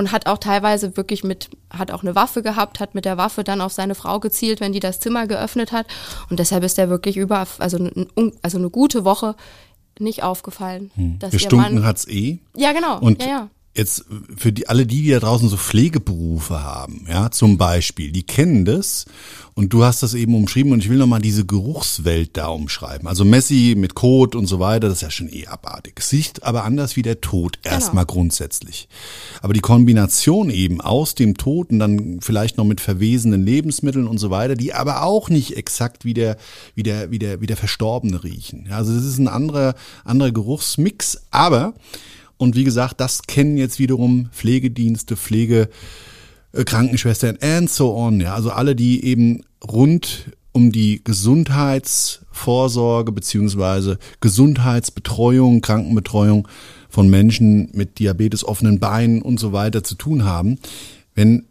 Und 0.00 0.12
hat 0.12 0.24
auch 0.24 0.38
teilweise 0.38 0.96
wirklich 0.96 1.24
mit, 1.24 1.50
hat 1.68 1.90
auch 1.90 2.00
eine 2.00 2.14
Waffe 2.14 2.42
gehabt, 2.42 2.80
hat 2.80 2.94
mit 2.94 3.04
der 3.04 3.18
Waffe 3.18 3.44
dann 3.44 3.60
auf 3.60 3.74
seine 3.74 3.94
Frau 3.94 4.18
gezielt, 4.18 4.58
wenn 4.58 4.72
die 4.72 4.80
das 4.80 4.98
Zimmer 4.98 5.26
geöffnet 5.26 5.72
hat. 5.72 5.86
Und 6.30 6.40
deshalb 6.40 6.64
ist 6.64 6.78
er 6.78 6.88
wirklich 6.88 7.18
über, 7.18 7.46
also, 7.58 7.90
also 8.40 8.56
eine 8.56 8.70
gute 8.70 9.04
Woche 9.04 9.36
nicht 9.98 10.22
aufgefallen. 10.22 10.90
Ihr 10.96 11.28
Gestunken 11.28 11.74
Mann, 11.74 11.84
hat's 11.84 12.08
eh. 12.08 12.38
Ja, 12.56 12.72
genau. 12.72 12.98
Und 12.98 13.22
ja, 13.22 13.28
ja. 13.28 13.48
Jetzt 13.74 14.04
für 14.36 14.52
die, 14.52 14.68
alle 14.68 14.84
die, 14.84 15.02
die 15.02 15.10
da 15.10 15.20
draußen 15.20 15.48
so 15.48 15.56
Pflegeberufe 15.56 16.62
haben, 16.62 17.06
ja, 17.08 17.30
zum 17.30 17.56
Beispiel, 17.56 18.10
die 18.10 18.24
kennen 18.24 18.64
das 18.64 19.06
und 19.54 19.72
du 19.72 19.84
hast 19.84 20.02
das 20.02 20.14
eben 20.14 20.34
umschrieben 20.34 20.72
und 20.72 20.80
ich 20.80 20.88
will 20.88 20.98
nochmal 20.98 21.20
diese 21.20 21.46
Geruchswelt 21.46 22.36
da 22.36 22.48
umschreiben. 22.48 23.06
Also 23.06 23.24
Messi 23.24 23.74
mit 23.76 23.94
Kot 23.94 24.34
und 24.34 24.46
so 24.46 24.58
weiter, 24.58 24.88
das 24.88 24.98
ist 24.98 25.02
ja 25.02 25.10
schon 25.10 25.32
eh 25.32 25.46
abartig. 25.46 25.94
Es 25.98 26.10
riecht 26.12 26.42
aber 26.42 26.64
anders 26.64 26.96
wie 26.96 27.02
der 27.02 27.20
Tod, 27.20 27.58
erstmal 27.62 28.06
grundsätzlich. 28.06 28.88
Aber 29.40 29.52
die 29.52 29.60
Kombination 29.60 30.50
eben 30.50 30.80
aus 30.80 31.14
dem 31.14 31.36
Toten, 31.36 31.78
dann 31.78 32.20
vielleicht 32.20 32.56
noch 32.56 32.64
mit 32.64 32.80
verwesenen 32.80 33.44
Lebensmitteln 33.44 34.08
und 34.08 34.18
so 34.18 34.30
weiter, 34.30 34.56
die 34.56 34.74
aber 34.74 35.04
auch 35.04 35.28
nicht 35.28 35.56
exakt 35.56 36.04
wie 36.04 36.14
der, 36.14 36.36
wie 36.74 36.82
der, 36.82 37.10
wie 37.10 37.18
der, 37.18 37.40
wie 37.40 37.46
der 37.46 37.56
Verstorbene 37.56 38.24
riechen. 38.24 38.66
Ja, 38.68 38.78
Also 38.78 38.94
das 38.94 39.04
ist 39.04 39.18
ein 39.18 39.28
anderer, 39.28 39.74
anderer 40.04 40.32
Geruchsmix, 40.32 41.18
aber 41.30 41.74
und 42.40 42.56
wie 42.56 42.64
gesagt, 42.64 43.00
das 43.00 43.22
kennen 43.24 43.58
jetzt 43.58 43.78
wiederum 43.78 44.30
Pflegedienste, 44.32 45.16
Pflege, 45.16 45.68
äh, 46.52 46.64
Krankenschwestern 46.64 47.36
and 47.42 47.68
so 47.68 47.94
on. 47.94 48.18
Ja, 48.18 48.34
also 48.34 48.50
alle, 48.50 48.74
die 48.74 49.04
eben 49.04 49.42
rund 49.62 50.30
um 50.52 50.72
die 50.72 51.04
Gesundheitsvorsorge 51.04 53.12
beziehungsweise 53.12 53.98
Gesundheitsbetreuung, 54.20 55.60
Krankenbetreuung 55.60 56.48
von 56.88 57.10
Menschen 57.10 57.68
mit 57.74 57.98
Diabetes, 57.98 58.42
offenen 58.42 58.80
Beinen 58.80 59.20
und 59.20 59.38
so 59.38 59.52
weiter 59.52 59.84
zu 59.84 59.94
tun 59.94 60.24
haben. 60.24 60.58
Wenn 61.14 61.44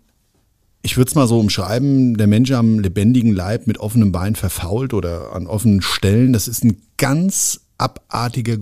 ich 0.81 0.97
würde 0.97 1.09
es 1.09 1.15
mal 1.15 1.27
so 1.27 1.39
umschreiben, 1.39 2.17
der 2.17 2.25
Mensch 2.25 2.51
am 2.51 2.79
lebendigen 2.79 3.33
Leib 3.33 3.67
mit 3.67 3.77
offenem 3.77 4.11
Bein 4.11 4.35
verfault 4.35 4.95
oder 4.95 5.35
an 5.35 5.45
offenen 5.45 5.83
Stellen, 5.83 6.33
das 6.33 6.47
ist 6.47 6.63
ein 6.63 6.81
ganz 6.97 7.61
abartiger 7.77 8.57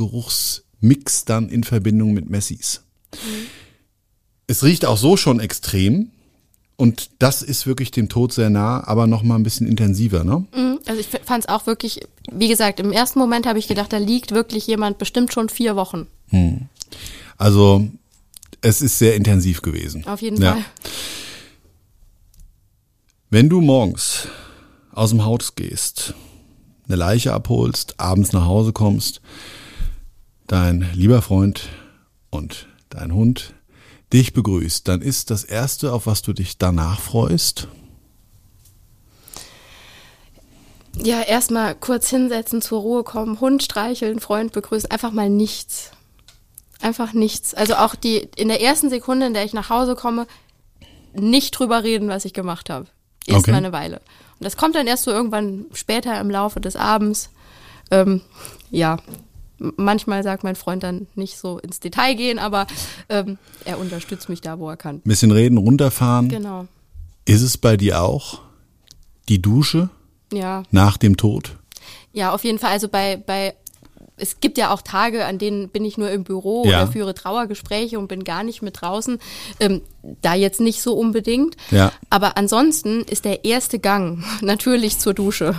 Geruchsmix 0.81 1.25
dann 1.25 1.49
in 1.49 1.63
Verbindung 1.63 2.13
mit 2.13 2.29
Messis. 2.29 2.81
Es 4.47 4.63
riecht 4.63 4.85
auch 4.85 4.97
so 4.97 5.17
schon 5.17 5.39
extrem 5.39 6.11
und 6.75 7.09
das 7.19 7.41
ist 7.41 7.65
wirklich 7.65 7.91
dem 7.91 8.09
Tod 8.09 8.31
sehr 8.33 8.49
nah, 8.49 8.85
aber 8.85 9.07
noch 9.07 9.23
mal 9.23 9.35
ein 9.35 9.43
bisschen 9.43 9.67
intensiver, 9.67 10.23
ne? 10.23 10.45
Mhm, 10.55 10.79
Also 10.85 11.01
ich 11.01 11.07
fand 11.07 11.43
es 11.43 11.49
auch 11.49 11.65
wirklich, 11.65 12.01
wie 12.31 12.47
gesagt, 12.47 12.79
im 12.79 12.91
ersten 12.91 13.19
Moment 13.19 13.45
habe 13.45 13.59
ich 13.59 13.67
gedacht, 13.67 13.91
da 13.91 13.97
liegt 13.97 14.31
wirklich 14.31 14.67
jemand 14.67 14.97
bestimmt 14.97 15.33
schon 15.33 15.49
vier 15.49 15.75
Wochen. 15.75 16.07
Also 17.37 17.87
es 18.61 18.81
ist 18.81 18.99
sehr 18.99 19.15
intensiv 19.15 19.61
gewesen. 19.61 20.05
Auf 20.07 20.21
jeden 20.21 20.41
Ja. 20.41 20.53
Fall. 20.53 20.65
Wenn 23.29 23.49
du 23.49 23.59
morgens 23.59 24.27
aus 24.93 25.09
dem 25.09 25.25
Haus 25.25 25.55
gehst, 25.55 26.13
eine 26.87 26.95
Leiche 26.95 27.33
abholst, 27.33 27.99
abends 27.99 28.31
nach 28.31 28.45
Hause 28.45 28.71
kommst, 28.71 29.19
dein 30.47 30.89
lieber 30.93 31.21
Freund 31.21 31.69
und 32.29 32.67
dein 32.89 33.13
Hund 33.13 33.53
dich 34.13 34.33
begrüßt, 34.33 34.87
dann 34.87 35.01
ist 35.01 35.29
das 35.29 35.43
Erste, 35.43 35.93
auf 35.93 36.07
was 36.07 36.21
du 36.21 36.33
dich 36.33 36.57
danach 36.57 36.99
freust, 36.99 37.67
Ja, 41.03 41.21
erstmal 41.21 41.75
kurz 41.75 42.09
hinsetzen, 42.09 42.61
zur 42.61 42.81
Ruhe 42.81 43.03
kommen, 43.03 43.39
Hund 43.39 43.63
streicheln, 43.63 44.19
Freund 44.19 44.51
begrüßen, 44.51 44.89
einfach 44.89 45.11
mal 45.11 45.29
nichts. 45.29 45.91
Einfach 46.81 47.13
nichts. 47.13 47.53
Also 47.53 47.75
auch 47.75 47.95
die, 47.95 48.29
in 48.35 48.47
der 48.47 48.61
ersten 48.61 48.89
Sekunde, 48.89 49.27
in 49.27 49.33
der 49.33 49.43
ich 49.43 49.53
nach 49.53 49.69
Hause 49.69 49.95
komme, 49.95 50.27
nicht 51.13 51.51
drüber 51.51 51.83
reden, 51.83 52.09
was 52.09 52.25
ich 52.25 52.33
gemacht 52.33 52.69
habe. 52.69 52.87
Erst 53.25 53.41
Okay. 53.41 53.51
mal 53.51 53.57
eine 53.57 53.71
Weile. 53.71 53.97
Und 54.39 54.45
das 54.45 54.57
kommt 54.57 54.75
dann 54.75 54.87
erst 54.87 55.03
so 55.03 55.11
irgendwann 55.11 55.65
später 55.73 56.19
im 56.19 56.29
Laufe 56.29 56.59
des 56.59 56.75
Abends. 56.75 57.29
Ähm, 57.89 58.21
ja, 58.69 58.97
manchmal 59.59 60.23
sagt 60.23 60.43
mein 60.43 60.55
Freund 60.55 60.83
dann 60.83 61.07
nicht 61.15 61.37
so 61.37 61.57
ins 61.59 61.79
Detail 61.79 62.13
gehen, 62.15 62.39
aber 62.39 62.67
ähm, 63.09 63.37
er 63.65 63.79
unterstützt 63.79 64.29
mich 64.29 64.41
da, 64.41 64.59
wo 64.59 64.69
er 64.69 64.77
kann. 64.77 65.01
Bisschen 65.01 65.31
reden, 65.31 65.57
runterfahren. 65.57 66.29
Genau. 66.29 66.67
Ist 67.25 67.41
es 67.41 67.57
bei 67.57 67.75
dir 67.77 68.01
auch 68.01 68.39
die 69.29 69.41
Dusche 69.41 69.89
Ja, 70.31 70.63
nach 70.71 70.97
dem 70.97 71.17
Tod? 71.17 71.55
ja, 72.13 72.31
auf 72.33 72.43
jeden 72.43 72.57
Fall. 72.59 72.71
Also 72.71 72.87
bei, 72.87 73.17
bei, 73.17 73.53
es 74.15 74.39
gibt 74.39 74.57
ja 74.57 74.71
auch 74.73 74.81
Tage, 74.81 75.25
an 75.25 75.37
denen 75.37 75.69
bin 75.69 75.85
ich 75.85 75.97
nur 75.97 76.09
im 76.09 76.23
Büro 76.23 76.63
Ja. 76.65 76.81
oder 76.83 76.91
führe 76.91 77.13
Trauergespräche 77.13 77.99
und 77.99 78.07
bin 78.07 78.23
gar 78.23 78.43
nicht 78.43 78.61
mit 78.61 78.81
draußen. 78.81 79.19
Ähm, 79.59 79.81
da 80.21 80.33
jetzt 80.33 80.59
nicht 80.61 80.81
so 80.81 80.93
unbedingt. 80.93 81.55
Ja. 81.69 81.91
Aber 82.09 82.37
ansonsten 82.37 83.01
ist 83.03 83.25
der 83.25 83.43
erste 83.45 83.77
Gang 83.79 84.23
natürlich 84.41 84.97
zur 84.99 85.13
Dusche. 85.13 85.55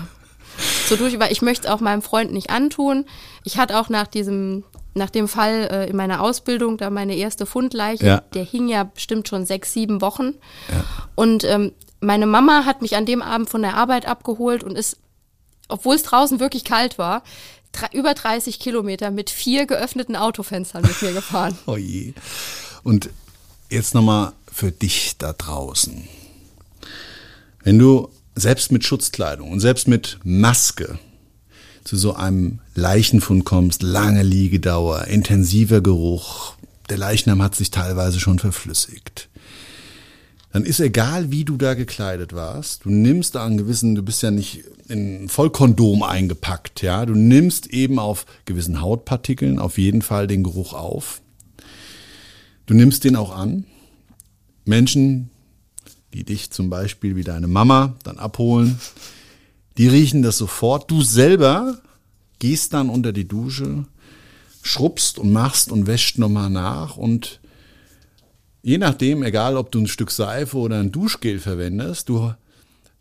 Zur 0.87 0.97
Dusche, 0.97 1.21
weil 1.21 1.33
ich 1.33 1.43
möchte 1.43 1.67
es 1.69 1.73
auch 1.73 1.81
meinem 1.81 2.03
Freund 2.03 2.33
nicht 2.33 2.51
antun. 2.51 3.05
Ich 3.45 3.59
hatte 3.59 3.79
auch 3.79 3.89
nach 3.89 4.07
diesem, 4.07 4.65
nach 4.95 5.11
dem 5.11 5.29
Fall 5.29 5.69
äh, 5.71 5.89
in 5.91 5.97
meiner 5.97 6.21
Ausbildung, 6.23 6.77
da 6.79 6.91
meine 6.91 7.15
erste 7.17 7.47
Fundleiche, 7.47 8.07
Ja. 8.07 8.21
der 8.35 8.45
hing 8.45 8.69
ja 8.69 8.85
bestimmt 8.85 9.29
schon 9.29 9.47
sechs, 9.47 9.73
sieben 9.73 10.01
Wochen. 10.01 10.35
Und 11.15 11.45
ähm, 11.45 11.73
meine 12.01 12.27
Mama 12.27 12.65
hat 12.65 12.83
mich 12.83 12.97
an 12.97 13.07
dem 13.07 13.23
Abend 13.23 13.51
von 13.51 13.63
der 13.63 13.77
Arbeit 13.77 14.07
abgeholt 14.07 14.63
und 14.65 14.77
ist, 14.77 14.97
obwohl 15.69 15.97
es 15.97 16.03
draußen 16.03 16.41
wirklich 16.41 16.65
kalt 16.65 16.99
war, 16.99 17.23
über 17.93 18.15
30 18.15 18.59
Kilometer 18.59 19.11
mit 19.11 19.31
vier 19.31 19.67
geöffneten 19.67 20.17
Autofenstern 20.17 20.83
mit 20.83 21.01
mir 21.03 21.13
gefahren. 21.13 21.57
Oh 21.67 21.77
je. 21.77 22.15
Und 22.83 23.11
jetzt 23.71 23.95
nochmal 23.95 24.33
für 24.51 24.73
dich 24.73 25.19
da 25.19 25.33
draußen. 25.35 26.09
Wenn 27.63 27.79
du 27.79 28.09
selbst 28.39 28.73
mit 28.73 28.85
Schutzkleidung 28.85 29.51
und 29.51 29.61
selbst 29.61 29.89
mit 29.89 30.19
Maske 30.25 30.99
zu 31.85 31.97
so 31.97 32.15
einem 32.15 32.61
Leichenfund 32.75 33.45
kommst, 33.45 33.83
lange 33.83 34.23
Liegedauer, 34.23 35.07
intensiver 35.07 35.81
Geruch, 35.81 36.55
der 36.91 36.99
Leichnam 36.99 37.43
hat 37.43 37.55
sich 37.55 37.71
teilweise 37.71 38.21
schon 38.21 38.39
verflüssigt. 38.39 39.29
Dann 40.53 40.65
ist 40.65 40.81
egal, 40.81 41.31
wie 41.31 41.45
du 41.45 41.57
da 41.57 41.75
gekleidet 41.75 42.33
warst, 42.33 42.85
du 42.85 42.91
nimmst 42.91 43.35
da 43.35 43.45
einen 43.45 43.59
gewissen, 43.59 43.95
du 43.95 44.03
bist 44.03 44.23
ja 44.23 44.31
nicht 44.31 44.65
in 44.89 45.29
Vollkondom 45.29 46.03
eingepackt, 46.03 46.83
ja, 46.83 47.05
du 47.05 47.15
nimmst 47.15 47.67
eben 47.69 47.99
auf 47.99 48.25
gewissen 48.47 48.81
Hautpartikeln 48.81 49.59
auf 49.59 49.79
jeden 49.79 50.03
Fall 50.03 50.27
den 50.27 50.43
Geruch 50.43 50.73
auf. 50.73 51.21
Du 52.67 52.75
nimmst 52.75 53.05
den 53.05 53.17
auch 53.17 53.35
an. 53.35 53.65
Menschen, 54.65 55.31
die 56.15 56.25
dich 56.25 56.51
zum 56.51 56.71
Beispiel 56.71 57.17
wie 57.17 57.25
deine 57.25 57.49
Mama 57.49 57.97
dann 58.03 58.19
abholen, 58.19 58.79
die 59.77 59.89
riechen 59.89 60.23
das 60.23 60.39
sofort. 60.39 60.91
Du 60.91 61.03
selber 61.03 61.79
gehst 62.39 62.73
dann 62.73 62.89
unter 62.89 63.13
die 63.13 63.29
Dusche, 63.29 63.85
schrubbst 64.63 65.19
und 65.19 65.33
machst 65.33 65.71
und 65.71 65.87
wäscht 65.87 66.19
nochmal 66.19 66.51
nach 66.51 66.97
und 66.97 67.41
je 68.63 68.79
nachdem, 68.79 69.23
egal 69.23 69.57
ob 69.57 69.71
du 69.73 69.81
ein 69.81 69.89
Stück 69.89 70.11
Seife 70.11 70.59
oder 70.59 70.81
ein 70.81 70.93
Duschgel 70.93 71.39
verwendest, 71.39 72.09
du 72.09 72.33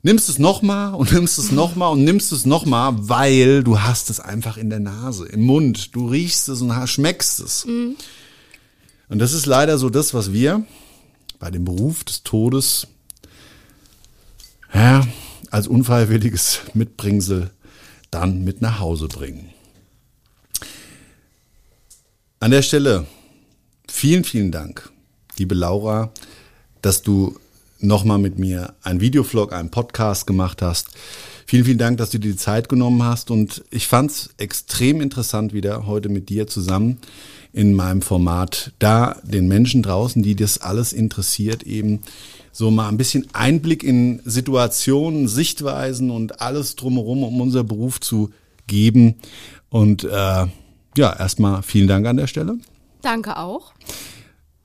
nimmst 0.03 0.30
es 0.30 0.39
nochmal 0.39 0.93
und 0.95 1.12
nimmst 1.12 1.38
es 1.39 1.51
nochmal 1.51 1.91
und 1.91 2.03
nimmst 2.03 2.32
es 2.32 2.45
nochmal, 2.45 2.93
weil 3.10 3.64
du 3.64 3.82
hast 3.82 4.10
es 4.10 4.20
einfach 4.20 4.58
in 4.58 4.70
der 4.70 4.80
Nase, 4.80 5.26
im 5.28 5.41
Mund. 5.41 5.95
Du 5.95 6.08
riechst 6.08 6.49
es 6.49 6.62
und 6.62 6.88
schmeckst 6.88 7.39
es. 7.39 7.66
Und 7.66 9.20
das 9.20 9.34
ist 9.34 9.45
leider 9.45 9.78
so 9.78 9.89
das, 9.89 10.14
was 10.14 10.32
wir 10.32 10.66
bei 11.39 11.51
dem 11.51 11.66
Beruf 11.66 12.03
des 12.03 12.24
Todes 12.24 12.88
ja, 14.74 15.05
als 15.51 15.68
unfreiwilliges 15.68 16.61
Mitbringsel 16.74 17.51
dann 18.11 18.43
mit 18.43 18.61
nach 18.61 18.80
Hause 18.80 19.07
bringen. 19.07 19.49
An 22.39 22.51
der 22.51 22.61
Stelle 22.61 23.07
vielen, 23.89 24.24
vielen 24.24 24.51
Dank, 24.51 24.91
liebe 25.38 25.55
Laura, 25.55 26.11
dass 26.82 27.01
du 27.01 27.38
nochmal 27.80 28.18
mit 28.18 28.39
mir 28.39 28.74
einen 28.84 29.01
Videovlog, 29.01 29.53
einen 29.53 29.72
Podcast 29.72 30.28
gemacht 30.28 30.61
hast. 30.61 30.89
Vielen, 31.45 31.65
vielen 31.65 31.78
Dank, 31.78 31.97
dass 31.97 32.09
du 32.09 32.20
dir 32.20 32.32
die 32.32 32.38
Zeit 32.38 32.70
genommen 32.70 33.03
hast 33.03 33.32
und 33.32 33.63
ich 33.70 33.88
fand 33.88 34.11
es 34.11 34.30
extrem 34.38 35.01
interessant 35.01 35.53
wieder 35.53 35.86
heute 35.86 36.09
mit 36.09 36.30
dir 36.30 36.47
zusammen 36.47 36.99
in 37.53 37.74
meinem 37.74 38.01
Format, 38.01 38.74
da 38.80 39.20
den 39.24 39.47
Menschen 39.47 39.82
draußen, 39.82 40.22
die 40.22 40.36
das 40.36 40.59
alles 40.59 40.93
interessiert, 40.93 41.63
eben 41.63 42.01
so 42.58 42.72
mal 42.72 42.88
ein 42.88 42.97
bisschen 42.97 43.28
Einblick 43.34 43.84
in 43.84 44.20
Situationen, 44.26 45.28
Sichtweisen 45.28 46.10
und 46.10 46.41
alles 46.41 46.76
drumherum 46.76 47.24
um 47.24 47.39
unser 47.39 47.64
Beruf 47.64 47.99
zu 47.99 48.32
geben. 48.66 49.18
Und 49.70 50.03
äh, 50.03 50.08
ja, 50.97 51.20
erstmal 51.20 51.62
vielen 51.62 51.88
Dank 51.88 52.08
an 52.08 52.18
der 52.18 52.26
Stelle. 52.26 52.58
Danke 53.03 53.38
auch. 53.38 53.74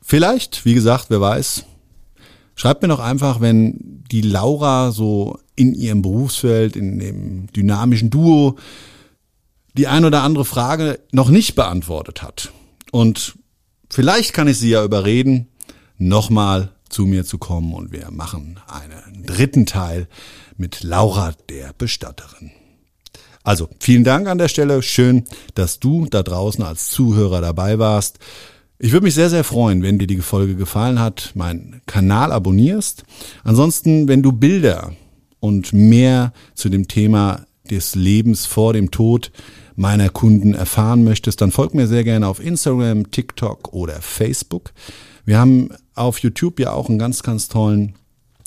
Vielleicht, 0.01 0.65
wie 0.65 0.73
gesagt, 0.73 1.11
wer 1.11 1.21
weiß, 1.21 1.67
schreibt 2.55 2.81
mir 2.81 2.89
doch 2.89 2.99
einfach, 2.99 3.43
wenn 3.43 4.03
die 4.11 4.23
Laura 4.23 4.91
so 4.91 5.39
in 5.55 5.75
ihrem 5.75 6.01
Berufsfeld, 6.01 6.77
in 6.77 6.99
dem 6.99 7.53
dynamischen 7.53 8.09
Duo, 8.09 8.57
die 9.77 9.87
ein 9.87 10.07
oder 10.07 10.23
andere 10.23 10.47
Frage 10.47 10.99
noch 11.13 11.29
nicht 11.29 11.57
beantwortet 11.57 12.23
hat. 12.23 12.53
Und 12.91 13.35
vielleicht 13.91 14.33
kann 14.33 14.49
ich 14.49 14.57
sie 14.57 14.71
ja 14.71 14.83
überreden, 14.83 15.49
nochmal 15.99 16.71
zu 16.93 17.07
mir 17.07 17.25
zu 17.25 17.39
kommen 17.39 17.75
und 17.75 17.93
wir 17.93 18.11
machen 18.11 18.61
einen 18.67 19.25
dritten 19.25 19.67
Teil 19.67 20.09
mit 20.57 20.83
Laura, 20.83 21.33
der 21.49 21.73
Bestatterin. 21.73 22.53
Also 23.43 23.69
vielen 23.81 24.05
Dank 24.05 24.29
an 24.29 24.39
der 24.39 24.49
Stelle. 24.49 24.83
Schön, 24.83 25.25
dass 25.55 25.81
du 25.81 26.07
da 26.07 26.23
draußen 26.23 26.63
als 26.63 26.91
Zuhörer 26.91 27.41
dabei 27.41 27.79
warst. 27.79 28.19
Ich 28.79 28.93
würde 28.93 29.05
mich 29.05 29.15
sehr, 29.15 29.31
sehr 29.31 29.45
freuen, 29.45 29.83
wenn 29.83 29.99
dir 29.99 30.07
die 30.07 30.19
Folge 30.19 30.55
gefallen 30.55 30.99
hat, 30.99 31.33
meinen 31.35 31.81
Kanal 31.87 32.33
abonnierst. 32.33 33.05
Ansonsten, 33.45 34.09
wenn 34.09 34.23
du 34.23 34.33
Bilder 34.33 34.93
und 35.41 35.73
mehr 35.73 36.33
zu 36.55 36.69
dem 36.69 36.89
Thema 36.89 37.47
des 37.71 37.95
Lebens 37.95 38.47
vor 38.47 38.73
dem 38.73 38.91
Tod 38.91 39.33
meiner 39.77 40.09
Kunden 40.09 40.55
erfahren 40.55 41.05
möchtest, 41.05 41.41
dann 41.41 41.53
folg 41.53 41.75
mir 41.75 41.87
sehr 41.87 42.05
gerne 42.05 42.27
auf 42.27 42.45
Instagram, 42.45 43.11
TikTok 43.11 43.73
oder 43.73 44.01
Facebook. 44.03 44.73
Wir 45.25 45.39
haben 45.39 45.71
auf 45.95 46.19
YouTube 46.19 46.59
ja 46.59 46.73
auch 46.73 46.89
einen 46.89 46.99
ganz, 46.99 47.23
ganz 47.23 47.49
tollen 47.49 47.95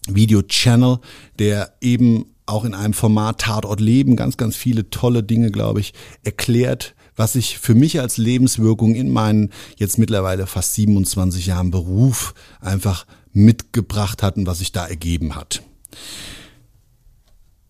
Video-Channel, 0.08 1.00
der 1.40 1.74
eben 1.82 2.26
auch 2.46 2.64
in 2.64 2.74
einem 2.74 2.94
Format 2.94 3.42
Tatort 3.42 3.80
Leben 3.80 4.16
ganz, 4.16 4.38
ganz 4.38 4.56
viele 4.56 4.90
tolle 4.90 5.24
Dinge, 5.24 5.52
glaube 5.52 5.80
ich, 5.80 5.94
erklärt, 6.24 6.94
was 7.16 7.34
sich 7.34 7.58
für 7.58 7.76
mich 7.76 8.00
als 8.00 8.18
Lebenswirkung 8.18 8.94
in 8.94 9.10
meinen 9.10 9.52
jetzt 9.78 9.98
mittlerweile 9.98 10.48
fast 10.48 10.74
27 10.76 11.48
Jahren 11.48 11.72
Beruf 11.72 12.34
einfach 12.60 13.06
mitgebracht 13.32 14.22
hat 14.22 14.38
und 14.38 14.46
was 14.46 14.60
sich 14.60 14.72
da 14.72 14.86
ergeben 14.86 15.36
hat. 15.36 15.64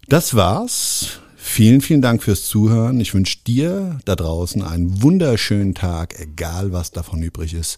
Das 0.07 0.35
war's. 0.35 1.19
Vielen, 1.35 1.81
vielen 1.81 2.01
Dank 2.01 2.23
fürs 2.23 2.45
Zuhören. 2.45 2.99
Ich 2.99 3.13
wünsche 3.13 3.37
dir 3.45 3.99
da 4.05 4.15
draußen 4.15 4.63
einen 4.63 5.03
wunderschönen 5.03 5.75
Tag, 5.75 6.19
egal 6.19 6.71
was 6.71 6.91
davon 6.91 7.21
übrig 7.21 7.53
ist. 7.53 7.77